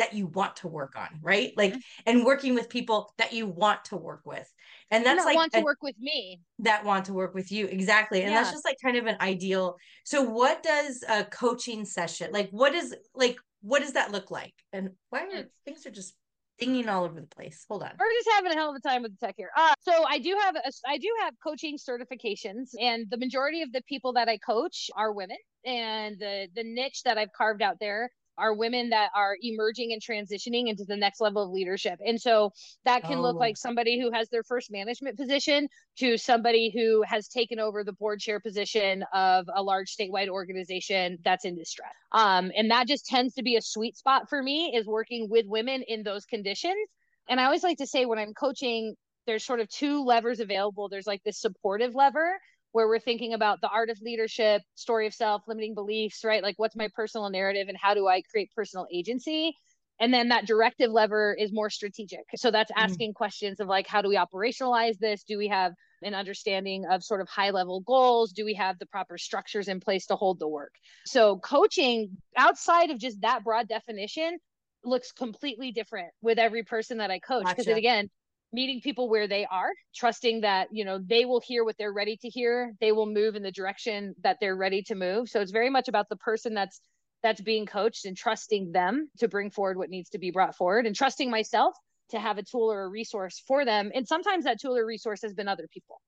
that 0.00 0.14
you 0.14 0.26
want 0.26 0.56
to 0.56 0.68
work 0.68 0.94
on, 0.96 1.08
right? 1.22 1.52
Like, 1.56 1.72
mm-hmm. 1.72 1.80
and 2.06 2.24
working 2.24 2.54
with 2.54 2.68
people 2.68 3.12
that 3.18 3.32
you 3.32 3.46
want 3.46 3.84
to 3.86 3.96
work 3.96 4.22
with. 4.24 4.50
And 4.90 5.06
that's 5.06 5.24
like 5.24 5.36
want 5.36 5.52
to 5.52 5.60
a, 5.60 5.62
work 5.62 5.82
with 5.82 5.96
me. 5.98 6.40
That 6.58 6.84
want 6.84 7.04
to 7.04 7.12
work 7.12 7.34
with 7.34 7.52
you. 7.52 7.66
Exactly. 7.66 8.22
And 8.22 8.32
yeah. 8.32 8.40
that's 8.40 8.50
just 8.50 8.64
like 8.64 8.76
kind 8.82 8.96
of 8.96 9.06
an 9.06 9.16
ideal. 9.20 9.76
So 10.04 10.22
what 10.22 10.62
does 10.62 11.04
a 11.08 11.24
coaching 11.24 11.84
session, 11.84 12.32
like 12.32 12.50
what 12.50 12.74
is 12.74 12.96
like, 13.14 13.36
what 13.62 13.82
does 13.82 13.92
that 13.92 14.10
look 14.10 14.30
like? 14.30 14.54
And 14.72 14.90
why 15.10 15.20
are 15.20 15.28
mm. 15.28 15.46
things 15.64 15.86
are 15.86 15.90
just 15.90 16.14
dinging 16.58 16.88
all 16.88 17.04
over 17.04 17.20
the 17.20 17.26
place. 17.26 17.64
Hold 17.68 17.82
on. 17.82 17.90
We're 17.98 18.12
just 18.18 18.28
having 18.34 18.52
a 18.52 18.54
hell 18.54 18.70
of 18.70 18.76
a 18.76 18.80
time 18.86 19.02
with 19.02 19.18
the 19.18 19.26
tech 19.26 19.34
here. 19.36 19.50
Uh, 19.56 19.72
so 19.80 20.04
I 20.06 20.18
do 20.18 20.36
have 20.40 20.56
a, 20.56 20.70
I 20.86 20.98
do 20.98 21.08
have 21.20 21.34
coaching 21.42 21.78
certifications, 21.78 22.70
and 22.78 23.06
the 23.10 23.16
majority 23.16 23.62
of 23.62 23.72
the 23.72 23.82
people 23.88 24.12
that 24.12 24.28
I 24.28 24.38
coach 24.38 24.90
are 24.94 25.12
women. 25.12 25.38
And 25.64 26.18
the 26.18 26.48
the 26.54 26.64
niche 26.64 27.02
that 27.04 27.18
I've 27.18 27.32
carved 27.32 27.62
out 27.62 27.76
there 27.80 28.10
are 28.38 28.54
women 28.54 28.90
that 28.90 29.10
are 29.14 29.36
emerging 29.42 29.92
and 29.92 30.02
transitioning 30.02 30.68
into 30.68 30.84
the 30.84 30.96
next 30.96 31.20
level 31.20 31.42
of 31.42 31.50
leadership. 31.50 31.98
And 32.04 32.20
so 32.20 32.52
that 32.84 33.02
can 33.02 33.18
oh. 33.18 33.22
look 33.22 33.36
like 33.36 33.56
somebody 33.56 34.00
who 34.00 34.10
has 34.12 34.28
their 34.28 34.42
first 34.42 34.70
management 34.70 35.18
position 35.18 35.68
to 35.98 36.16
somebody 36.16 36.70
who 36.74 37.02
has 37.02 37.28
taken 37.28 37.58
over 37.58 37.84
the 37.84 37.92
board 37.92 38.20
chair 38.20 38.40
position 38.40 39.04
of 39.12 39.46
a 39.54 39.62
large 39.62 39.94
statewide 39.94 40.28
organization 40.28 41.18
that's 41.24 41.44
in 41.44 41.56
distress. 41.56 41.92
Um, 42.12 42.50
and 42.56 42.70
that 42.70 42.86
just 42.86 43.06
tends 43.06 43.34
to 43.34 43.42
be 43.42 43.56
a 43.56 43.62
sweet 43.62 43.96
spot 43.96 44.28
for 44.28 44.42
me 44.42 44.72
is 44.74 44.86
working 44.86 45.28
with 45.30 45.46
women 45.46 45.82
in 45.86 46.02
those 46.02 46.24
conditions. 46.24 46.88
And 47.28 47.40
I 47.40 47.44
always 47.44 47.62
like 47.62 47.78
to 47.78 47.86
say 47.86 48.06
when 48.06 48.18
I'm 48.18 48.34
coaching, 48.34 48.94
there's 49.26 49.44
sort 49.44 49.60
of 49.60 49.68
two 49.68 50.04
levers 50.04 50.40
available. 50.40 50.88
There's 50.88 51.06
like 51.06 51.22
this 51.24 51.40
supportive 51.40 51.94
lever 51.94 52.38
where 52.72 52.86
we're 52.86 53.00
thinking 53.00 53.34
about 53.34 53.60
the 53.60 53.68
art 53.68 53.90
of 53.90 53.98
leadership, 54.00 54.62
story 54.74 55.06
of 55.06 55.14
self, 55.14 55.42
limiting 55.48 55.74
beliefs, 55.74 56.24
right? 56.24 56.42
Like 56.42 56.58
what's 56.58 56.76
my 56.76 56.88
personal 56.94 57.30
narrative 57.30 57.68
and 57.68 57.76
how 57.76 57.94
do 57.94 58.06
I 58.06 58.22
create 58.22 58.50
personal 58.54 58.86
agency? 58.92 59.54
And 60.00 60.14
then 60.14 60.28
that 60.28 60.46
directive 60.46 60.90
lever 60.90 61.36
is 61.38 61.52
more 61.52 61.68
strategic. 61.68 62.24
So 62.36 62.50
that's 62.50 62.72
mm-hmm. 62.72 62.84
asking 62.84 63.10
mm. 63.12 63.16
questions 63.16 63.60
of 63.60 63.68
like, 63.68 63.86
how 63.86 64.00
do 64.00 64.08
we 64.08 64.16
operationalize 64.16 64.98
this? 64.98 65.22
Do 65.24 65.36
we 65.36 65.48
have 65.48 65.72
an 66.02 66.14
understanding 66.14 66.86
of 66.90 67.04
sort 67.04 67.20
of 67.20 67.28
high 67.28 67.50
level 67.50 67.80
goals? 67.80 68.32
Do 68.32 68.46
we 68.46 68.54
have 68.54 68.78
the 68.78 68.86
proper 68.86 69.18
structures 69.18 69.68
in 69.68 69.80
place 69.80 70.06
to 70.06 70.16
hold 70.16 70.38
the 70.38 70.48
work? 70.48 70.72
So 71.04 71.38
coaching 71.38 72.16
outside 72.36 72.90
of 72.90 72.98
just 72.98 73.20
that 73.20 73.44
broad 73.44 73.68
definition 73.68 74.38
looks 74.82 75.12
completely 75.12 75.72
different 75.72 76.08
with 76.22 76.38
every 76.38 76.62
person 76.62 76.98
that 76.98 77.10
I 77.10 77.18
coach. 77.18 77.44
Because 77.46 77.66
gotcha. 77.66 77.76
again, 77.76 78.08
meeting 78.52 78.80
people 78.80 79.08
where 79.08 79.28
they 79.28 79.46
are 79.46 79.70
trusting 79.94 80.40
that 80.40 80.68
you 80.72 80.84
know 80.84 80.98
they 80.98 81.24
will 81.24 81.40
hear 81.40 81.64
what 81.64 81.76
they're 81.78 81.92
ready 81.92 82.16
to 82.18 82.28
hear. 82.28 82.72
They 82.80 82.92
will 82.92 83.06
move 83.06 83.36
in 83.36 83.42
the 83.42 83.52
direction 83.52 84.14
that 84.22 84.38
they're 84.40 84.56
ready 84.56 84.82
to 84.84 84.94
move. 84.94 85.28
So 85.28 85.40
it's 85.40 85.52
very 85.52 85.70
much 85.70 85.88
about 85.88 86.08
the 86.08 86.16
person 86.16 86.54
that's 86.54 86.80
that's 87.22 87.40
being 87.40 87.66
coached 87.66 88.06
and 88.06 88.16
trusting 88.16 88.72
them 88.72 89.08
to 89.18 89.28
bring 89.28 89.50
forward 89.50 89.76
what 89.76 89.90
needs 89.90 90.10
to 90.10 90.18
be 90.18 90.30
brought 90.30 90.56
forward 90.56 90.86
and 90.86 90.96
trusting 90.96 91.30
myself 91.30 91.74
to 92.10 92.18
have 92.18 92.38
a 92.38 92.42
tool 92.42 92.72
or 92.72 92.84
a 92.84 92.88
resource 92.88 93.42
for 93.46 93.64
them. 93.64 93.90
And 93.94 94.08
sometimes 94.08 94.44
that 94.44 94.60
tool 94.60 94.76
or 94.76 94.86
resource 94.86 95.22
has 95.22 95.34
been 95.34 95.46
other 95.46 95.68
people. 95.72 96.00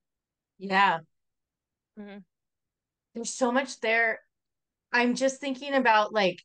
Yeah. 0.57 0.99
Mm-hmm. 1.99 2.17
there's 3.13 3.33
so 3.33 3.51
much 3.51 3.79
there. 3.79 4.19
I'm 4.91 5.15
just 5.15 5.39
thinking 5.39 5.73
about 5.75 6.13
like 6.13 6.41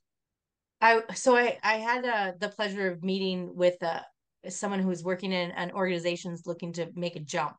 i 0.80 1.02
so 1.14 1.36
i 1.36 1.58
i 1.62 1.74
had 1.74 2.04
uh, 2.04 2.32
the 2.38 2.48
pleasure 2.48 2.90
of 2.90 3.02
meeting 3.02 3.54
with 3.54 3.82
uh 3.82 4.00
someone 4.48 4.80
who 4.80 4.88
was 4.88 5.04
working 5.04 5.32
in 5.32 5.50
an 5.52 5.72
organization's 5.72 6.46
looking 6.46 6.72
to 6.74 6.88
make 6.94 7.16
a 7.16 7.20
jump. 7.20 7.56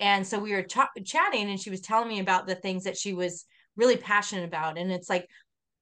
And 0.00 0.26
so 0.26 0.38
we 0.38 0.52
were 0.52 0.62
ch- 0.62 1.04
chatting, 1.04 1.48
and 1.50 1.60
she 1.60 1.70
was 1.70 1.80
telling 1.80 2.08
me 2.08 2.20
about 2.20 2.46
the 2.46 2.54
things 2.54 2.84
that 2.84 2.96
she 2.96 3.14
was 3.14 3.44
really 3.76 3.96
passionate 3.96 4.44
about. 4.44 4.78
And 4.78 4.90
it's 4.90 5.08
like 5.08 5.28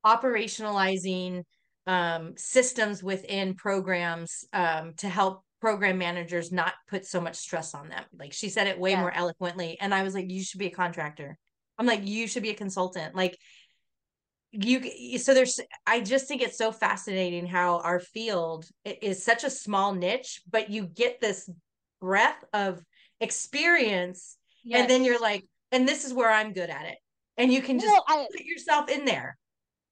operationalizing 0.04 1.44
um, 1.86 2.34
systems 2.36 3.02
within 3.02 3.54
programs 3.54 4.44
um, 4.52 4.94
to 4.98 5.08
help 5.08 5.44
program 5.60 5.96
managers 5.96 6.50
not 6.52 6.74
put 6.88 7.06
so 7.06 7.20
much 7.20 7.36
stress 7.36 7.74
on 7.74 7.88
them. 7.88 8.04
Like 8.18 8.32
she 8.32 8.48
said 8.48 8.66
it 8.66 8.78
way 8.78 8.90
yeah. 8.90 9.00
more 9.00 9.12
eloquently. 9.14 9.78
And 9.80 9.94
I 9.94 10.02
was 10.02 10.14
like, 10.14 10.30
you 10.30 10.42
should 10.42 10.58
be 10.58 10.66
a 10.66 10.70
contractor. 10.70 11.38
I'm 11.78 11.86
like, 11.86 12.04
you 12.04 12.26
should 12.26 12.42
be 12.42 12.50
a 12.50 12.54
consultant. 12.54 13.14
Like, 13.14 13.38
you 14.52 15.18
so 15.18 15.32
there's 15.32 15.58
i 15.86 15.98
just 15.98 16.28
think 16.28 16.42
it's 16.42 16.58
so 16.58 16.70
fascinating 16.70 17.46
how 17.46 17.78
our 17.80 17.98
field 17.98 18.66
is 18.84 19.24
such 19.24 19.44
a 19.44 19.50
small 19.50 19.94
niche 19.94 20.42
but 20.50 20.68
you 20.68 20.84
get 20.84 21.20
this 21.20 21.48
breadth 22.00 22.44
of 22.52 22.82
experience 23.20 24.36
yes. 24.62 24.80
and 24.80 24.90
then 24.90 25.04
you're 25.04 25.20
like 25.20 25.44
and 25.70 25.88
this 25.88 26.04
is 26.04 26.12
where 26.12 26.30
i'm 26.30 26.52
good 26.52 26.70
at 26.70 26.84
it. 26.86 26.98
And 27.38 27.52
you 27.52 27.62
can 27.62 27.78
just 27.78 27.90
well, 27.90 28.04
I, 28.06 28.26
put 28.30 28.44
yourself 28.44 28.90
in 28.90 29.06
there. 29.06 29.38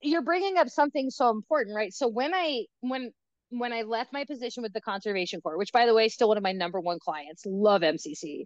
You're 0.01 0.21
bringing 0.21 0.57
up 0.57 0.69
something 0.69 1.09
so 1.09 1.31
important 1.31 1.75
right? 1.75 1.93
So 1.93 2.07
when 2.07 2.33
i 2.33 2.65
when 2.81 3.11
when 3.49 3.73
i 3.73 3.81
left 3.81 4.13
my 4.13 4.23
position 4.23 4.63
with 4.63 4.71
the 4.71 4.79
conservation 4.79 5.41
corps 5.41 5.57
which 5.57 5.73
by 5.73 5.85
the 5.85 5.93
way 5.93 6.07
still 6.07 6.29
one 6.29 6.37
of 6.37 6.43
my 6.43 6.53
number 6.53 6.79
one 6.79 6.99
clients 6.99 7.43
love 7.45 7.81
mcc 7.81 8.45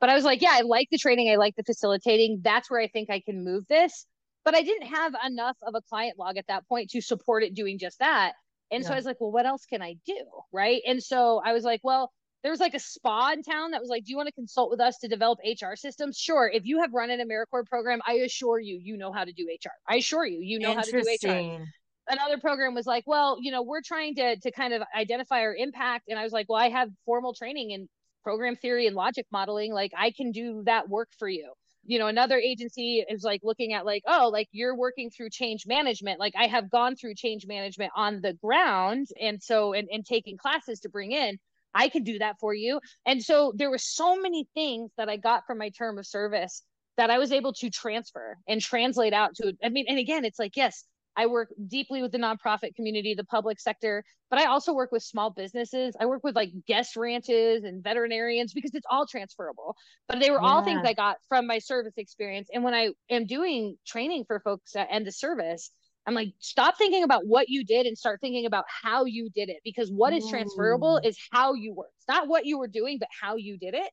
but 0.00 0.08
i 0.08 0.14
was 0.14 0.24
like 0.24 0.40
yeah 0.40 0.52
i 0.54 0.62
like 0.62 0.88
the 0.90 0.96
training 0.96 1.30
i 1.30 1.36
like 1.36 1.54
the 1.56 1.62
facilitating 1.62 2.40
that's 2.42 2.70
where 2.70 2.80
i 2.80 2.88
think 2.88 3.10
i 3.10 3.20
can 3.20 3.44
move 3.44 3.66
this 3.68 4.06
but 4.46 4.54
I 4.54 4.62
didn't 4.62 4.86
have 4.86 5.12
enough 5.26 5.56
of 5.66 5.74
a 5.74 5.82
client 5.82 6.20
log 6.20 6.36
at 6.36 6.46
that 6.46 6.66
point 6.68 6.90
to 6.90 7.00
support 7.02 7.42
it 7.42 7.52
doing 7.52 7.80
just 7.80 7.98
that. 7.98 8.34
And 8.70 8.82
yeah. 8.82 8.88
so 8.88 8.94
I 8.94 8.96
was 8.96 9.04
like, 9.04 9.16
well, 9.20 9.32
what 9.32 9.44
else 9.44 9.66
can 9.66 9.82
I 9.82 9.96
do? 10.06 10.24
Right. 10.52 10.82
And 10.86 11.02
so 11.02 11.42
I 11.44 11.52
was 11.52 11.64
like, 11.64 11.80
well, 11.82 12.12
there 12.44 12.52
was 12.52 12.60
like 12.60 12.74
a 12.74 12.78
spa 12.78 13.32
in 13.32 13.42
town 13.42 13.72
that 13.72 13.80
was 13.80 13.90
like, 13.90 14.04
do 14.04 14.12
you 14.12 14.16
want 14.16 14.28
to 14.28 14.32
consult 14.32 14.70
with 14.70 14.80
us 14.80 14.98
to 14.98 15.08
develop 15.08 15.40
HR 15.44 15.74
systems? 15.74 16.16
Sure. 16.16 16.48
If 16.48 16.64
you 16.64 16.80
have 16.80 16.92
run 16.94 17.10
an 17.10 17.18
AmeriCorps 17.20 17.66
program, 17.66 18.00
I 18.06 18.14
assure 18.24 18.60
you, 18.60 18.78
you 18.80 18.96
know 18.96 19.12
how 19.12 19.24
to 19.24 19.32
do 19.32 19.48
HR. 19.50 19.72
I 19.88 19.96
assure 19.96 20.24
you, 20.24 20.38
you 20.40 20.60
know 20.60 20.74
how 20.74 20.82
to 20.82 20.92
do 20.92 20.98
HR. 20.98 21.64
Another 22.08 22.38
program 22.38 22.72
was 22.72 22.86
like, 22.86 23.02
well, 23.04 23.38
you 23.40 23.50
know, 23.50 23.64
we're 23.64 23.82
trying 23.84 24.14
to 24.14 24.38
to 24.38 24.52
kind 24.52 24.72
of 24.72 24.82
identify 24.96 25.40
our 25.40 25.56
impact. 25.56 26.04
And 26.08 26.20
I 26.20 26.22
was 26.22 26.30
like, 26.30 26.48
well, 26.48 26.62
I 26.62 26.68
have 26.68 26.88
formal 27.04 27.34
training 27.34 27.72
in 27.72 27.88
program 28.22 28.54
theory 28.54 28.86
and 28.86 28.94
logic 28.94 29.26
modeling. 29.32 29.72
Like 29.72 29.90
I 29.98 30.12
can 30.12 30.30
do 30.30 30.62
that 30.66 30.88
work 30.88 31.08
for 31.18 31.28
you 31.28 31.52
you 31.86 31.98
know 31.98 32.06
another 32.06 32.38
agency 32.38 33.04
is 33.08 33.22
like 33.22 33.40
looking 33.42 33.72
at 33.72 33.86
like 33.86 34.02
oh 34.06 34.30
like 34.32 34.48
you're 34.52 34.76
working 34.76 35.10
through 35.10 35.30
change 35.30 35.66
management. 35.66 36.20
Like 36.20 36.34
i 36.38 36.46
have 36.46 36.70
gone 36.70 36.96
through 36.96 37.14
change 37.14 37.46
management 37.46 37.92
on 37.96 38.20
the 38.20 38.34
ground 38.34 39.08
and 39.20 39.42
so 39.42 39.72
and, 39.72 39.88
and 39.90 40.04
taking 40.04 40.36
classes 40.36 40.80
to 40.80 40.88
bring 40.88 41.12
in. 41.12 41.38
I 41.74 41.88
can 41.88 42.04
do 42.04 42.18
that 42.20 42.36
for 42.40 42.54
you. 42.54 42.80
And 43.04 43.22
so 43.22 43.52
there 43.54 43.70
were 43.70 43.78
so 43.78 44.20
many 44.20 44.48
things 44.54 44.90
that 44.96 45.08
i 45.08 45.16
got 45.16 45.46
from 45.46 45.58
my 45.58 45.70
term 45.70 45.98
of 45.98 46.06
service 46.06 46.62
that 46.96 47.10
i 47.10 47.18
was 47.18 47.32
able 47.32 47.52
to 47.52 47.70
transfer 47.70 48.38
and 48.48 48.60
translate 48.60 49.12
out 49.12 49.34
to 49.36 49.52
i 49.62 49.68
mean 49.68 49.86
and 49.88 49.98
again 49.98 50.24
it's 50.24 50.38
like 50.38 50.56
yes 50.56 50.84
I 51.16 51.26
work 51.26 51.52
deeply 51.66 52.02
with 52.02 52.12
the 52.12 52.18
nonprofit 52.18 52.74
community, 52.74 53.14
the 53.14 53.24
public 53.24 53.58
sector, 53.58 54.04
but 54.30 54.38
I 54.38 54.46
also 54.46 54.74
work 54.74 54.92
with 54.92 55.02
small 55.02 55.30
businesses. 55.30 55.96
I 55.98 56.06
work 56.06 56.22
with 56.22 56.36
like 56.36 56.50
guest 56.66 56.96
ranches 56.96 57.64
and 57.64 57.82
veterinarians 57.82 58.52
because 58.52 58.72
it's 58.74 58.86
all 58.90 59.06
transferable. 59.06 59.76
But 60.08 60.20
they 60.20 60.30
were 60.30 60.40
yeah. 60.40 60.48
all 60.48 60.62
things 60.62 60.82
I 60.84 60.92
got 60.92 61.16
from 61.28 61.46
my 61.46 61.58
service 61.58 61.94
experience. 61.96 62.48
And 62.52 62.62
when 62.62 62.74
I 62.74 62.90
am 63.08 63.26
doing 63.26 63.76
training 63.86 64.24
for 64.26 64.40
folks 64.40 64.76
at 64.76 64.88
end 64.90 65.08
of 65.08 65.14
service, 65.14 65.70
I'm 66.06 66.14
like, 66.14 66.34
stop 66.38 66.76
thinking 66.78 67.02
about 67.02 67.26
what 67.26 67.48
you 67.48 67.64
did 67.64 67.86
and 67.86 67.98
start 67.98 68.20
thinking 68.20 68.46
about 68.46 68.64
how 68.68 69.06
you 69.06 69.28
did 69.34 69.48
it 69.48 69.58
because 69.64 69.90
what 69.90 70.12
is 70.12 70.28
transferable 70.28 71.00
mm. 71.02 71.08
is 71.08 71.18
how 71.32 71.54
you 71.54 71.74
work. 71.74 71.90
It's 71.98 72.08
not 72.08 72.28
what 72.28 72.46
you 72.46 72.58
were 72.58 72.68
doing, 72.68 72.98
but 73.00 73.08
how 73.20 73.36
you 73.36 73.58
did 73.58 73.74
it. 73.74 73.90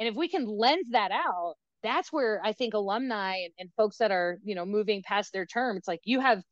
And 0.00 0.08
if 0.08 0.16
we 0.16 0.28
can 0.28 0.46
lend 0.46 0.86
that 0.90 1.12
out, 1.12 1.54
that's 1.82 2.12
where 2.12 2.40
I 2.44 2.52
think 2.52 2.74
alumni 2.74 3.36
and, 3.36 3.52
and 3.58 3.70
folks 3.76 3.98
that 3.98 4.10
are, 4.10 4.38
you 4.44 4.54
know, 4.54 4.64
moving 4.64 5.02
past 5.04 5.32
their 5.32 5.46
term, 5.46 5.76
it's 5.76 5.86
like 5.86 6.00
you 6.04 6.20
have 6.20 6.42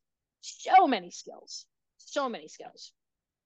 so 0.41 0.87
many 0.87 1.11
skills, 1.11 1.67
so 1.97 2.29
many 2.29 2.49
skills. 2.49 2.93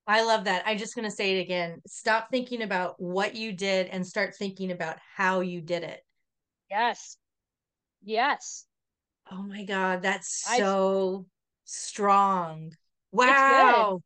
I 0.06 0.22
love 0.22 0.44
that. 0.44 0.64
I'm 0.66 0.78
just 0.78 0.94
going 0.94 1.08
to 1.08 1.14
say 1.14 1.38
it 1.38 1.40
again. 1.40 1.80
Stop 1.86 2.28
thinking 2.30 2.62
about 2.62 3.00
what 3.00 3.34
you 3.34 3.52
did 3.52 3.86
and 3.86 4.06
start 4.06 4.34
thinking 4.36 4.70
about 4.70 4.98
how 5.16 5.40
you 5.40 5.60
did 5.62 5.82
it. 5.82 6.00
Yes. 6.70 7.16
Yes. 8.02 8.66
Oh 9.32 9.42
my 9.42 9.64
God. 9.64 10.02
That's 10.02 10.44
so 10.56 11.24
I, 11.26 11.30
strong. 11.64 12.72
Wow 13.12 14.02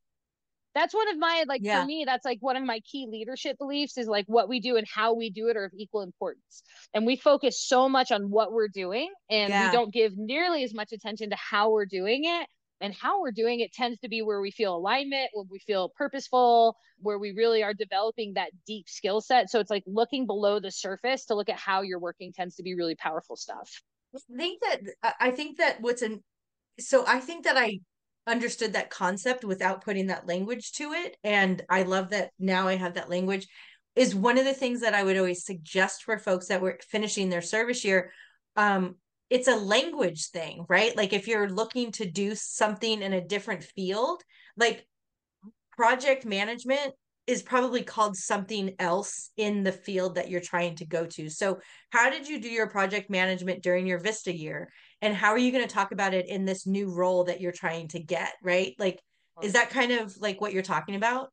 that's 0.79 0.95
one 0.95 1.09
of 1.09 1.19
my 1.19 1.45
like 1.49 1.61
yeah. 1.63 1.81
for 1.81 1.87
me 1.87 2.05
that's 2.07 2.25
like 2.25 2.39
one 2.41 2.57
of 2.57 2.63
my 2.63 2.81
key 2.81 3.09
leadership 3.11 3.59
beliefs 3.59 3.99
is 3.99 4.07
like 4.07 4.25
what 4.27 4.49
we 4.49 4.61
do 4.61 4.77
and 4.77 4.87
how 4.87 5.15
we 5.15 5.29
do 5.31 5.49
it 5.49 5.57
are 5.57 5.65
of 5.65 5.73
equal 5.77 6.03
importance 6.03 6.63
and 6.95 7.05
we 7.05 7.17
focus 7.17 7.61
so 7.67 7.89
much 7.89 8.13
on 8.13 8.31
what 8.31 8.53
we're 8.53 8.69
doing 8.69 9.11
and 9.29 9.51
yeah. 9.51 9.67
we 9.67 9.77
don't 9.77 9.93
give 9.93 10.17
nearly 10.17 10.63
as 10.63 10.73
much 10.73 10.93
attention 10.93 11.31
to 11.31 11.37
how 11.37 11.71
we're 11.71 11.87
doing 11.87 12.23
it 12.25 12.47
and 12.81 12.95
how 12.95 13.21
we're 13.21 13.33
doing 13.33 13.61
it 13.61 13.73
tends 13.73 13.99
to 14.01 14.09
be 14.09 14.23
where 14.23 14.41
we 14.41 14.51
feel 14.51 14.77
alignment 14.77 15.31
where 15.33 15.47
we 15.51 15.59
feel 15.59 15.91
purposeful 15.97 16.77
where 17.01 17.19
we 17.19 17.33
really 17.33 17.63
are 17.63 17.75
developing 17.75 18.35
that 18.35 18.51
deep 18.67 18.89
skill 18.89 19.21
set. 19.21 19.51
So 19.51 19.61
it's 19.61 19.71
like 19.71 19.85
looking 19.87 20.27
below 20.27 20.61
the 20.61 20.71
surface 20.71 21.27
to 21.27 21.35
look 21.35 21.49
at 21.49 21.57
how 21.57 21.83
you're 21.83 21.99
working 21.99 22.33
tends 22.33 22.57
to 22.57 22.63
be 22.63 22.75
really 22.75 22.95
powerful 22.95 23.37
stuff. 23.37 23.83
I 24.15 24.37
think 24.37 24.63
that 24.63 25.15
i 25.21 25.31
think 25.31 25.59
that 25.59 25.81
what's 25.81 26.01
an 26.01 26.23
so 26.81 27.05
i 27.07 27.21
think 27.21 27.45
that 27.45 27.59
i 27.59 27.79
understood 28.27 28.73
that 28.73 28.89
concept 28.89 29.45
without 29.45 29.85
putting 29.85 30.07
that 30.07 30.27
language 30.27 30.73
to 30.73 30.93
it 30.93 31.19
and 31.23 31.63
i 31.69 31.83
love 31.83 32.09
that 32.09 32.31
now 32.39 32.67
i 32.67 32.75
have 32.75 32.95
that 32.95 33.11
language 33.11 33.47
is 33.97 34.15
one 34.15 34.39
of 34.39 34.47
the 34.47 34.55
things 34.55 34.81
that 34.81 34.95
i 34.95 35.03
would 35.03 35.19
always 35.19 35.45
suggest 35.45 36.05
for 36.05 36.19
folks 36.19 36.49
that 36.49 36.63
were 36.63 36.79
finishing 36.89 37.29
their 37.29 37.43
service 37.43 37.85
year 37.85 38.11
um, 38.57 38.97
it's 39.31 39.49
a 39.49 39.57
language 39.57 40.29
thing, 40.29 40.65
right? 40.69 40.97
Like 40.97 41.13
if 41.13 41.29
you're 41.29 41.49
looking 41.49 41.93
to 41.93 42.11
do 42.11 42.35
something 42.35 43.03
in 43.03 43.13
a 43.13 43.25
different 43.25 43.65
field, 43.65 44.23
like 44.57 44.87
project 45.77 46.25
management 46.25 46.93
is 47.27 47.43
probably 47.43 47.83
called 47.83 48.17
something 48.17 48.75
else 48.79 49.31
in 49.37 49.63
the 49.63 49.71
field 49.71 50.15
that 50.15 50.31
you're 50.31 50.41
trying 50.41 50.75
to 50.75 50.87
go 50.87 51.05
to. 51.05 51.29
So, 51.29 51.59
how 51.91 52.09
did 52.09 52.27
you 52.27 52.41
do 52.41 52.49
your 52.49 52.71
project 52.71 53.11
management 53.11 53.63
during 53.63 53.87
your 53.87 53.99
Vista 53.99 54.35
year? 54.35 54.71
And 55.03 55.15
how 55.15 55.33
are 55.33 55.39
you 55.39 55.53
going 55.53 55.67
to 55.67 55.73
talk 55.73 55.93
about 55.93 56.15
it 56.15 56.27
in 56.27 56.47
this 56.47 56.67
new 56.67 56.91
role 56.91 57.25
that 57.25 57.41
you're 57.41 57.53
trying 57.53 57.89
to 57.89 58.01
get, 58.01 58.33
right? 58.43 58.75
Like, 58.79 58.99
is 59.43 59.53
that 59.53 59.71
kind 59.71 59.93
of 59.93 60.17
like 60.19 60.41
what 60.41 60.55
you're 60.55 60.63
talking 60.63 60.97
about? 60.97 61.29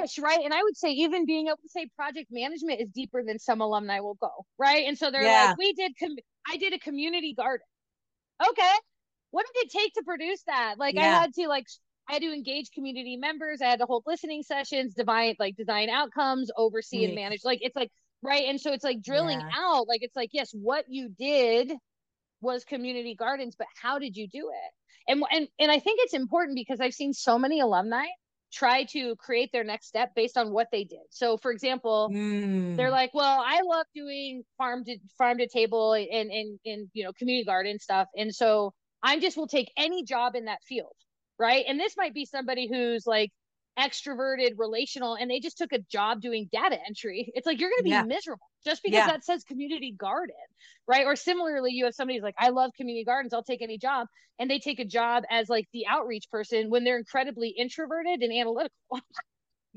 Yes, 0.00 0.18
right. 0.18 0.40
And 0.44 0.52
I 0.52 0.62
would 0.62 0.76
say 0.76 0.90
even 0.90 1.26
being 1.26 1.46
able 1.46 1.56
to 1.56 1.68
say 1.68 1.88
project 1.96 2.28
management 2.30 2.80
is 2.80 2.88
deeper 2.90 3.22
than 3.24 3.38
some 3.38 3.60
alumni 3.60 4.00
will 4.00 4.18
go, 4.20 4.30
right? 4.58 4.86
And 4.86 4.96
so 4.96 5.10
they're 5.10 5.22
yeah. 5.22 5.48
like, 5.48 5.58
we 5.58 5.72
did, 5.72 5.92
com- 5.98 6.16
I 6.50 6.56
did 6.56 6.72
a 6.72 6.78
community 6.78 7.34
garden. 7.34 7.66
Okay. 8.46 8.72
What 9.30 9.46
did 9.46 9.66
it 9.66 9.70
take 9.70 9.94
to 9.94 10.02
produce 10.04 10.42
that? 10.46 10.74
Like, 10.78 10.94
yeah. 10.94 11.02
I 11.02 11.20
had 11.20 11.34
to 11.34 11.48
like 11.48 11.66
I 12.08 12.14
had 12.14 12.22
to 12.22 12.32
engage 12.32 12.70
community 12.70 13.16
members. 13.16 13.60
I 13.60 13.66
had 13.66 13.80
to 13.80 13.86
hold 13.86 14.04
listening 14.06 14.42
sessions, 14.42 14.94
divine 14.94 15.34
like 15.38 15.56
design 15.56 15.90
outcomes, 15.90 16.50
oversee 16.56 17.04
and 17.04 17.14
manage. 17.14 17.40
Like 17.44 17.58
it's 17.62 17.74
like 17.74 17.90
right, 18.22 18.44
and 18.48 18.60
so 18.60 18.72
it's 18.72 18.84
like 18.84 19.02
drilling 19.02 19.40
yeah. 19.40 19.48
out. 19.58 19.88
Like 19.88 20.02
it's 20.02 20.14
like 20.14 20.30
yes, 20.32 20.50
what 20.52 20.84
you 20.88 21.08
did 21.08 21.72
was 22.40 22.64
community 22.64 23.16
gardens, 23.16 23.56
but 23.58 23.66
how 23.82 23.98
did 23.98 24.16
you 24.16 24.28
do 24.28 24.50
it? 24.50 25.10
And 25.12 25.22
and 25.32 25.48
and 25.58 25.70
I 25.70 25.80
think 25.80 26.00
it's 26.02 26.14
important 26.14 26.56
because 26.56 26.80
I've 26.80 26.94
seen 26.94 27.12
so 27.12 27.38
many 27.38 27.60
alumni 27.60 28.06
try 28.52 28.84
to 28.84 29.16
create 29.16 29.50
their 29.52 29.64
next 29.64 29.86
step 29.88 30.14
based 30.14 30.36
on 30.36 30.52
what 30.52 30.68
they 30.72 30.84
did. 30.84 31.00
So 31.10 31.36
for 31.36 31.50
example, 31.50 32.10
mm. 32.12 32.76
they're 32.76 32.90
like, 32.90 33.12
well, 33.14 33.42
I 33.44 33.60
love 33.62 33.86
doing 33.94 34.42
farm 34.58 34.84
to 34.84 34.98
farm 35.18 35.38
to 35.38 35.48
table 35.48 35.92
and 35.94 36.30
and 36.30 36.58
and 36.64 36.88
you 36.92 37.04
know 37.04 37.12
community 37.12 37.44
garden 37.44 37.78
stuff. 37.78 38.08
And 38.16 38.34
so 38.34 38.72
I 39.02 39.18
just 39.18 39.36
will 39.36 39.48
take 39.48 39.70
any 39.76 40.04
job 40.04 40.34
in 40.34 40.46
that 40.46 40.62
field 40.62 40.94
right? 41.38 41.64
And 41.68 41.78
this 41.78 41.96
might 41.96 42.14
be 42.14 42.24
somebody 42.24 42.68
who's 42.68 43.06
like 43.06 43.30
extroverted, 43.78 44.52
relational, 44.56 45.14
and 45.14 45.30
they 45.30 45.40
just 45.40 45.58
took 45.58 45.72
a 45.72 45.78
job 45.78 46.20
doing 46.20 46.48
data 46.52 46.78
entry. 46.86 47.32
It's 47.34 47.46
like 47.46 47.60
you're 47.60 47.70
going 47.70 47.80
to 47.80 47.84
be 47.84 47.90
yeah. 47.90 48.02
miserable 48.02 48.46
just 48.64 48.82
because 48.82 48.96
yeah. 48.96 49.06
that 49.06 49.24
says 49.24 49.44
community 49.44 49.92
garden, 49.92 50.34
right? 50.88 51.06
Or 51.06 51.16
similarly, 51.16 51.72
you 51.72 51.84
have 51.84 51.94
somebody 51.94 52.18
who's 52.18 52.24
like, 52.24 52.34
I 52.38 52.50
love 52.50 52.72
community 52.76 53.04
gardens, 53.04 53.34
I'll 53.34 53.42
take 53.42 53.62
any 53.62 53.78
job. 53.78 54.08
And 54.38 54.50
they 54.50 54.58
take 54.58 54.80
a 54.80 54.84
job 54.84 55.24
as 55.30 55.48
like 55.48 55.66
the 55.72 55.86
outreach 55.86 56.30
person 56.30 56.68
when 56.68 56.84
they're 56.84 56.98
incredibly 56.98 57.50
introverted 57.50 58.20
and 58.22 58.32
analytical. 58.32 58.72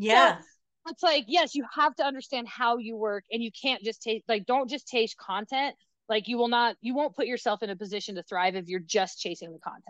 Yeah. 0.01 0.37
so, 0.37 0.91
it's 0.91 1.03
like, 1.03 1.25
yes, 1.27 1.55
you 1.55 1.65
have 1.75 1.93
to 1.95 2.05
understand 2.05 2.47
how 2.47 2.77
you 2.77 2.95
work 2.95 3.25
and 3.29 3.43
you 3.43 3.51
can't 3.51 3.83
just 3.83 4.01
take, 4.01 4.23
like, 4.29 4.45
don't 4.45 4.69
just 4.69 4.87
taste 4.87 5.17
content. 5.17 5.75
Like, 6.07 6.29
you 6.29 6.37
will 6.37 6.47
not, 6.47 6.77
you 6.79 6.95
won't 6.95 7.17
put 7.17 7.27
yourself 7.27 7.61
in 7.63 7.69
a 7.69 7.75
position 7.75 8.15
to 8.15 8.23
thrive 8.23 8.55
if 8.55 8.69
you're 8.69 8.79
just 8.79 9.19
chasing 9.19 9.51
the 9.51 9.59
content. 9.59 9.83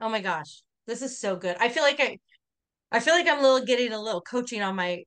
Oh 0.00 0.08
my 0.08 0.20
gosh. 0.20 0.62
This 0.88 1.00
is 1.00 1.18
so 1.20 1.36
good. 1.36 1.56
I 1.60 1.68
feel 1.68 1.84
like 1.84 2.00
I 2.00 2.18
I 2.92 3.00
feel 3.00 3.14
like 3.14 3.26
I'm 3.26 3.38
a 3.38 3.42
little 3.42 3.66
getting 3.66 3.92
a 3.92 4.00
little 4.00 4.20
coaching 4.20 4.62
on 4.62 4.76
myself 4.76 5.06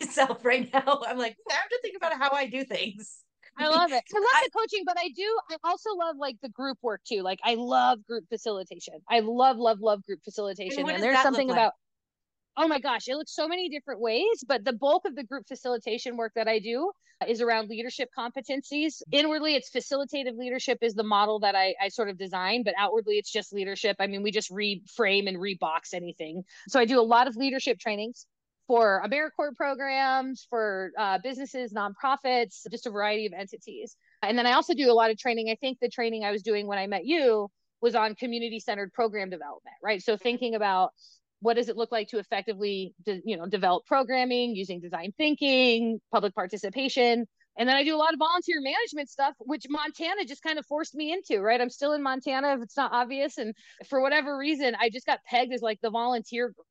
right 0.44 0.70
now. 0.72 1.00
I'm 1.06 1.18
like, 1.18 1.36
I 1.50 1.54
have 1.54 1.68
to 1.68 1.78
think 1.82 1.96
about 1.96 2.12
how 2.18 2.30
I 2.32 2.46
do 2.46 2.64
things. 2.64 3.18
I 3.58 3.68
love 3.68 3.90
it. 3.90 4.04
I 4.14 4.18
love 4.18 4.28
I, 4.34 4.44
the 4.44 4.50
coaching, 4.50 4.82
but 4.84 4.98
I 4.98 5.08
do. 5.16 5.38
I 5.50 5.56
also 5.64 5.94
love 5.94 6.16
like 6.18 6.36
the 6.42 6.50
group 6.50 6.78
work 6.82 7.00
too. 7.06 7.22
Like 7.22 7.40
I 7.42 7.54
love 7.54 8.04
group 8.06 8.24
facilitation. 8.28 8.94
I 9.08 9.20
love, 9.20 9.56
love, 9.56 9.80
love 9.80 10.04
group 10.04 10.20
facilitation. 10.24 10.80
And, 10.80 10.90
and 10.90 11.02
there's 11.02 11.22
something 11.22 11.48
like? 11.48 11.56
about 11.56 11.72
oh 12.56 12.68
my 12.68 12.80
gosh, 12.80 13.08
it 13.08 13.16
looks 13.16 13.34
so 13.34 13.46
many 13.46 13.68
different 13.68 14.00
ways, 14.00 14.44
but 14.46 14.64
the 14.64 14.72
bulk 14.72 15.04
of 15.04 15.14
the 15.14 15.24
group 15.24 15.46
facilitation 15.46 16.16
work 16.16 16.32
that 16.34 16.48
I 16.48 16.58
do 16.58 16.90
is 17.26 17.40
around 17.40 17.68
leadership 17.68 18.10
competencies. 18.16 19.02
Inwardly, 19.12 19.54
it's 19.54 19.70
facilitative 19.70 20.36
leadership 20.36 20.78
is 20.82 20.94
the 20.94 21.02
model 21.02 21.40
that 21.40 21.54
I, 21.54 21.74
I 21.80 21.88
sort 21.88 22.08
of 22.08 22.18
design, 22.18 22.62
but 22.62 22.74
outwardly, 22.78 23.16
it's 23.16 23.30
just 23.30 23.52
leadership. 23.52 23.96
I 24.00 24.06
mean, 24.06 24.22
we 24.22 24.30
just 24.30 24.50
reframe 24.50 25.28
and 25.28 25.38
rebox 25.38 25.94
anything. 25.94 26.44
So 26.68 26.80
I 26.80 26.84
do 26.84 27.00
a 27.00 27.02
lot 27.02 27.26
of 27.26 27.36
leadership 27.36 27.78
trainings 27.78 28.26
for 28.66 29.02
AmeriCorps 29.06 29.54
programs, 29.56 30.46
for 30.50 30.90
uh, 30.98 31.18
businesses, 31.22 31.72
nonprofits, 31.72 32.66
just 32.70 32.86
a 32.86 32.90
variety 32.90 33.26
of 33.26 33.32
entities. 33.32 33.96
And 34.22 34.36
then 34.36 34.46
I 34.46 34.52
also 34.52 34.74
do 34.74 34.90
a 34.90 34.94
lot 34.94 35.10
of 35.10 35.18
training. 35.18 35.50
I 35.50 35.54
think 35.54 35.78
the 35.80 35.88
training 35.88 36.24
I 36.24 36.32
was 36.32 36.42
doing 36.42 36.66
when 36.66 36.78
I 36.78 36.86
met 36.86 37.04
you 37.04 37.48
was 37.80 37.94
on 37.94 38.14
community 38.14 38.58
centered 38.58 38.92
program 38.92 39.30
development, 39.30 39.76
right? 39.82 40.02
So 40.02 40.16
thinking 40.16 40.54
about 40.54 40.92
what 41.40 41.54
does 41.54 41.68
it 41.68 41.76
look 41.76 41.92
like 41.92 42.08
to 42.08 42.18
effectively 42.18 42.94
de- 43.04 43.22
you 43.24 43.36
know 43.36 43.46
develop 43.46 43.84
programming 43.86 44.54
using 44.54 44.80
design 44.80 45.12
thinking 45.16 46.00
public 46.12 46.34
participation? 46.34 47.26
And 47.58 47.66
then 47.68 47.76
i 47.76 47.84
do 47.84 47.94
a 47.94 47.98
lot 47.98 48.12
of 48.12 48.18
volunteer 48.18 48.60
management 48.60 49.08
stuff 49.08 49.34
which 49.38 49.64
montana 49.68 50.24
just 50.26 50.42
kind 50.42 50.58
of 50.58 50.66
forced 50.66 50.94
me 50.94 51.12
into 51.12 51.40
right? 51.40 51.60
I'm 51.60 51.70
still 51.70 51.92
in 51.92 52.02
montana 52.02 52.54
if 52.54 52.62
it's 52.62 52.76
not 52.76 52.92
obvious 52.92 53.38
and 53.38 53.54
for 53.88 54.00
whatever 54.00 54.36
reason 54.36 54.76
i 54.78 54.90
just 54.90 55.06
got 55.06 55.20
pegged 55.24 55.52
as 55.52 55.62
like 55.62 55.80
the 55.82 55.90
volunteer 55.90 56.48
group. 56.48 56.66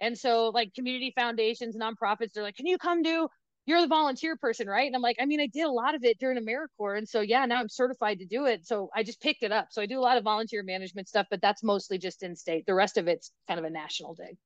And 0.00 0.16
so 0.16 0.50
like 0.50 0.74
community 0.74 1.12
foundations 1.16 1.76
nonprofits 1.76 2.32
they're 2.34 2.44
like 2.44 2.56
can 2.56 2.66
you 2.66 2.78
come 2.78 3.02
do 3.02 3.28
you're 3.68 3.82
the 3.82 3.86
volunteer 3.86 4.34
person, 4.34 4.66
right? 4.66 4.86
And 4.86 4.96
I'm 4.96 5.02
like, 5.02 5.18
I 5.20 5.26
mean, 5.26 5.40
I 5.40 5.46
did 5.46 5.66
a 5.66 5.70
lot 5.70 5.94
of 5.94 6.02
it 6.02 6.18
during 6.18 6.42
AmeriCorps. 6.42 6.96
And 6.96 7.06
so, 7.06 7.20
yeah, 7.20 7.44
now 7.44 7.60
I'm 7.60 7.68
certified 7.68 8.18
to 8.20 8.24
do 8.24 8.46
it. 8.46 8.66
So 8.66 8.88
I 8.96 9.02
just 9.02 9.20
picked 9.20 9.42
it 9.42 9.52
up. 9.52 9.66
So 9.70 9.82
I 9.82 9.86
do 9.86 9.98
a 9.98 10.00
lot 10.00 10.16
of 10.16 10.24
volunteer 10.24 10.62
management 10.62 11.06
stuff, 11.06 11.26
but 11.30 11.42
that's 11.42 11.62
mostly 11.62 11.98
just 11.98 12.22
in 12.22 12.34
state. 12.34 12.64
The 12.64 12.72
rest 12.72 12.96
of 12.96 13.08
it's 13.08 13.30
kind 13.46 13.60
of 13.60 13.66
a 13.66 13.70
national 13.70 14.14
dig. 14.14 14.38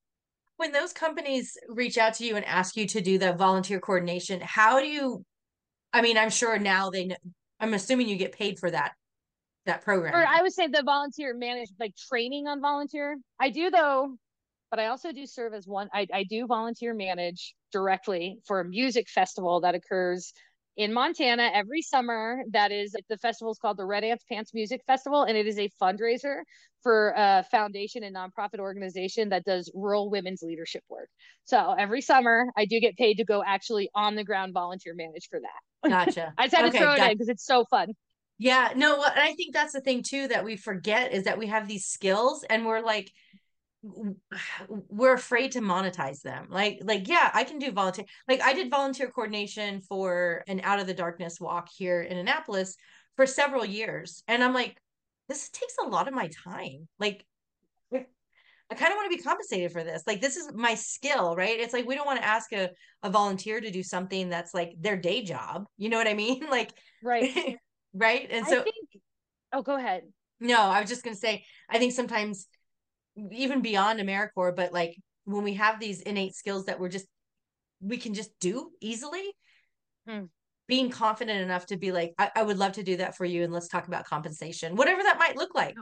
When 0.57 0.73
those 0.73 0.93
companies 0.93 1.57
reach 1.69 1.99
out 1.99 2.15
to 2.15 2.27
you 2.27 2.35
and 2.35 2.45
ask 2.45 2.77
you 2.77 2.85
to 2.89 3.01
do 3.01 3.17
the 3.17 3.33
volunteer 3.33 3.79
coordination, 3.79 4.41
how 4.43 4.81
do 4.81 4.89
you, 4.89 5.25
I 5.93 6.03
mean, 6.03 6.19
I'm 6.19 6.31
sure 6.31 6.59
now 6.59 6.91
they 6.91 7.05
know, 7.05 7.17
I'm 7.61 7.75
assuming 7.75 8.09
you 8.09 8.17
get 8.17 8.33
paid 8.33 8.59
for 8.59 8.73
that 8.73 8.93
that 9.67 9.83
program. 9.83 10.13
Or 10.15 10.27
I 10.27 10.43
would 10.43 10.53
say 10.53 10.67
the 10.67 10.83
volunteer 10.85 11.33
manage 11.35 11.69
like 11.79 11.95
training 11.95 12.49
on 12.49 12.61
volunteer. 12.61 13.17
I 13.39 13.51
do 13.51 13.71
though 13.71 14.17
but 14.73 14.81
I 14.81 14.87
also 14.87 15.13
do 15.13 15.27
serve 15.27 15.53
as 15.53 15.67
one. 15.67 15.91
I, 15.93 16.07
I 16.15 16.25
do 16.25 16.47
volunteer 16.47 16.95
manage 16.95 17.55
directly 17.73 18.39
for 18.47 18.61
a 18.61 18.65
music 18.65 19.07
festival 19.07 19.61
that 19.61 19.75
occurs 19.75 20.33
in 20.79 20.95
Montana 20.95 21.51
every 21.53 21.83
summer. 21.83 22.43
That 22.53 22.73
is 22.73 22.97
the 23.11 23.19
festival 23.19 23.53
is 23.53 23.59
called 23.59 23.77
the 23.77 23.85
Red 23.85 24.03
Ants 24.03 24.25
Pants 24.33 24.55
Music 24.55 24.81
Festival, 24.87 25.25
and 25.25 25.37
it 25.37 25.47
is 25.47 25.59
a 25.59 25.69
fundraiser 25.81 26.41
for 26.83 27.13
a 27.19 27.45
foundation 27.51 28.03
and 28.03 28.17
nonprofit 28.17 28.61
organization 28.61 29.29
that 29.29 29.45
does 29.45 29.71
rural 29.75 30.11
women's 30.11 30.41
leadership 30.41 30.83
work. 30.89 31.11
So 31.45 31.75
every 31.79 32.01
summer, 32.01 32.47
I 32.57 32.65
do 32.65 32.81
get 32.81 32.97
paid 32.97 33.19
to 33.19 33.27
go 33.27 33.45
actually 33.47 33.91
on 33.95 34.15
the 34.15 34.25
ground 34.25 34.55
volunteer 34.55 34.95
manage 34.95 35.29
for 35.29 35.39
that. 35.41 35.91
Gotcha. 35.91 36.33
I 36.39 36.45
just 36.47 36.57
had 36.57 36.65
okay, 36.65 36.79
to 36.79 36.85
throw 36.85 36.95
it 36.95 37.11
in 37.11 37.13
because 37.13 37.29
it's 37.29 37.45
so 37.45 37.67
fun. 37.67 37.89
Yeah, 38.39 38.73
no, 38.75 39.05
and 39.05 39.21
I 39.21 39.35
think 39.35 39.53
that's 39.53 39.75
the 39.75 39.83
thing 39.83 40.03
too 40.03 40.29
that 40.29 40.47
we 40.47 40.57
forget 40.57 41.13
is 41.13 41.25
that 41.25 41.39
we 41.39 41.49
have 41.49 41.69
these 41.69 41.85
skills 41.85 42.43
and 42.49 42.65
we're 42.65 42.81
like, 42.81 43.13
we're 44.69 45.15
afraid 45.15 45.53
to 45.53 45.61
monetize 45.61 46.23
them 46.23 46.47
like 46.51 46.79
like 46.85 47.09
yeah 47.09 47.31
i 47.35 47.43
can 47.43 47.59
do 47.59 47.73
volunteer 47.73 48.05
like 48.29 48.41
i 48.41 48.53
did 48.53 48.71
volunteer 48.71 49.11
coordination 49.11 49.81
for 49.81 50.45
an 50.47 50.61
out 50.63 50.79
of 50.79 50.87
the 50.87 50.95
darkness 50.95 51.41
walk 51.41 51.69
here 51.77 52.03
in 52.03 52.17
annapolis 52.17 52.77
for 53.17 53.27
several 53.27 53.65
years 53.65 54.23
and 54.29 54.43
i'm 54.45 54.55
like 54.55 54.81
this 55.29 55.49
takes 55.51 55.75
a 55.85 55.89
lot 55.89 56.07
of 56.07 56.15
my 56.15 56.29
time 56.45 56.87
like 57.01 57.27
I 58.73 58.75
kind 58.75 58.91
of 58.91 58.97
want 58.97 59.13
to 59.13 59.17
be 59.19 59.23
compensated 59.23 59.71
for 59.71 59.85
this. 59.85 60.03
Like 60.07 60.23
this 60.23 60.37
is 60.37 60.51
my 60.55 60.75
skill, 60.75 61.37
right? 61.37 61.61
It's 61.61 61.75
like 61.75 61.87
we 61.87 61.95
don't 61.95 62.07
want 62.07 62.21
to 62.21 62.27
ask 62.27 62.51
a, 62.55 62.71
a 63.03 63.11
volunteer 63.11 63.61
to 63.61 63.71
do 63.71 63.83
something 63.83 64.31
that's 64.31 64.55
like 64.55 64.73
their 64.81 64.97
day 64.97 65.23
job. 65.23 65.67
You 65.77 65.91
know 65.91 65.99
what 65.99 66.09
I 66.09 66.15
mean? 66.15 66.47
Like 66.51 66.73
right. 67.03 67.59
right. 67.95 68.29
And 68.31 68.47
so 68.47 68.63
think, 68.63 68.77
oh 69.53 69.61
go 69.61 69.77
ahead. 69.77 70.05
No, 70.41 70.59
I 70.59 70.81
was 70.81 70.89
just 70.89 71.05
gonna 71.05 71.17
say 71.17 71.45
I 71.69 71.79
think 71.79 71.93
sometimes 71.93 72.47
even 73.17 73.61
beyond 73.61 74.01
AmeriCorps, 74.01 74.57
but 74.57 74.73
like 74.73 74.97
when 75.25 75.45
we 75.45 75.55
have 75.55 75.79
these 75.79 76.01
innate 76.01 76.35
skills 76.35 76.67
that 76.67 76.81
we're 76.81 76.89
just 76.89 77.07
we 77.81 77.97
can 77.97 78.15
just 78.15 78.31
do 78.39 78.71
easily, 78.81 79.33
hmm. 80.07 80.25
being 80.69 80.89
confident 80.91 81.41
enough 81.41 81.67
to 81.67 81.77
be 81.77 81.91
like, 81.91 82.15
I, 82.17 82.31
I 82.37 82.43
would 82.43 82.59
love 82.59 82.73
to 82.73 82.83
do 82.83 82.97
that 82.99 83.17
for 83.17 83.25
you, 83.25 83.43
and 83.43 83.53
let's 83.53 83.69
talk 83.69 83.89
about 83.89 84.05
compensation, 84.05 84.77
whatever 84.77 85.03
that 85.03 85.19
might 85.19 85.37
look 85.37 85.55
like. 85.55 85.77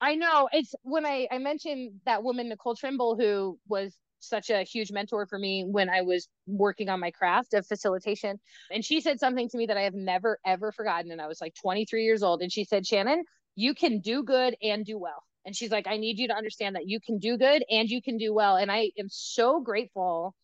I 0.00 0.16
know 0.16 0.48
it's 0.52 0.74
when 0.82 1.06
I 1.06 1.26
I 1.30 1.38
mentioned 1.38 2.00
that 2.04 2.22
woman 2.22 2.48
Nicole 2.48 2.76
Trimble 2.76 3.16
who 3.16 3.58
was 3.68 3.96
such 4.24 4.50
a 4.50 4.62
huge 4.62 4.90
mentor 4.90 5.26
for 5.26 5.38
me 5.38 5.64
when 5.64 5.88
I 5.88 6.02
was 6.02 6.28
working 6.46 6.88
on 6.88 7.00
my 7.00 7.10
craft 7.10 7.54
of 7.54 7.66
facilitation. 7.66 8.40
And 8.70 8.84
she 8.84 9.00
said 9.00 9.20
something 9.20 9.48
to 9.50 9.58
me 9.58 9.66
that 9.66 9.76
I 9.76 9.82
have 9.82 9.94
never, 9.94 10.38
ever 10.46 10.72
forgotten. 10.72 11.12
And 11.12 11.20
I 11.20 11.26
was 11.26 11.40
like 11.40 11.54
23 11.60 12.04
years 12.04 12.22
old. 12.22 12.42
And 12.42 12.50
she 12.50 12.64
said, 12.64 12.86
Shannon, 12.86 13.24
you 13.54 13.74
can 13.74 14.00
do 14.00 14.22
good 14.22 14.56
and 14.62 14.84
do 14.84 14.98
well. 14.98 15.22
And 15.44 15.54
she's 15.54 15.70
like, 15.70 15.86
I 15.86 15.96
need 15.96 16.18
you 16.18 16.28
to 16.28 16.34
understand 16.34 16.76
that 16.76 16.88
you 16.88 17.00
can 17.00 17.18
do 17.18 17.36
good 17.36 17.64
and 17.70 17.88
you 17.88 18.00
can 18.00 18.16
do 18.16 18.32
well. 18.32 18.56
And 18.56 18.70
I 18.70 18.90
am 18.98 19.08
so 19.10 19.60
grateful 19.60 20.34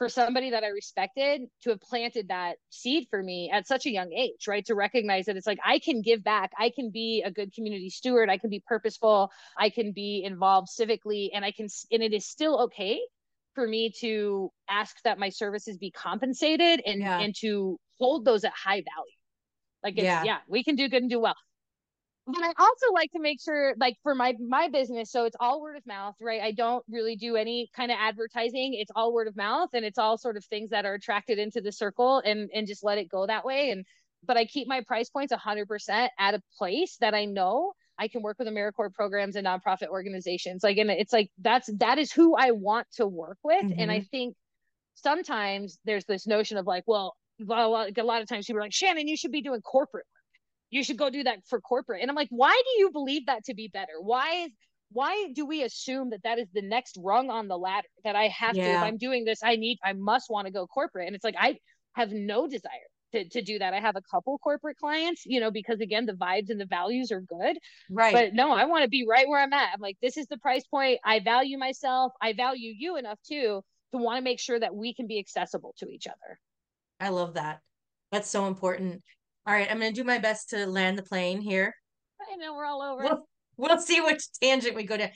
for 0.00 0.08
somebody 0.08 0.50
that 0.50 0.64
I 0.64 0.68
respected 0.68 1.42
to 1.62 1.70
have 1.70 1.80
planted 1.82 2.28
that 2.28 2.56
seed 2.70 3.06
for 3.10 3.22
me 3.22 3.50
at 3.52 3.66
such 3.66 3.84
a 3.84 3.90
young 3.90 4.12
age, 4.14 4.48
right? 4.48 4.64
To 4.64 4.74
recognize 4.74 5.26
that 5.26 5.36
it's 5.36 5.46
like 5.46 5.58
I 5.62 5.78
can 5.78 6.00
give 6.00 6.24
back, 6.24 6.52
I 6.58 6.70
can 6.74 6.90
be 6.90 7.22
a 7.24 7.30
good 7.30 7.52
community 7.52 7.90
steward, 7.90 8.30
I 8.30 8.38
can 8.38 8.48
be 8.48 8.62
purposeful, 8.66 9.30
I 9.58 9.68
can 9.68 9.92
be 9.92 10.22
involved 10.24 10.68
civically, 10.68 11.28
and 11.34 11.44
I 11.44 11.52
can, 11.52 11.68
and 11.92 12.02
it 12.02 12.14
is 12.14 12.26
still 12.26 12.62
okay 12.62 12.98
for 13.54 13.68
me 13.68 13.92
to 14.00 14.50
ask 14.70 14.96
that 15.04 15.18
my 15.18 15.28
services 15.28 15.76
be 15.76 15.90
compensated 15.90 16.80
and 16.86 17.00
yeah. 17.00 17.20
and 17.20 17.34
to 17.40 17.78
hold 17.98 18.24
those 18.24 18.44
at 18.44 18.52
high 18.52 18.82
value. 18.82 19.18
Like, 19.84 19.98
yeah. 19.98 20.24
yeah, 20.24 20.38
we 20.48 20.64
can 20.64 20.76
do 20.76 20.88
good 20.88 21.02
and 21.02 21.10
do 21.10 21.20
well 21.20 21.36
but 22.32 22.42
I 22.42 22.52
also 22.58 22.92
like 22.92 23.12
to 23.12 23.20
make 23.20 23.40
sure, 23.40 23.74
like 23.78 23.96
for 24.02 24.14
my 24.14 24.34
my 24.40 24.68
business, 24.68 25.10
so 25.10 25.24
it's 25.24 25.36
all 25.38 25.60
word 25.60 25.76
of 25.76 25.86
mouth, 25.86 26.14
right? 26.20 26.40
I 26.40 26.52
don't 26.52 26.84
really 26.88 27.16
do 27.16 27.36
any 27.36 27.70
kind 27.74 27.90
of 27.90 27.98
advertising. 28.00 28.74
It's 28.74 28.90
all 28.94 29.12
word 29.12 29.28
of 29.28 29.36
mouth, 29.36 29.70
and 29.72 29.84
it's 29.84 29.98
all 29.98 30.18
sort 30.18 30.36
of 30.36 30.44
things 30.44 30.70
that 30.70 30.84
are 30.84 30.94
attracted 30.94 31.38
into 31.38 31.60
the 31.60 31.72
circle, 31.72 32.22
and 32.24 32.50
and 32.54 32.66
just 32.66 32.84
let 32.84 32.98
it 32.98 33.10
go 33.10 33.26
that 33.26 33.44
way. 33.44 33.70
And 33.70 33.84
but 34.24 34.36
I 34.36 34.44
keep 34.44 34.68
my 34.68 34.82
price 34.82 35.08
points 35.08 35.32
100% 35.32 36.08
at 36.18 36.34
a 36.34 36.42
place 36.58 36.96
that 37.00 37.14
I 37.14 37.24
know 37.24 37.72
I 37.98 38.08
can 38.08 38.22
work 38.22 38.38
with 38.38 38.48
AmeriCorps 38.48 38.94
programs 38.94 39.36
and 39.36 39.46
nonprofit 39.46 39.88
organizations. 39.88 40.62
Like, 40.62 40.78
and 40.78 40.90
it's 40.90 41.12
like 41.12 41.30
that's 41.38 41.70
that 41.78 41.98
is 41.98 42.10
who 42.10 42.34
I 42.34 42.52
want 42.52 42.86
to 42.94 43.06
work 43.06 43.38
with. 43.44 43.64
Mm-hmm. 43.64 43.80
And 43.80 43.92
I 43.92 44.00
think 44.00 44.34
sometimes 44.94 45.78
there's 45.84 46.06
this 46.06 46.26
notion 46.26 46.56
of 46.56 46.66
like, 46.66 46.84
well, 46.86 47.14
a 47.40 47.44
lot, 47.44 47.96
a 47.96 48.02
lot 48.02 48.22
of 48.22 48.28
times 48.28 48.46
people 48.46 48.58
are 48.58 48.62
like, 48.62 48.72
Shannon, 48.72 49.06
you 49.06 49.16
should 49.16 49.32
be 49.32 49.42
doing 49.42 49.60
corporate 49.60 50.06
work. 50.06 50.19
You 50.70 50.84
should 50.84 50.96
go 50.96 51.10
do 51.10 51.24
that 51.24 51.38
for 51.48 51.60
corporate. 51.60 52.00
And 52.00 52.10
I'm 52.10 52.16
like, 52.16 52.28
why 52.30 52.52
do 52.52 52.80
you 52.80 52.90
believe 52.90 53.26
that 53.26 53.44
to 53.44 53.54
be 53.54 53.68
better? 53.68 54.00
Why 54.00 54.44
is 54.44 54.52
why 54.92 55.28
do 55.34 55.46
we 55.46 55.62
assume 55.62 56.10
that 56.10 56.24
that 56.24 56.38
is 56.38 56.48
the 56.52 56.62
next 56.62 56.98
rung 57.00 57.30
on 57.30 57.48
the 57.48 57.56
ladder 57.56 57.86
that 58.04 58.16
I 58.16 58.28
have 58.28 58.56
yeah. 58.56 58.64
to? 58.64 58.70
If 58.78 58.82
I'm 58.82 58.98
doing 58.98 59.24
this, 59.24 59.40
I 59.42 59.56
need, 59.56 59.78
I 59.84 59.92
must 59.92 60.30
want 60.30 60.46
to 60.46 60.52
go 60.52 60.66
corporate. 60.66 61.06
And 61.06 61.14
it's 61.14 61.24
like 61.24 61.36
I 61.38 61.58
have 61.94 62.10
no 62.10 62.48
desire 62.48 62.70
to, 63.12 63.28
to 63.28 63.42
do 63.42 63.58
that. 63.58 63.72
I 63.72 63.80
have 63.80 63.96
a 63.96 64.02
couple 64.02 64.36
corporate 64.38 64.76
clients, 64.78 65.22
you 65.26 65.40
know, 65.40 65.50
because 65.50 65.80
again, 65.80 66.06
the 66.06 66.12
vibes 66.12 66.50
and 66.50 66.60
the 66.60 66.66
values 66.66 67.12
are 67.12 67.20
good. 67.20 67.58
Right. 67.88 68.12
But 68.12 68.34
no, 68.34 68.50
I 68.50 68.64
want 68.64 68.82
to 68.82 68.88
be 68.88 69.06
right 69.08 69.28
where 69.28 69.40
I'm 69.40 69.52
at. 69.52 69.70
I'm 69.74 69.80
like, 69.80 69.96
this 70.02 70.16
is 70.16 70.26
the 70.26 70.38
price 70.38 70.64
point. 70.66 70.98
I 71.04 71.20
value 71.20 71.58
myself. 71.58 72.12
I 72.20 72.32
value 72.32 72.72
you 72.76 72.96
enough 72.96 73.18
too 73.26 73.62
to 73.92 73.98
want 73.98 74.18
to 74.18 74.22
make 74.22 74.40
sure 74.40 74.58
that 74.58 74.74
we 74.74 74.94
can 74.94 75.06
be 75.06 75.18
accessible 75.18 75.74
to 75.78 75.88
each 75.88 76.06
other. 76.06 76.38
I 76.98 77.10
love 77.10 77.34
that. 77.34 77.60
That's 78.12 78.28
so 78.28 78.46
important. 78.46 79.02
All 79.50 79.56
right, 79.56 79.68
I'm 79.68 79.80
going 79.80 79.92
to 79.92 80.00
do 80.00 80.06
my 80.06 80.18
best 80.18 80.50
to 80.50 80.64
land 80.64 80.96
the 80.96 81.02
plane 81.02 81.40
here. 81.40 81.74
I 82.20 82.36
know 82.36 82.54
we're 82.54 82.66
all 82.66 82.82
over. 82.82 83.02
We'll, 83.02 83.26
we'll 83.56 83.80
see 83.80 84.00
which 84.00 84.22
tangent 84.40 84.76
we 84.76 84.84
go 84.84 84.96
down. 84.96 85.08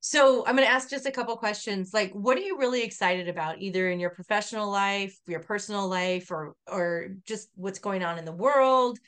So 0.00 0.44
I'm 0.44 0.56
going 0.56 0.68
to 0.68 0.70
ask 0.70 0.90
just 0.90 1.06
a 1.06 1.10
couple 1.10 1.34
questions. 1.38 1.94
Like, 1.94 2.12
what 2.12 2.36
are 2.36 2.42
you 2.42 2.58
really 2.58 2.82
excited 2.82 3.28
about, 3.30 3.62
either 3.62 3.88
in 3.88 3.98
your 3.98 4.10
professional 4.10 4.70
life, 4.70 5.16
your 5.26 5.40
personal 5.40 5.88
life, 5.88 6.30
or 6.30 6.52
or 6.70 7.14
just 7.26 7.48
what's 7.54 7.78
going 7.78 8.04
on 8.04 8.18
in 8.18 8.26
the 8.26 8.32
world? 8.32 8.98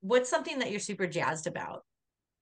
What's 0.00 0.30
something 0.30 0.60
that 0.60 0.70
you're 0.70 0.80
super 0.80 1.06
jazzed 1.06 1.46
about? 1.46 1.84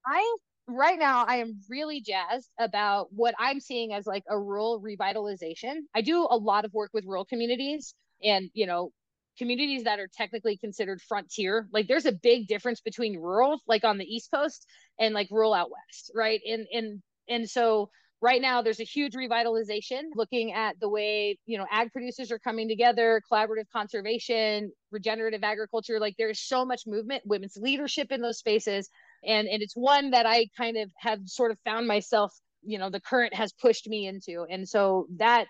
I 0.06 0.36
right 0.68 1.00
now 1.00 1.24
I 1.26 1.38
am 1.38 1.62
really 1.68 2.00
jazzed 2.00 2.48
about 2.60 3.08
what 3.10 3.34
I'm 3.40 3.58
seeing 3.58 3.92
as 3.92 4.06
like 4.06 4.22
a 4.30 4.38
rural 4.38 4.80
revitalization. 4.80 5.80
I 5.96 6.02
do 6.02 6.28
a 6.30 6.36
lot 6.36 6.64
of 6.64 6.72
work 6.72 6.92
with 6.94 7.06
rural 7.06 7.24
communities 7.24 7.96
and 8.22 8.50
you 8.54 8.66
know 8.66 8.92
communities 9.38 9.84
that 9.84 9.98
are 9.98 10.08
technically 10.14 10.56
considered 10.56 11.00
frontier 11.00 11.66
like 11.72 11.88
there's 11.88 12.06
a 12.06 12.12
big 12.12 12.46
difference 12.46 12.80
between 12.80 13.18
rural 13.18 13.60
like 13.66 13.84
on 13.84 13.98
the 13.98 14.04
east 14.04 14.30
coast 14.32 14.66
and 14.98 15.14
like 15.14 15.28
rural 15.30 15.54
out 15.54 15.70
west 15.70 16.10
right? 16.14 16.40
And 16.46 16.66
and 16.72 17.02
and 17.28 17.48
so 17.48 17.90
right 18.20 18.40
now 18.40 18.62
there's 18.62 18.80
a 18.80 18.84
huge 18.84 19.14
revitalization 19.14 20.02
looking 20.14 20.52
at 20.52 20.78
the 20.80 20.88
way 20.88 21.36
you 21.44 21.58
know 21.58 21.66
ag 21.70 21.92
producers 21.92 22.30
are 22.30 22.38
coming 22.38 22.68
together 22.68 23.20
collaborative 23.30 23.68
conservation 23.72 24.70
regenerative 24.90 25.42
agriculture 25.42 25.98
like 25.98 26.14
there's 26.18 26.40
so 26.40 26.64
much 26.64 26.82
movement 26.86 27.22
women's 27.26 27.56
leadership 27.56 28.12
in 28.12 28.22
those 28.22 28.38
spaces 28.38 28.88
and 29.26 29.48
and 29.48 29.60
it's 29.60 29.74
one 29.74 30.10
that 30.12 30.24
i 30.24 30.46
kind 30.56 30.76
of 30.76 30.90
have 30.96 31.18
sort 31.26 31.50
of 31.50 31.58
found 31.64 31.86
myself 31.86 32.32
you 32.62 32.78
know 32.78 32.88
the 32.88 33.00
current 33.00 33.34
has 33.34 33.52
pushed 33.52 33.88
me 33.88 34.06
into 34.06 34.46
and 34.48 34.68
so 34.68 35.06
that 35.16 35.46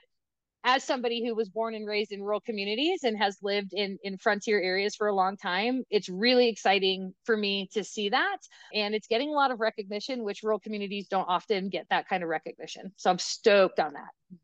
as 0.64 0.84
somebody 0.84 1.24
who 1.26 1.34
was 1.34 1.48
born 1.48 1.74
and 1.74 1.86
raised 1.86 2.12
in 2.12 2.22
rural 2.22 2.40
communities 2.40 3.04
and 3.04 3.16
has 3.18 3.38
lived 3.42 3.72
in 3.72 3.98
in 4.02 4.16
frontier 4.16 4.60
areas 4.60 4.94
for 4.94 5.08
a 5.08 5.14
long 5.14 5.36
time 5.36 5.82
it's 5.90 6.08
really 6.08 6.48
exciting 6.48 7.14
for 7.24 7.36
me 7.36 7.68
to 7.72 7.82
see 7.84 8.08
that. 8.08 8.38
And 8.74 8.94
it's 8.94 9.08
getting 9.08 9.30
a 9.30 9.32
lot 9.32 9.50
of 9.50 9.60
recognition 9.60 10.24
which 10.24 10.42
rural 10.42 10.58
communities 10.58 11.08
don't 11.08 11.28
often 11.28 11.68
get 11.68 11.86
that 11.90 12.08
kind 12.08 12.22
of 12.22 12.28
recognition. 12.28 12.92
So 12.96 13.10
i'm 13.10 13.18
stoked 13.18 13.80
on 13.80 13.92
that. 13.94 14.38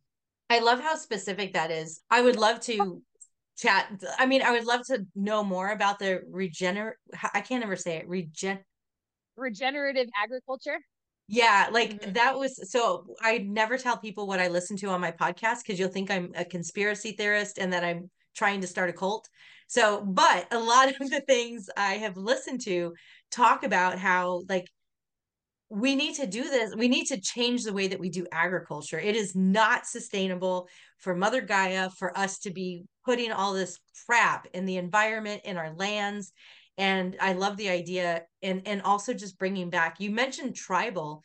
I 0.50 0.60
love 0.60 0.80
how 0.80 0.96
specific 0.96 1.52
that 1.52 1.70
is. 1.70 2.00
I 2.10 2.22
would 2.22 2.36
love 2.36 2.60
to 2.60 3.02
chat 3.58 3.90
i 4.18 4.24
mean 4.24 4.40
i 4.40 4.52
would 4.52 4.64
love 4.64 4.86
to 4.86 5.04
know 5.16 5.42
more 5.42 5.70
about 5.70 5.98
the 5.98 6.22
regener 6.32 6.92
i 7.34 7.40
can't 7.40 7.64
ever 7.64 7.74
say 7.74 7.96
it 7.96 8.08
regen 8.08 8.58
regenerative 9.36 10.06
agriculture 10.16 10.78
yeah, 11.28 11.68
like 11.70 12.00
mm-hmm. 12.00 12.12
that 12.14 12.38
was 12.38 12.70
so 12.70 13.04
I 13.20 13.38
never 13.38 13.76
tell 13.76 13.98
people 13.98 14.26
what 14.26 14.40
I 14.40 14.48
listen 14.48 14.78
to 14.78 14.86
on 14.88 15.00
my 15.00 15.12
podcast 15.12 15.58
because 15.58 15.78
you'll 15.78 15.90
think 15.90 16.10
I'm 16.10 16.32
a 16.34 16.44
conspiracy 16.44 17.12
theorist 17.12 17.58
and 17.58 17.72
that 17.74 17.84
I'm 17.84 18.10
trying 18.34 18.62
to 18.62 18.66
start 18.66 18.88
a 18.88 18.94
cult. 18.94 19.28
So, 19.66 20.02
but 20.02 20.46
a 20.50 20.58
lot 20.58 20.88
of 21.00 21.10
the 21.10 21.20
things 21.20 21.68
I 21.76 21.94
have 21.94 22.16
listened 22.16 22.62
to 22.62 22.94
talk 23.30 23.62
about 23.62 23.98
how 23.98 24.42
like 24.48 24.66
we 25.70 25.94
need 25.94 26.14
to 26.14 26.26
do 26.26 26.44
this. 26.44 26.74
We 26.74 26.88
need 26.88 27.04
to 27.08 27.20
change 27.20 27.64
the 27.64 27.74
way 27.74 27.88
that 27.88 28.00
we 28.00 28.08
do 28.08 28.26
agriculture. 28.32 28.98
It 28.98 29.14
is 29.14 29.36
not 29.36 29.86
sustainable 29.86 30.66
for 30.96 31.14
Mother 31.14 31.42
Gaia 31.42 31.90
for 31.90 32.16
us 32.16 32.38
to 32.40 32.50
be 32.50 32.84
putting 33.04 33.32
all 33.32 33.52
this 33.52 33.78
crap 34.06 34.46
in 34.54 34.64
the 34.64 34.78
environment, 34.78 35.42
in 35.44 35.58
our 35.58 35.74
lands, 35.74 36.32
and 36.78 37.16
i 37.20 37.32
love 37.32 37.56
the 37.56 37.68
idea 37.68 38.22
and 38.42 38.62
and 38.66 38.80
also 38.82 39.12
just 39.12 39.38
bringing 39.38 39.70
back 39.70 40.00
you 40.00 40.10
mentioned 40.10 40.54
tribal. 40.54 41.22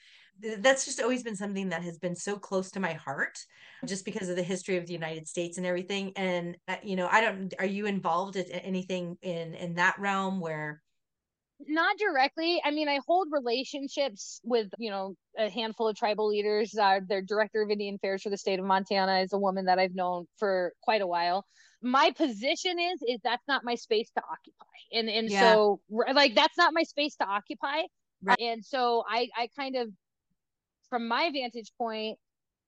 That's 0.57 0.83
just 0.83 0.99
always 0.99 1.23
been 1.23 1.35
something 1.35 1.69
that 1.69 1.83
has 1.83 1.99
been 1.99 2.15
so 2.15 2.37
close 2.37 2.71
to 2.71 2.79
my 2.79 2.93
heart 2.93 3.37
just 3.85 4.03
because 4.03 4.29
of 4.29 4.35
the 4.35 4.43
history 4.43 4.77
of 4.77 4.87
the 4.87 4.93
united 4.93 5.27
states 5.27 5.57
and 5.57 5.65
everything. 5.65 6.11
And 6.15 6.57
uh, 6.67 6.77
you 6.83 6.95
know 6.95 7.07
i 7.11 7.21
don't 7.21 7.53
are 7.59 7.65
you 7.65 7.85
involved 7.85 8.35
in 8.35 8.51
anything 8.51 9.17
in 9.21 9.53
in 9.53 9.75
that 9.75 9.95
realm 9.99 10.39
where 10.39 10.81
not 11.65 11.97
directly. 11.97 12.61
I 12.65 12.71
mean 12.71 12.89
i 12.89 12.99
hold 13.07 13.27
relationships 13.31 14.41
with 14.43 14.67
you 14.79 14.89
know 14.89 15.15
a 15.37 15.49
handful 15.49 15.87
of 15.87 15.95
tribal 15.95 16.27
leaders. 16.27 16.75
Uh, 16.75 16.99
their 17.07 17.21
director 17.21 17.61
of 17.61 17.69
indian 17.69 17.95
affairs 17.95 18.23
for 18.23 18.31
the 18.31 18.37
state 18.37 18.59
of 18.59 18.65
montana 18.65 19.19
is 19.19 19.33
a 19.33 19.37
woman 19.37 19.65
that 19.65 19.79
i've 19.79 19.95
known 19.95 20.25
for 20.39 20.73
quite 20.81 21.01
a 21.01 21.07
while 21.07 21.45
my 21.83 22.11
position 22.11 22.79
is 22.79 23.03
is 23.07 23.19
that's 23.23 23.47
not 23.47 23.63
my 23.63 23.75
space 23.75 24.09
to 24.15 24.23
occupy 24.23 24.65
and 24.93 25.09
and 25.09 25.29
yeah. 25.29 25.53
so 25.53 25.79
like 26.13 26.33
that's 26.33 26.57
not 26.57 26.73
my 26.73 26.83
space 26.83 27.15
to 27.15 27.25
occupy 27.25 27.81
right. 28.23 28.39
and 28.39 28.63
so 28.63 29.03
i 29.09 29.27
i 29.37 29.49
kind 29.55 29.75
of 29.75 29.89
from 30.89 31.07
my 31.07 31.29
vantage 31.33 31.71
point 31.77 32.17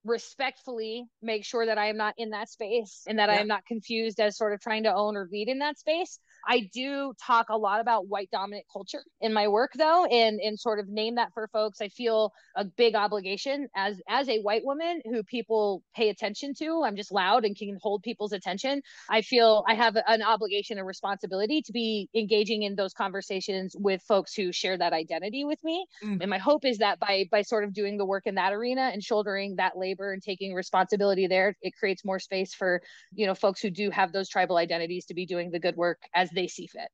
respectfully 0.05 1.05
make 1.21 1.43
sure 1.43 1.65
that 1.65 1.77
I 1.77 1.87
am 1.87 1.97
not 1.97 2.13
in 2.17 2.29
that 2.29 2.47
space 2.47 3.03
and 3.07 3.17
that 3.19 3.29
yeah. 3.29 3.35
I 3.35 3.39
am 3.39 3.47
not 3.47 3.65
confused 3.65 4.19
as 4.19 4.37
sort 4.37 4.53
of 4.53 4.61
trying 4.61 4.83
to 4.83 4.93
own 4.93 5.17
or 5.17 5.27
lead 5.31 5.49
in 5.49 5.59
that 5.59 5.79
space. 5.79 6.19
I 6.47 6.69
do 6.73 7.13
talk 7.25 7.49
a 7.49 7.57
lot 7.57 7.79
about 7.79 8.07
white 8.07 8.29
dominant 8.31 8.65
culture 8.71 9.03
in 9.21 9.33
my 9.33 9.47
work 9.47 9.71
though 9.77 10.05
and 10.05 10.39
and 10.39 10.59
sort 10.59 10.79
of 10.79 10.87
name 10.87 11.15
that 11.15 11.33
for 11.33 11.47
folks. 11.47 11.81
I 11.81 11.89
feel 11.89 12.31
a 12.55 12.65
big 12.65 12.95
obligation 12.95 13.67
as 13.75 13.99
as 14.07 14.29
a 14.29 14.39
white 14.41 14.63
woman 14.63 15.01
who 15.05 15.23
people 15.23 15.83
pay 15.95 16.09
attention 16.09 16.53
to. 16.59 16.83
I'm 16.85 16.95
just 16.95 17.11
loud 17.11 17.45
and 17.45 17.55
can 17.55 17.77
hold 17.81 18.03
people's 18.03 18.33
attention. 18.33 18.81
I 19.09 19.21
feel 19.21 19.63
I 19.67 19.75
have 19.75 19.97
an 20.07 20.21
obligation 20.21 20.77
and 20.77 20.87
responsibility 20.87 21.61
to 21.63 21.71
be 21.71 22.09
engaging 22.15 22.63
in 22.63 22.75
those 22.75 22.93
conversations 22.93 23.75
with 23.77 24.01
folks 24.03 24.33
who 24.33 24.51
share 24.51 24.77
that 24.77 24.93
identity 24.93 25.45
with 25.45 25.63
me. 25.63 25.85
Mm. 26.03 26.21
And 26.21 26.29
my 26.29 26.37
hope 26.37 26.65
is 26.65 26.77
that 26.79 26.99
by 26.99 27.25
by 27.31 27.41
sort 27.41 27.63
of 27.63 27.73
doing 27.73 27.97
the 27.97 28.05
work 28.05 28.27
in 28.27 28.35
that 28.35 28.53
arena 28.53 28.91
and 28.93 29.03
shouldering 29.03 29.55
that 29.57 29.77
labor 29.77 29.95
labor 29.95 30.13
and 30.13 30.21
taking 30.21 30.53
responsibility 30.53 31.27
there 31.27 31.55
it 31.61 31.73
creates 31.77 32.03
more 32.03 32.19
space 32.19 32.53
for 32.53 32.81
you 33.13 33.25
know 33.25 33.35
folks 33.35 33.61
who 33.61 33.69
do 33.69 33.89
have 33.89 34.11
those 34.11 34.29
tribal 34.29 34.57
identities 34.57 35.05
to 35.05 35.13
be 35.13 35.25
doing 35.25 35.51
the 35.51 35.59
good 35.59 35.75
work 35.75 35.99
as 36.13 36.29
they 36.35 36.47
see 36.47 36.67
fit 36.67 36.89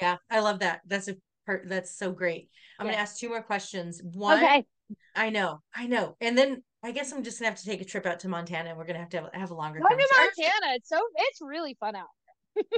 yeah 0.00 0.16
i 0.30 0.40
love 0.40 0.60
that 0.60 0.80
that's 0.86 1.08
a 1.08 1.16
part 1.46 1.68
that's 1.68 1.96
so 1.96 2.10
great 2.12 2.48
i'm 2.78 2.86
yeah. 2.86 2.92
going 2.92 2.96
to 2.96 3.00
ask 3.00 3.18
two 3.18 3.28
more 3.28 3.42
questions 3.42 4.00
one 4.02 4.38
okay. 4.38 4.66
i 5.14 5.30
know 5.30 5.60
i 5.74 5.86
know 5.86 6.16
and 6.20 6.36
then 6.36 6.62
I 6.80 6.92
guess 6.92 7.10
I'm 7.10 7.24
just 7.24 7.40
gonna 7.40 7.50
have 7.50 7.58
to 7.58 7.64
take 7.64 7.80
a 7.80 7.84
trip 7.84 8.06
out 8.06 8.20
to 8.20 8.28
Montana, 8.28 8.68
and 8.68 8.78
we're 8.78 8.84
gonna 8.84 9.00
have 9.00 9.08
to 9.08 9.16
have, 9.16 9.30
have 9.32 9.50
a 9.50 9.54
longer. 9.54 9.80
Go 9.80 9.88
to 9.88 9.96
Montana. 9.96 10.76
It's 10.76 10.88
so 10.88 11.00
it's 11.16 11.40
really 11.42 11.76
fun 11.80 11.96
out 11.96 12.06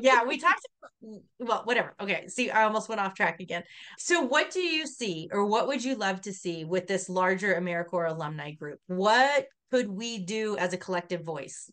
yeah, 0.01 0.25
we 0.25 0.39
talked 0.41 0.67
about, 0.81 1.23
well, 1.39 1.63
whatever. 1.65 1.95
Okay. 2.01 2.29
See, 2.29 2.51
I 2.51 2.65
almost 2.65 2.89
went 2.89 3.01
off 3.01 3.15
track 3.15 3.41
again. 3.41 3.63
So, 3.99 4.23
what 4.23 4.51
do 4.51 4.61
you 4.61 4.87
see, 4.87 5.29
or 5.33 5.47
what 5.47 5.67
would 5.69 5.83
you 5.83 5.95
love 5.95 6.21
to 6.23 6.33
see 6.33 6.65
with 6.65 6.87
this 6.87 7.09
larger 7.09 7.55
AmeriCorps 7.55 8.11
alumni 8.11 8.53
group? 8.53 8.79
What 8.87 9.47
could 9.71 9.89
we 9.89 10.19
do 10.19 10.57
as 10.57 10.73
a 10.73 10.79
collective 10.79 11.25
voice? 11.25 11.71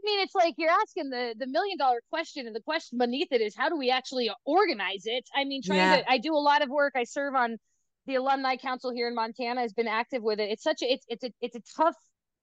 I 0.00 0.06
mean, 0.06 0.20
it's 0.20 0.34
like 0.34 0.54
you're 0.56 0.70
asking 0.70 1.10
the 1.10 1.34
the 1.38 1.46
million 1.46 1.76
dollar 1.76 2.00
question, 2.10 2.46
and 2.46 2.56
the 2.56 2.60
question 2.60 2.98
beneath 2.98 3.28
it 3.30 3.40
is 3.40 3.54
how 3.56 3.68
do 3.68 3.76
we 3.76 3.90
actually 3.90 4.30
organize 4.44 5.02
it? 5.04 5.28
I 5.34 5.44
mean, 5.44 5.62
trying 5.62 5.78
yeah. 5.78 5.96
to. 5.96 6.10
I 6.10 6.18
do 6.18 6.34
a 6.34 6.38
lot 6.38 6.62
of 6.62 6.70
work. 6.70 6.94
I 6.96 7.04
serve 7.04 7.34
on 7.34 7.58
the 8.06 8.14
alumni 8.14 8.56
council 8.56 8.92
here 8.92 9.08
in 9.08 9.14
Montana. 9.14 9.60
Has 9.60 9.72
been 9.72 9.88
active 9.88 10.22
with 10.22 10.40
it. 10.40 10.50
It's 10.50 10.62
such 10.62 10.82
a 10.82 10.90
it's 10.90 11.04
it's 11.08 11.24
a 11.24 11.30
it's 11.40 11.56
a 11.56 11.62
tough 11.76 11.96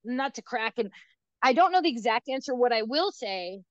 nut 0.03 0.35
to 0.35 0.41
crack, 0.41 0.73
and 0.77 0.91
I 1.41 1.53
don't 1.53 1.71
know 1.71 1.81
the 1.81 1.89
exact 1.89 2.29
answer. 2.29 2.53
What 2.53 2.73
I 2.73 2.83
will 2.83 3.11
say 3.11 3.61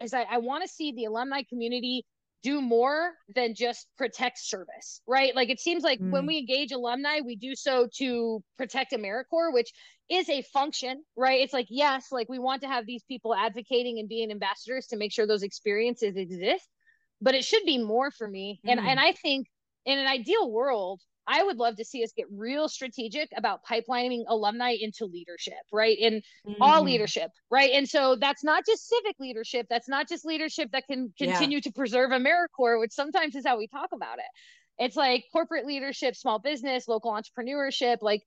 is 0.00 0.14
I, 0.14 0.22
I 0.22 0.38
want 0.38 0.62
to 0.62 0.68
see 0.68 0.92
the 0.92 1.06
alumni 1.06 1.42
community 1.48 2.04
do 2.44 2.60
more 2.60 3.12
than 3.34 3.54
just 3.54 3.88
protect 3.96 4.38
service, 4.38 5.00
right? 5.08 5.34
Like 5.34 5.48
it 5.48 5.58
seems 5.58 5.82
like 5.82 5.98
mm. 5.98 6.10
when 6.10 6.26
we 6.26 6.38
engage 6.38 6.72
alumni, 6.72 7.20
we 7.24 7.36
do 7.36 7.54
so 7.56 7.88
to 7.96 8.44
protect 8.58 8.92
AmeriCorps, 8.92 9.52
which 9.52 9.72
is 10.10 10.28
a 10.28 10.42
function, 10.42 11.02
right? 11.16 11.40
It's 11.40 11.52
like, 11.52 11.66
yes, 11.70 12.08
like 12.12 12.28
we 12.28 12.38
want 12.38 12.62
to 12.62 12.68
have 12.68 12.86
these 12.86 13.02
people 13.04 13.34
advocating 13.34 13.98
and 13.98 14.08
being 14.08 14.30
ambassadors 14.30 14.86
to 14.88 14.96
make 14.96 15.12
sure 15.12 15.26
those 15.26 15.42
experiences 15.42 16.16
exist, 16.16 16.68
but 17.20 17.34
it 17.34 17.44
should 17.44 17.64
be 17.64 17.78
more 17.78 18.10
for 18.10 18.28
me. 18.28 18.60
Mm. 18.66 18.72
And 18.72 18.80
and 18.80 19.00
I 19.00 19.12
think 19.12 19.46
in 19.86 19.98
an 19.98 20.06
ideal 20.06 20.50
world, 20.50 21.00
I 21.26 21.42
would 21.42 21.56
love 21.56 21.76
to 21.76 21.84
see 21.84 22.04
us 22.04 22.12
get 22.14 22.26
real 22.30 22.68
strategic 22.68 23.30
about 23.36 23.60
pipelining 23.64 24.24
alumni 24.28 24.76
into 24.78 25.06
leadership, 25.06 25.54
right? 25.72 25.96
In 25.98 26.20
mm. 26.46 26.56
all 26.60 26.82
leadership, 26.82 27.30
right? 27.50 27.70
And 27.72 27.88
so 27.88 28.16
that's 28.16 28.44
not 28.44 28.64
just 28.66 28.88
civic 28.88 29.16
leadership. 29.18 29.66
That's 29.70 29.88
not 29.88 30.08
just 30.08 30.26
leadership 30.26 30.70
that 30.72 30.86
can 30.86 31.14
continue 31.16 31.58
yeah. 31.58 31.62
to 31.62 31.72
preserve 31.72 32.10
AmeriCorps, 32.10 32.80
which 32.80 32.92
sometimes 32.92 33.34
is 33.34 33.46
how 33.46 33.56
we 33.56 33.68
talk 33.68 33.90
about 33.92 34.18
it. 34.18 34.24
It's 34.76 34.96
like 34.96 35.24
corporate 35.32 35.66
leadership, 35.66 36.16
small 36.16 36.40
business, 36.40 36.88
local 36.88 37.12
entrepreneurship. 37.12 37.98
Like 38.02 38.22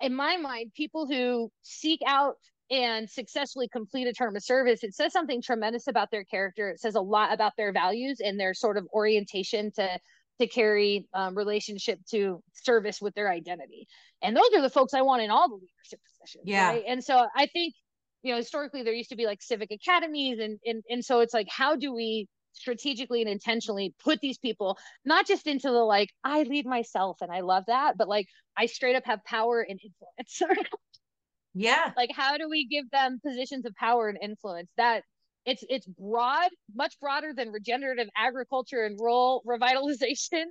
in 0.00 0.14
my 0.14 0.36
mind, 0.36 0.72
people 0.74 1.06
who 1.06 1.50
seek 1.62 2.00
out 2.06 2.36
and 2.70 3.08
successfully 3.08 3.68
complete 3.68 4.06
a 4.06 4.12
term 4.12 4.36
of 4.36 4.44
service, 4.44 4.84
it 4.84 4.94
says 4.94 5.12
something 5.12 5.40
tremendous 5.40 5.86
about 5.88 6.10
their 6.10 6.24
character. 6.24 6.68
It 6.68 6.80
says 6.80 6.94
a 6.94 7.00
lot 7.00 7.32
about 7.32 7.52
their 7.56 7.72
values 7.72 8.20
and 8.22 8.38
their 8.38 8.54
sort 8.54 8.76
of 8.76 8.86
orientation 8.92 9.72
to 9.76 9.98
to 10.40 10.46
carry 10.46 11.08
um, 11.14 11.34
relationship 11.34 11.98
to 12.10 12.40
service 12.52 13.00
with 13.00 13.12
their 13.14 13.28
identity. 13.28 13.88
And 14.22 14.36
those 14.36 14.50
are 14.54 14.62
the 14.62 14.70
folks 14.70 14.94
I 14.94 15.02
want 15.02 15.22
in 15.22 15.30
all 15.30 15.48
the 15.48 15.56
leadership 15.56 15.98
positions. 16.12 16.44
Yeah. 16.46 16.68
Right? 16.68 16.84
And 16.86 17.02
so 17.02 17.26
I 17.34 17.46
think, 17.46 17.74
you 18.22 18.30
know, 18.30 18.36
historically 18.36 18.84
there 18.84 18.92
used 18.92 19.10
to 19.10 19.16
be 19.16 19.26
like 19.26 19.42
civic 19.42 19.72
academies 19.72 20.38
and, 20.38 20.60
and, 20.64 20.84
and 20.88 21.04
so 21.04 21.20
it's 21.20 21.34
like, 21.34 21.48
how 21.50 21.74
do 21.74 21.92
we 21.92 22.28
strategically 22.58 23.20
and 23.22 23.30
intentionally 23.30 23.94
put 24.02 24.20
these 24.20 24.38
people 24.38 24.78
not 25.04 25.26
just 25.26 25.46
into 25.46 25.68
the 25.68 25.84
like, 25.84 26.10
I 26.24 26.42
lead 26.42 26.66
myself 26.66 27.18
and 27.20 27.30
I 27.30 27.40
love 27.40 27.64
that, 27.66 27.96
but 27.96 28.08
like 28.08 28.26
I 28.56 28.66
straight 28.66 28.96
up 28.96 29.04
have 29.06 29.24
power 29.24 29.64
and 29.66 29.80
influence. 30.18 30.68
yeah. 31.54 31.92
Like 31.96 32.10
how 32.14 32.36
do 32.36 32.48
we 32.48 32.66
give 32.66 32.90
them 32.90 33.20
positions 33.24 33.64
of 33.64 33.74
power 33.76 34.08
and 34.08 34.18
influence? 34.20 34.70
That 34.76 35.02
it's 35.46 35.64
it's 35.68 35.86
broad, 35.86 36.50
much 36.74 36.98
broader 37.00 37.32
than 37.34 37.50
regenerative 37.50 38.08
agriculture 38.16 38.84
and 38.84 38.98
rural 39.00 39.42
revitalization. 39.48 40.44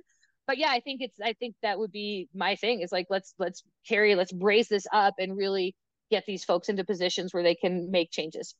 But 0.46 0.58
yeah, 0.58 0.70
I 0.70 0.80
think 0.80 1.02
it's 1.02 1.18
I 1.22 1.34
think 1.34 1.54
that 1.62 1.78
would 1.78 1.92
be 1.92 2.28
my 2.34 2.56
thing 2.56 2.80
is 2.80 2.90
like 2.90 3.06
let's 3.10 3.34
let's 3.38 3.62
carry 3.86 4.14
let's 4.14 4.32
brace 4.32 4.68
this 4.68 4.86
up 4.92 5.14
and 5.18 5.36
really 5.36 5.74
get 6.10 6.24
these 6.26 6.44
folks 6.44 6.68
into 6.68 6.84
positions 6.84 7.34
where 7.34 7.42
they 7.42 7.54
can 7.54 7.90
make 7.90 8.10
changes. 8.10 8.54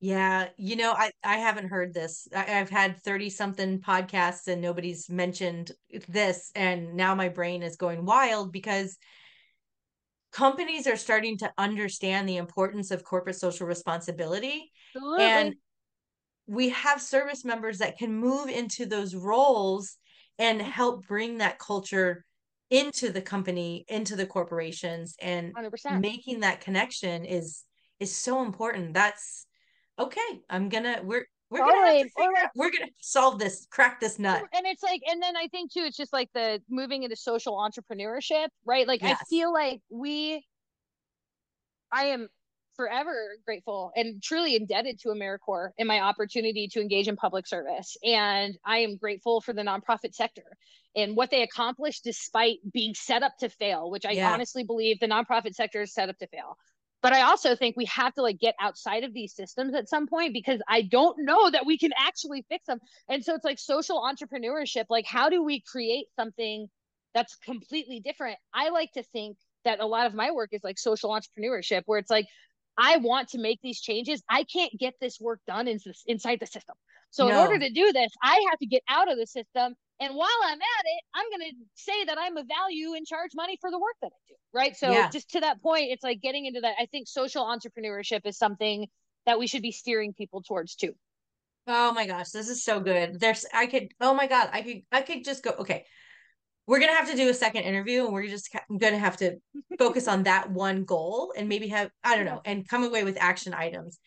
Yeah, 0.00 0.48
you 0.56 0.76
know, 0.76 0.92
I 0.92 1.12
I 1.24 1.36
haven't 1.36 1.68
heard 1.68 1.94
this. 1.94 2.28
I, 2.34 2.42
have 2.42 2.70
had 2.70 3.00
30 3.02 3.30
something 3.30 3.80
podcasts 3.80 4.48
and 4.48 4.60
nobody's 4.60 5.08
mentioned 5.08 5.72
this 6.08 6.50
and 6.54 6.94
now 6.94 7.14
my 7.14 7.28
brain 7.28 7.62
is 7.62 7.76
going 7.76 8.04
wild 8.04 8.52
because 8.52 8.96
companies 10.32 10.86
are 10.86 10.96
starting 10.96 11.38
to 11.38 11.52
understand 11.56 12.28
the 12.28 12.36
importance 12.36 12.90
of 12.90 13.04
corporate 13.04 13.36
social 13.36 13.66
responsibility 13.66 14.72
Absolutely. 14.96 15.24
and 15.24 15.54
we 16.46 16.68
have 16.70 17.00
service 17.00 17.44
members 17.44 17.78
that 17.78 17.96
can 17.96 18.12
move 18.12 18.48
into 18.48 18.84
those 18.84 19.14
roles 19.14 19.96
and 20.38 20.60
help 20.60 21.06
bring 21.06 21.38
that 21.38 21.58
culture 21.58 22.24
into 22.70 23.10
the 23.10 23.22
company 23.22 23.84
into 23.88 24.16
the 24.16 24.26
corporations 24.26 25.14
and 25.20 25.54
100%. 25.54 26.00
making 26.00 26.40
that 26.40 26.60
connection 26.60 27.24
is 27.24 27.62
is 28.00 28.14
so 28.14 28.42
important 28.42 28.94
that's 28.94 29.46
okay 29.98 30.20
i'm 30.50 30.68
gonna 30.68 31.00
we're 31.02 31.24
we're 31.50 31.60
totally. 31.60 31.98
gonna 31.98 32.32
figure 32.32 32.50
we're 32.56 32.70
gonna 32.70 32.90
solve 33.00 33.38
this, 33.38 33.66
crack 33.70 34.00
this 34.00 34.18
nut. 34.18 34.42
And 34.52 34.66
it's 34.66 34.82
like, 34.82 35.02
and 35.08 35.22
then 35.22 35.36
I 35.36 35.46
think 35.48 35.72
too, 35.72 35.80
it's 35.80 35.96
just 35.96 36.12
like 36.12 36.28
the 36.34 36.60
moving 36.68 37.04
into 37.04 37.14
social 37.14 37.54
entrepreneurship, 37.54 38.48
right? 38.64 38.88
Like 38.88 39.02
yes. 39.02 39.18
I 39.20 39.24
feel 39.26 39.52
like 39.52 39.80
we 39.88 40.44
I 41.92 42.06
am 42.06 42.28
forever 42.76 43.36
grateful 43.46 43.92
and 43.94 44.20
truly 44.20 44.56
indebted 44.56 44.98
to 44.98 45.10
AmeriCorps 45.10 45.70
in 45.78 45.86
my 45.86 46.00
opportunity 46.00 46.66
to 46.72 46.80
engage 46.80 47.06
in 47.06 47.14
public 47.14 47.46
service. 47.46 47.96
And 48.02 48.56
I 48.66 48.78
am 48.78 48.96
grateful 48.96 49.40
for 49.40 49.52
the 49.52 49.62
nonprofit 49.62 50.12
sector 50.12 50.56
and 50.96 51.14
what 51.14 51.30
they 51.30 51.42
accomplished 51.42 52.02
despite 52.02 52.58
being 52.72 52.94
set 52.94 53.22
up 53.22 53.38
to 53.38 53.48
fail, 53.48 53.90
which 53.92 54.04
I 54.04 54.12
yeah. 54.12 54.32
honestly 54.32 54.64
believe 54.64 54.98
the 54.98 55.06
nonprofit 55.06 55.54
sector 55.54 55.82
is 55.82 55.94
set 55.94 56.08
up 56.08 56.18
to 56.18 56.26
fail 56.26 56.56
but 57.04 57.12
i 57.12 57.20
also 57.20 57.54
think 57.54 57.76
we 57.76 57.84
have 57.84 58.14
to 58.14 58.22
like 58.22 58.40
get 58.40 58.54
outside 58.58 59.04
of 59.04 59.12
these 59.12 59.34
systems 59.34 59.74
at 59.74 59.88
some 59.88 60.06
point 60.08 60.32
because 60.32 60.60
i 60.66 60.80
don't 60.80 61.18
know 61.20 61.50
that 61.50 61.66
we 61.66 61.76
can 61.78 61.90
actually 61.98 62.44
fix 62.48 62.66
them. 62.66 62.80
And 63.08 63.22
so 63.22 63.34
it's 63.34 63.44
like 63.44 63.58
social 63.58 64.02
entrepreneurship 64.02 64.86
like 64.88 65.04
how 65.06 65.28
do 65.28 65.42
we 65.42 65.60
create 65.60 66.06
something 66.16 66.66
that's 67.14 67.36
completely 67.36 68.00
different? 68.00 68.38
I 68.52 68.70
like 68.70 68.90
to 68.92 69.02
think 69.02 69.36
that 69.64 69.80
a 69.80 69.86
lot 69.86 70.06
of 70.06 70.14
my 70.14 70.32
work 70.32 70.50
is 70.52 70.64
like 70.64 70.78
social 70.78 71.10
entrepreneurship 71.10 71.82
where 71.86 71.98
it's 71.98 72.10
like 72.10 72.26
i 72.76 72.96
want 72.96 73.28
to 73.28 73.38
make 73.38 73.60
these 73.62 73.80
changes. 73.80 74.22
I 74.28 74.44
can't 74.44 74.72
get 74.78 74.94
this 75.00 75.20
work 75.20 75.40
done 75.46 75.68
in, 75.68 75.78
inside 76.06 76.38
the 76.40 76.46
system. 76.46 76.74
So 77.10 77.28
no. 77.28 77.30
in 77.30 77.36
order 77.36 77.58
to 77.58 77.70
do 77.70 77.92
this 77.92 78.10
i 78.22 78.46
have 78.50 78.58
to 78.58 78.66
get 78.66 78.82
out 78.88 79.12
of 79.12 79.18
the 79.18 79.26
system 79.26 79.74
and 80.00 80.14
while 80.14 80.28
I'm 80.44 80.58
at 80.58 80.84
it, 80.84 81.02
I'm 81.14 81.30
going 81.30 81.50
to 81.50 81.56
say 81.74 82.04
that 82.06 82.18
I'm 82.18 82.36
a 82.36 82.44
value 82.44 82.94
and 82.94 83.06
charge 83.06 83.30
money 83.34 83.56
for 83.60 83.70
the 83.70 83.78
work 83.78 83.94
that 84.02 84.10
I 84.12 84.20
do. 84.28 84.34
Right. 84.52 84.76
So 84.76 84.90
yeah. 84.90 85.08
just 85.08 85.30
to 85.30 85.40
that 85.40 85.62
point, 85.62 85.86
it's 85.90 86.02
like 86.02 86.20
getting 86.20 86.46
into 86.46 86.60
that. 86.62 86.74
I 86.78 86.86
think 86.86 87.06
social 87.06 87.44
entrepreneurship 87.44 88.20
is 88.24 88.36
something 88.36 88.86
that 89.26 89.38
we 89.38 89.46
should 89.46 89.62
be 89.62 89.72
steering 89.72 90.12
people 90.12 90.42
towards 90.42 90.74
too. 90.74 90.94
Oh 91.66 91.92
my 91.92 92.06
gosh, 92.06 92.30
this 92.30 92.48
is 92.48 92.62
so 92.62 92.80
good. 92.80 93.18
There's, 93.20 93.46
I 93.54 93.66
could, 93.66 93.88
oh 94.00 94.14
my 94.14 94.26
God, 94.26 94.50
I 94.52 94.62
could, 94.62 94.82
I 94.92 95.00
could 95.00 95.24
just 95.24 95.42
go, 95.42 95.50
okay. 95.60 95.84
We're 96.66 96.78
going 96.78 96.90
to 96.90 96.96
have 96.96 97.10
to 97.10 97.16
do 97.16 97.28
a 97.28 97.34
second 97.34 97.62
interview 97.62 98.04
and 98.04 98.12
we're 98.12 98.26
just 98.26 98.50
going 98.68 98.94
to 98.94 98.98
have 98.98 99.18
to 99.18 99.36
focus 99.78 100.08
on 100.08 100.24
that 100.24 100.50
one 100.50 100.84
goal 100.84 101.32
and 101.36 101.48
maybe 101.48 101.68
have, 101.68 101.90
I 102.02 102.16
don't 102.16 102.24
know, 102.24 102.40
and 102.44 102.66
come 102.66 102.84
away 102.84 103.04
with 103.04 103.18
action 103.20 103.54
items. 103.54 103.98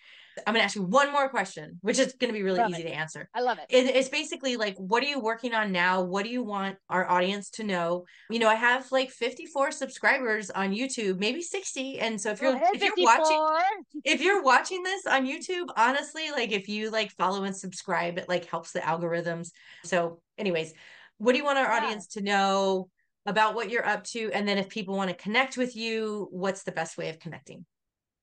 I'm 0.45 0.53
going 0.53 0.61
to 0.61 0.65
ask 0.65 0.75
you 0.75 0.83
one 0.83 1.11
more 1.11 1.29
question, 1.29 1.79
which 1.81 1.99
is 1.99 2.13
going 2.13 2.31
to 2.31 2.37
be 2.37 2.43
really 2.43 2.59
love 2.59 2.71
easy 2.71 2.83
it. 2.83 2.89
to 2.89 2.93
answer. 2.93 3.29
I 3.33 3.41
love 3.41 3.57
it. 3.57 3.65
it. 3.69 3.95
It's 3.95 4.09
basically 4.09 4.57
like, 4.57 4.75
what 4.77 5.03
are 5.03 5.07
you 5.07 5.19
working 5.19 5.53
on 5.53 5.71
now? 5.71 6.01
What 6.01 6.23
do 6.23 6.29
you 6.29 6.43
want 6.43 6.77
our 6.89 7.09
audience 7.09 7.49
to 7.51 7.63
know? 7.63 8.05
You 8.29 8.39
know, 8.39 8.49
I 8.49 8.55
have 8.55 8.91
like 8.91 9.09
54 9.09 9.71
subscribers 9.71 10.49
on 10.49 10.73
YouTube, 10.73 11.19
maybe 11.19 11.41
60. 11.41 11.99
And 11.99 12.19
so 12.19 12.31
if 12.31 12.41
you're 12.41 12.59
if 12.73 12.81
you're 12.81 12.93
watching 12.97 13.47
if 14.03 14.21
you're 14.21 14.43
watching 14.43 14.83
this 14.83 15.05
on 15.05 15.25
YouTube, 15.25 15.67
honestly, 15.75 16.31
like 16.31 16.51
if 16.51 16.67
you 16.67 16.89
like 16.89 17.11
follow 17.11 17.43
and 17.43 17.55
subscribe, 17.55 18.17
it 18.17 18.29
like 18.29 18.45
helps 18.45 18.71
the 18.71 18.79
algorithms. 18.79 19.51
So, 19.83 20.21
anyways, 20.37 20.73
what 21.17 21.31
do 21.31 21.37
you 21.37 21.45
want 21.45 21.57
our 21.57 21.65
yeah. 21.65 21.77
audience 21.77 22.07
to 22.07 22.21
know 22.21 22.89
about 23.25 23.55
what 23.55 23.69
you're 23.69 23.87
up 23.87 24.03
to? 24.05 24.31
And 24.33 24.47
then 24.47 24.57
if 24.57 24.69
people 24.69 24.95
want 24.95 25.09
to 25.09 25.15
connect 25.15 25.57
with 25.57 25.75
you, 25.75 26.27
what's 26.31 26.63
the 26.63 26.71
best 26.71 26.97
way 26.97 27.09
of 27.09 27.19
connecting? 27.19 27.65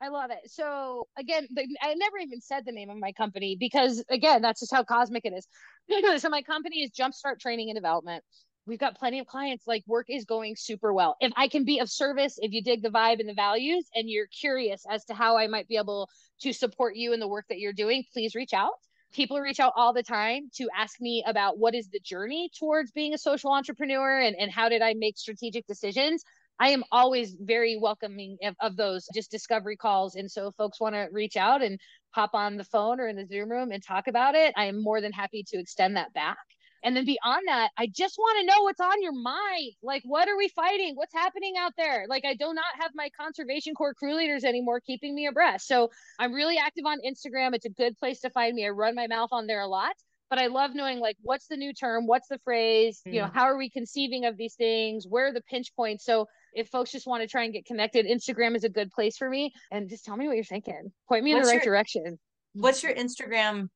I 0.04 0.08
love 0.08 0.30
it. 0.30 0.50
So 0.50 1.08
again, 1.18 1.48
I 1.80 1.94
never 1.94 2.18
even 2.18 2.40
said 2.42 2.64
the 2.66 2.72
name 2.72 2.90
of 2.90 2.98
my 2.98 3.12
company 3.12 3.56
because 3.58 4.04
again, 4.10 4.42
that's 4.42 4.60
just 4.60 4.72
how 4.72 4.84
cosmic 4.84 5.24
it 5.24 5.32
is. 5.32 5.48
so 6.20 6.28
my 6.28 6.42
company 6.42 6.82
is 6.82 6.90
Jumpstart 6.90 7.40
Training 7.40 7.70
and 7.70 7.76
Development. 7.76 8.22
We've 8.66 8.78
got 8.78 8.98
plenty 8.98 9.18
of 9.18 9.26
clients. 9.26 9.66
Like 9.66 9.82
work 9.86 10.06
is 10.10 10.26
going 10.26 10.56
super 10.58 10.92
well. 10.92 11.16
If 11.20 11.32
I 11.36 11.48
can 11.48 11.64
be 11.64 11.78
of 11.78 11.88
service, 11.88 12.34
if 12.38 12.52
you 12.52 12.62
dig 12.62 12.82
the 12.82 12.90
vibe 12.90 13.20
and 13.20 13.28
the 13.28 13.34
values, 13.34 13.86
and 13.94 14.08
you're 14.08 14.26
curious 14.26 14.84
as 14.90 15.06
to 15.06 15.14
how 15.14 15.38
I 15.38 15.46
might 15.46 15.68
be 15.68 15.78
able 15.78 16.10
to 16.40 16.52
support 16.52 16.96
you 16.96 17.14
in 17.14 17.20
the 17.20 17.28
work 17.28 17.46
that 17.48 17.58
you're 17.58 17.72
doing, 17.72 18.04
please 18.12 18.34
reach 18.34 18.52
out. 18.52 18.72
People 19.12 19.40
reach 19.40 19.60
out 19.60 19.72
all 19.76 19.94
the 19.94 20.02
time 20.02 20.50
to 20.56 20.68
ask 20.76 21.00
me 21.00 21.24
about 21.26 21.58
what 21.58 21.74
is 21.74 21.88
the 21.88 22.00
journey 22.00 22.50
towards 22.58 22.90
being 22.90 23.14
a 23.14 23.18
social 23.18 23.52
entrepreneur 23.52 24.20
and, 24.20 24.36
and 24.38 24.50
how 24.50 24.68
did 24.68 24.82
I 24.82 24.94
make 24.94 25.16
strategic 25.16 25.66
decisions 25.66 26.24
I 26.60 26.70
am 26.70 26.84
always 26.92 27.34
very 27.40 27.76
welcoming 27.80 28.38
of, 28.44 28.54
of, 28.60 28.76
those 28.76 29.06
just 29.14 29.30
discovery 29.30 29.76
calls. 29.76 30.14
And 30.14 30.30
so 30.30 30.48
if 30.48 30.54
folks 30.56 30.80
want 30.80 30.94
to 30.94 31.08
reach 31.10 31.36
out 31.36 31.62
and 31.62 31.78
hop 32.10 32.30
on 32.34 32.56
the 32.56 32.64
phone 32.64 33.00
or 33.00 33.08
in 33.08 33.16
the 33.16 33.26
Zoom 33.26 33.50
room 33.50 33.72
and 33.72 33.82
talk 33.82 34.06
about 34.06 34.34
it, 34.34 34.54
I 34.56 34.66
am 34.66 34.82
more 34.82 35.00
than 35.00 35.12
happy 35.12 35.44
to 35.48 35.58
extend 35.58 35.96
that 35.96 36.12
back. 36.12 36.36
And 36.84 36.94
then 36.94 37.06
beyond 37.06 37.48
that, 37.48 37.70
I 37.78 37.86
just 37.86 38.18
want 38.18 38.40
to 38.40 38.46
know 38.46 38.62
what's 38.62 38.80
on 38.80 39.02
your 39.02 39.14
mind. 39.14 39.72
Like, 39.82 40.02
what 40.04 40.28
are 40.28 40.36
we 40.36 40.48
fighting? 40.48 40.96
What's 40.96 41.14
happening 41.14 41.54
out 41.58 41.72
there? 41.78 42.04
Like, 42.08 42.26
I 42.26 42.34
do 42.34 42.52
not 42.52 42.64
have 42.78 42.90
my 42.94 43.08
conservation 43.18 43.74
corps 43.74 43.94
crew 43.94 44.14
leaders 44.14 44.44
anymore 44.44 44.80
keeping 44.80 45.14
me 45.14 45.26
abreast. 45.26 45.66
So 45.66 45.90
I'm 46.18 46.34
really 46.34 46.58
active 46.58 46.84
on 46.84 46.98
Instagram. 46.98 47.54
It's 47.54 47.64
a 47.64 47.70
good 47.70 47.96
place 47.96 48.20
to 48.20 48.30
find 48.30 48.54
me. 48.54 48.66
I 48.66 48.68
run 48.68 48.94
my 48.94 49.06
mouth 49.06 49.30
on 49.32 49.46
there 49.46 49.62
a 49.62 49.66
lot 49.66 49.94
but 50.30 50.38
I 50.38 50.46
love 50.46 50.74
knowing 50.74 51.00
like 51.00 51.16
what's 51.22 51.46
the 51.46 51.56
new 51.56 51.72
term, 51.72 52.06
what's 52.06 52.28
the 52.28 52.38
phrase, 52.44 53.00
mm. 53.06 53.14
you 53.14 53.20
know, 53.20 53.26
mm. 53.26 53.34
how 53.34 53.44
are 53.44 53.56
we 53.56 53.70
conceiving 53.70 54.24
of 54.24 54.36
these 54.36 54.54
things, 54.54 55.06
where 55.08 55.28
are 55.28 55.32
the 55.32 55.42
pinch 55.42 55.74
points. 55.76 56.04
So 56.04 56.26
if 56.54 56.68
folks 56.68 56.90
just 56.92 57.06
want 57.06 57.22
to 57.22 57.28
try 57.28 57.44
and 57.44 57.52
get 57.52 57.66
connected, 57.66 58.06
Instagram 58.06 58.56
is 58.56 58.64
a 58.64 58.68
good 58.68 58.90
place 58.90 59.16
for 59.16 59.28
me. 59.28 59.52
And 59.70 59.88
just 59.88 60.04
tell 60.04 60.16
me 60.16 60.26
what 60.26 60.36
you're 60.36 60.44
thinking. 60.44 60.92
Point 61.08 61.24
me 61.24 61.34
what's 61.34 61.48
in 61.48 61.52
the 61.52 61.56
right 61.58 61.64
your, 61.64 61.74
direction. 61.74 62.18
What's 62.54 62.82
your 62.82 62.94
Instagram 62.94 63.68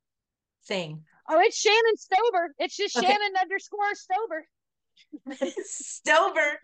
thing? 0.67 1.03
Oh, 1.29 1.41
it's 1.41 1.57
Shannon 1.57 1.95
Stober. 1.97 2.49
It's 2.59 2.77
just 2.77 2.97
okay. 2.97 3.07
Shannon 3.07 3.33
underscore 3.41 3.93
Stober. 3.95 4.43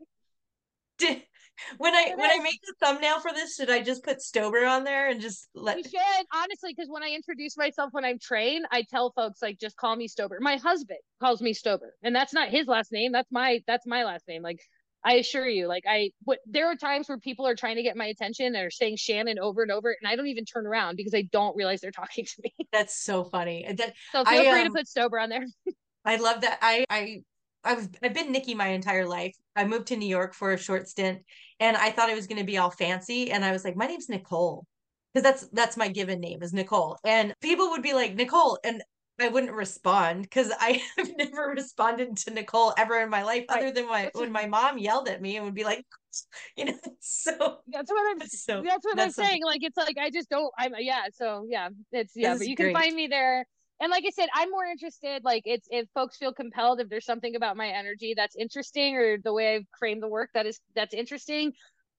Stober. 1.01 1.20
When 1.78 1.94
I 1.94 2.12
when 2.16 2.30
I 2.30 2.38
make 2.38 2.61
the 2.62 2.74
thumbnail 2.80 3.20
for 3.20 3.32
this, 3.32 3.57
should 3.57 3.70
I 3.70 3.80
just 3.80 4.05
put 4.05 4.18
Stober 4.18 4.68
on 4.68 4.84
there 4.84 5.09
and 5.09 5.20
just 5.20 5.48
let? 5.55 5.78
You 5.78 5.84
should 5.84 6.26
honestly, 6.34 6.74
because 6.76 6.90
when 6.90 7.02
I 7.02 7.09
introduce 7.09 7.57
myself 7.57 7.90
when 7.92 8.05
I'm 8.05 8.18
trained, 8.18 8.66
I 8.70 8.82
tell 8.82 9.12
folks 9.12 9.40
like 9.42 9.59
just 9.61 9.76
call 9.76 9.94
me 9.96 10.09
Stober. 10.09 10.40
My 10.40 10.57
husband 10.57 10.98
calls 11.20 11.40
me 11.40 11.55
Stober, 11.55 11.90
and 12.02 12.14
that's 12.14 12.32
not 12.32 12.48
his 12.48 12.66
last 12.66 12.92
name. 12.92 13.12
That's 13.12 13.30
my 13.30 13.61
that's 13.66 13.86
my 13.86 14.05
last 14.05 14.26
name. 14.28 14.42
Like 14.42 14.61
I 15.05 15.14
assure 15.14 15.46
you, 15.46 15.66
like 15.66 15.84
I 15.88 16.11
what 16.24 16.38
there 16.46 16.70
are 16.70 16.76
times 16.76 17.09
where 17.09 17.18
people 17.18 17.46
are 17.46 17.55
trying 17.55 17.76
to 17.76 17.82
get 17.82 17.96
my 17.96 18.07
attention 18.07 18.46
and 18.46 18.57
are 18.57 18.70
saying 18.70 18.96
Shannon 18.96 19.38
over 19.38 19.62
and 19.62 19.70
over, 19.70 19.94
and 20.00 20.11
I 20.11 20.16
don't 20.16 20.28
even 20.28 20.44
turn 20.44 20.66
around 20.66 20.96
because 20.96 21.14
I 21.14 21.28
don't 21.30 21.55
realize 21.57 21.80
they're 21.80 21.90
talking 21.90 22.24
to 22.24 22.42
me. 22.42 22.55
That's 22.72 22.98
so 22.98 23.24
funny. 23.24 23.66
That 23.76 23.92
so 24.12 24.24
feel 24.24 24.40
I, 24.40 24.50
free 24.50 24.61
um, 24.62 24.66
to 24.68 24.72
put 24.72 24.86
Stober 24.86 25.22
on 25.22 25.28
there. 25.28 25.46
I 26.05 26.16
love 26.16 26.40
that. 26.40 26.59
I 26.62 26.84
I 26.88 27.22
I've 27.64 27.88
I've 28.02 28.14
been 28.14 28.32
Nikki 28.32 28.54
my 28.54 28.68
entire 28.68 29.06
life. 29.06 29.34
I 29.56 29.64
moved 29.64 29.88
to 29.88 29.96
New 29.96 30.08
York 30.08 30.34
for 30.34 30.52
a 30.52 30.58
short 30.58 30.88
stint 30.88 31.22
and 31.60 31.76
I 31.76 31.90
thought 31.90 32.10
I 32.10 32.14
was 32.14 32.26
going 32.26 32.38
to 32.38 32.44
be 32.44 32.58
all 32.58 32.70
fancy 32.70 33.30
and 33.30 33.44
I 33.44 33.52
was 33.52 33.64
like 33.64 33.76
my 33.76 33.86
name's 33.86 34.08
Nicole 34.08 34.66
because 35.12 35.22
that's 35.22 35.48
that's 35.52 35.76
my 35.76 35.88
given 35.88 36.20
name 36.20 36.42
is 36.42 36.52
Nicole. 36.52 36.98
And 37.04 37.34
people 37.40 37.70
would 37.70 37.82
be 37.82 37.94
like 37.94 38.14
Nicole 38.14 38.58
and 38.64 38.82
I 39.20 39.28
wouldn't 39.28 39.52
respond 39.52 40.22
because 40.22 40.52
I 40.58 40.82
have 40.98 41.10
never 41.16 41.48
responded 41.48 42.16
to 42.18 42.32
Nicole 42.32 42.74
ever 42.76 43.00
in 43.00 43.10
my 43.10 43.22
life, 43.22 43.44
right. 43.48 43.62
other 43.62 43.72
than 43.72 43.86
my 43.86 44.10
when 44.14 44.32
my 44.32 44.46
mom 44.46 44.78
yelled 44.78 45.08
at 45.08 45.22
me 45.22 45.36
and 45.36 45.44
would 45.44 45.54
be 45.54 45.64
like, 45.64 45.84
you 46.56 46.66
know. 46.66 46.78
So 47.00 47.58
that's 47.68 47.90
what 47.90 48.10
I'm. 48.10 48.26
So 48.28 48.62
that's 48.62 48.84
what 48.84 48.96
that's 48.96 49.18
I'm 49.18 49.24
saying. 49.24 49.44
Like 49.44 49.62
it's 49.62 49.76
like 49.76 49.96
I 49.98 50.10
just 50.10 50.28
don't. 50.28 50.52
I'm 50.58 50.72
yeah. 50.78 51.04
So 51.12 51.46
yeah, 51.48 51.68
it's 51.92 52.12
yeah. 52.16 52.36
But 52.36 52.48
you 52.48 52.56
can 52.56 52.72
find 52.72 52.94
me 52.94 53.06
there. 53.06 53.46
And 53.85 53.91
like 53.91 54.05
I 54.07 54.11
said, 54.12 54.30
I'm 54.32 54.51
more 54.51 54.64
interested. 54.64 55.24
Like 55.24 55.43
it's 55.45 55.68
if 55.70 55.87
folks 55.93 56.16
feel 56.16 56.32
compelled, 56.32 56.80
if 56.80 56.89
there's 56.89 57.05
something 57.05 57.37
about 57.37 57.59
my 57.59 57.68
energy 57.68 58.14
that's 58.16 58.35
interesting, 58.35 58.97
or 58.97 59.18
the 59.18 59.35
way 59.35 59.57
I've 59.57 59.66
framed 59.78 60.03
the 60.03 60.09
work 60.09 60.30
that 60.32 60.47
is 60.47 60.59
that's 60.74 60.95
interesting, 60.95 61.53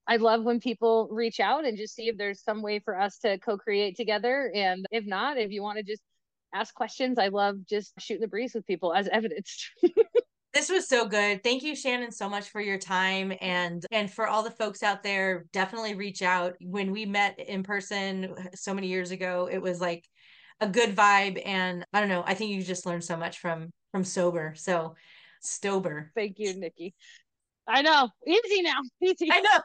I 0.07 0.15
love 0.15 0.41
when 0.41 0.59
people 0.59 1.07
reach 1.11 1.39
out 1.39 1.63
and 1.63 1.77
just 1.77 1.93
see 1.93 2.07
if 2.07 2.17
there's 2.17 2.41
some 2.41 2.63
way 2.63 2.79
for 2.79 2.99
us 2.99 3.19
to 3.19 3.37
co-create 3.37 3.97
together. 3.97 4.51
And 4.55 4.87
if 4.89 5.05
not, 5.05 5.37
if 5.37 5.51
you 5.51 5.61
want 5.61 5.77
to 5.77 5.83
just 5.83 6.01
ask 6.55 6.73
questions, 6.73 7.19
I 7.19 7.27
love 7.27 7.57
just 7.69 7.93
shooting 7.99 8.21
the 8.21 8.27
breeze 8.29 8.55
with 8.55 8.65
people 8.65 8.91
as 8.91 9.07
evidenced. 9.09 9.69
this 10.55 10.69
was 10.69 10.87
so 10.87 11.07
good. 11.07 11.43
Thank 11.43 11.61
you, 11.61 11.75
Shannon, 11.75 12.11
so 12.11 12.27
much 12.27 12.49
for 12.49 12.61
your 12.61 12.79
time 12.79 13.31
and 13.41 13.85
and 13.91 14.11
for 14.11 14.25
all 14.25 14.41
the 14.41 14.49
folks 14.49 14.81
out 14.81 15.03
there. 15.03 15.45
Definitely 15.53 15.93
reach 15.93 16.23
out. 16.23 16.55
When 16.61 16.91
we 16.91 17.05
met 17.05 17.37
in 17.37 17.61
person 17.61 18.33
uh, 18.35 18.43
so 18.55 18.73
many 18.73 18.87
years 18.87 19.11
ago, 19.11 19.47
it 19.51 19.61
was 19.61 19.79
like 19.79 20.03
a 20.59 20.67
good 20.67 20.95
vibe, 20.95 21.41
and 21.45 21.85
I 21.93 21.99
don't 21.99 22.09
know. 22.09 22.23
I 22.25 22.33
think 22.33 22.51
you 22.51 22.63
just 22.63 22.85
learned 22.85 23.03
so 23.03 23.17
much 23.17 23.39
from 23.39 23.71
from 23.91 24.03
sober. 24.03 24.53
So 24.55 24.95
Stober. 25.45 26.09
Thank 26.15 26.35
you, 26.37 26.53
Nikki. 26.59 26.93
I 27.67 27.81
know. 27.81 28.09
Easy 28.27 28.61
now. 28.61 28.79
Easy. 29.01 29.29
I 29.31 29.41
know. 29.41 29.59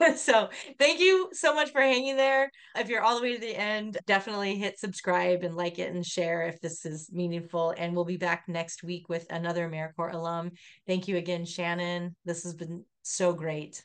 so 0.16 0.48
thank 0.78 1.00
you 1.00 1.28
so 1.32 1.54
much 1.54 1.70
for 1.70 1.80
hanging 1.80 2.16
there. 2.16 2.50
If 2.76 2.88
you're 2.88 3.02
all 3.02 3.16
the 3.16 3.22
way 3.22 3.34
to 3.34 3.40
the 3.40 3.56
end, 3.56 3.98
definitely 4.06 4.56
hit 4.56 4.78
subscribe 4.78 5.42
and 5.42 5.56
like 5.56 5.78
it 5.78 5.92
and 5.92 6.06
share 6.06 6.42
if 6.42 6.60
this 6.60 6.86
is 6.86 7.10
meaningful. 7.12 7.74
And 7.76 7.94
we'll 7.94 8.04
be 8.04 8.16
back 8.16 8.44
next 8.46 8.84
week 8.84 9.08
with 9.08 9.26
another 9.30 9.68
AmeriCorps 9.68 10.14
alum. 10.14 10.52
Thank 10.86 11.08
you 11.08 11.16
again, 11.16 11.44
Shannon. 11.44 12.14
This 12.24 12.44
has 12.44 12.54
been 12.54 12.84
so 13.02 13.32
great. 13.32 13.84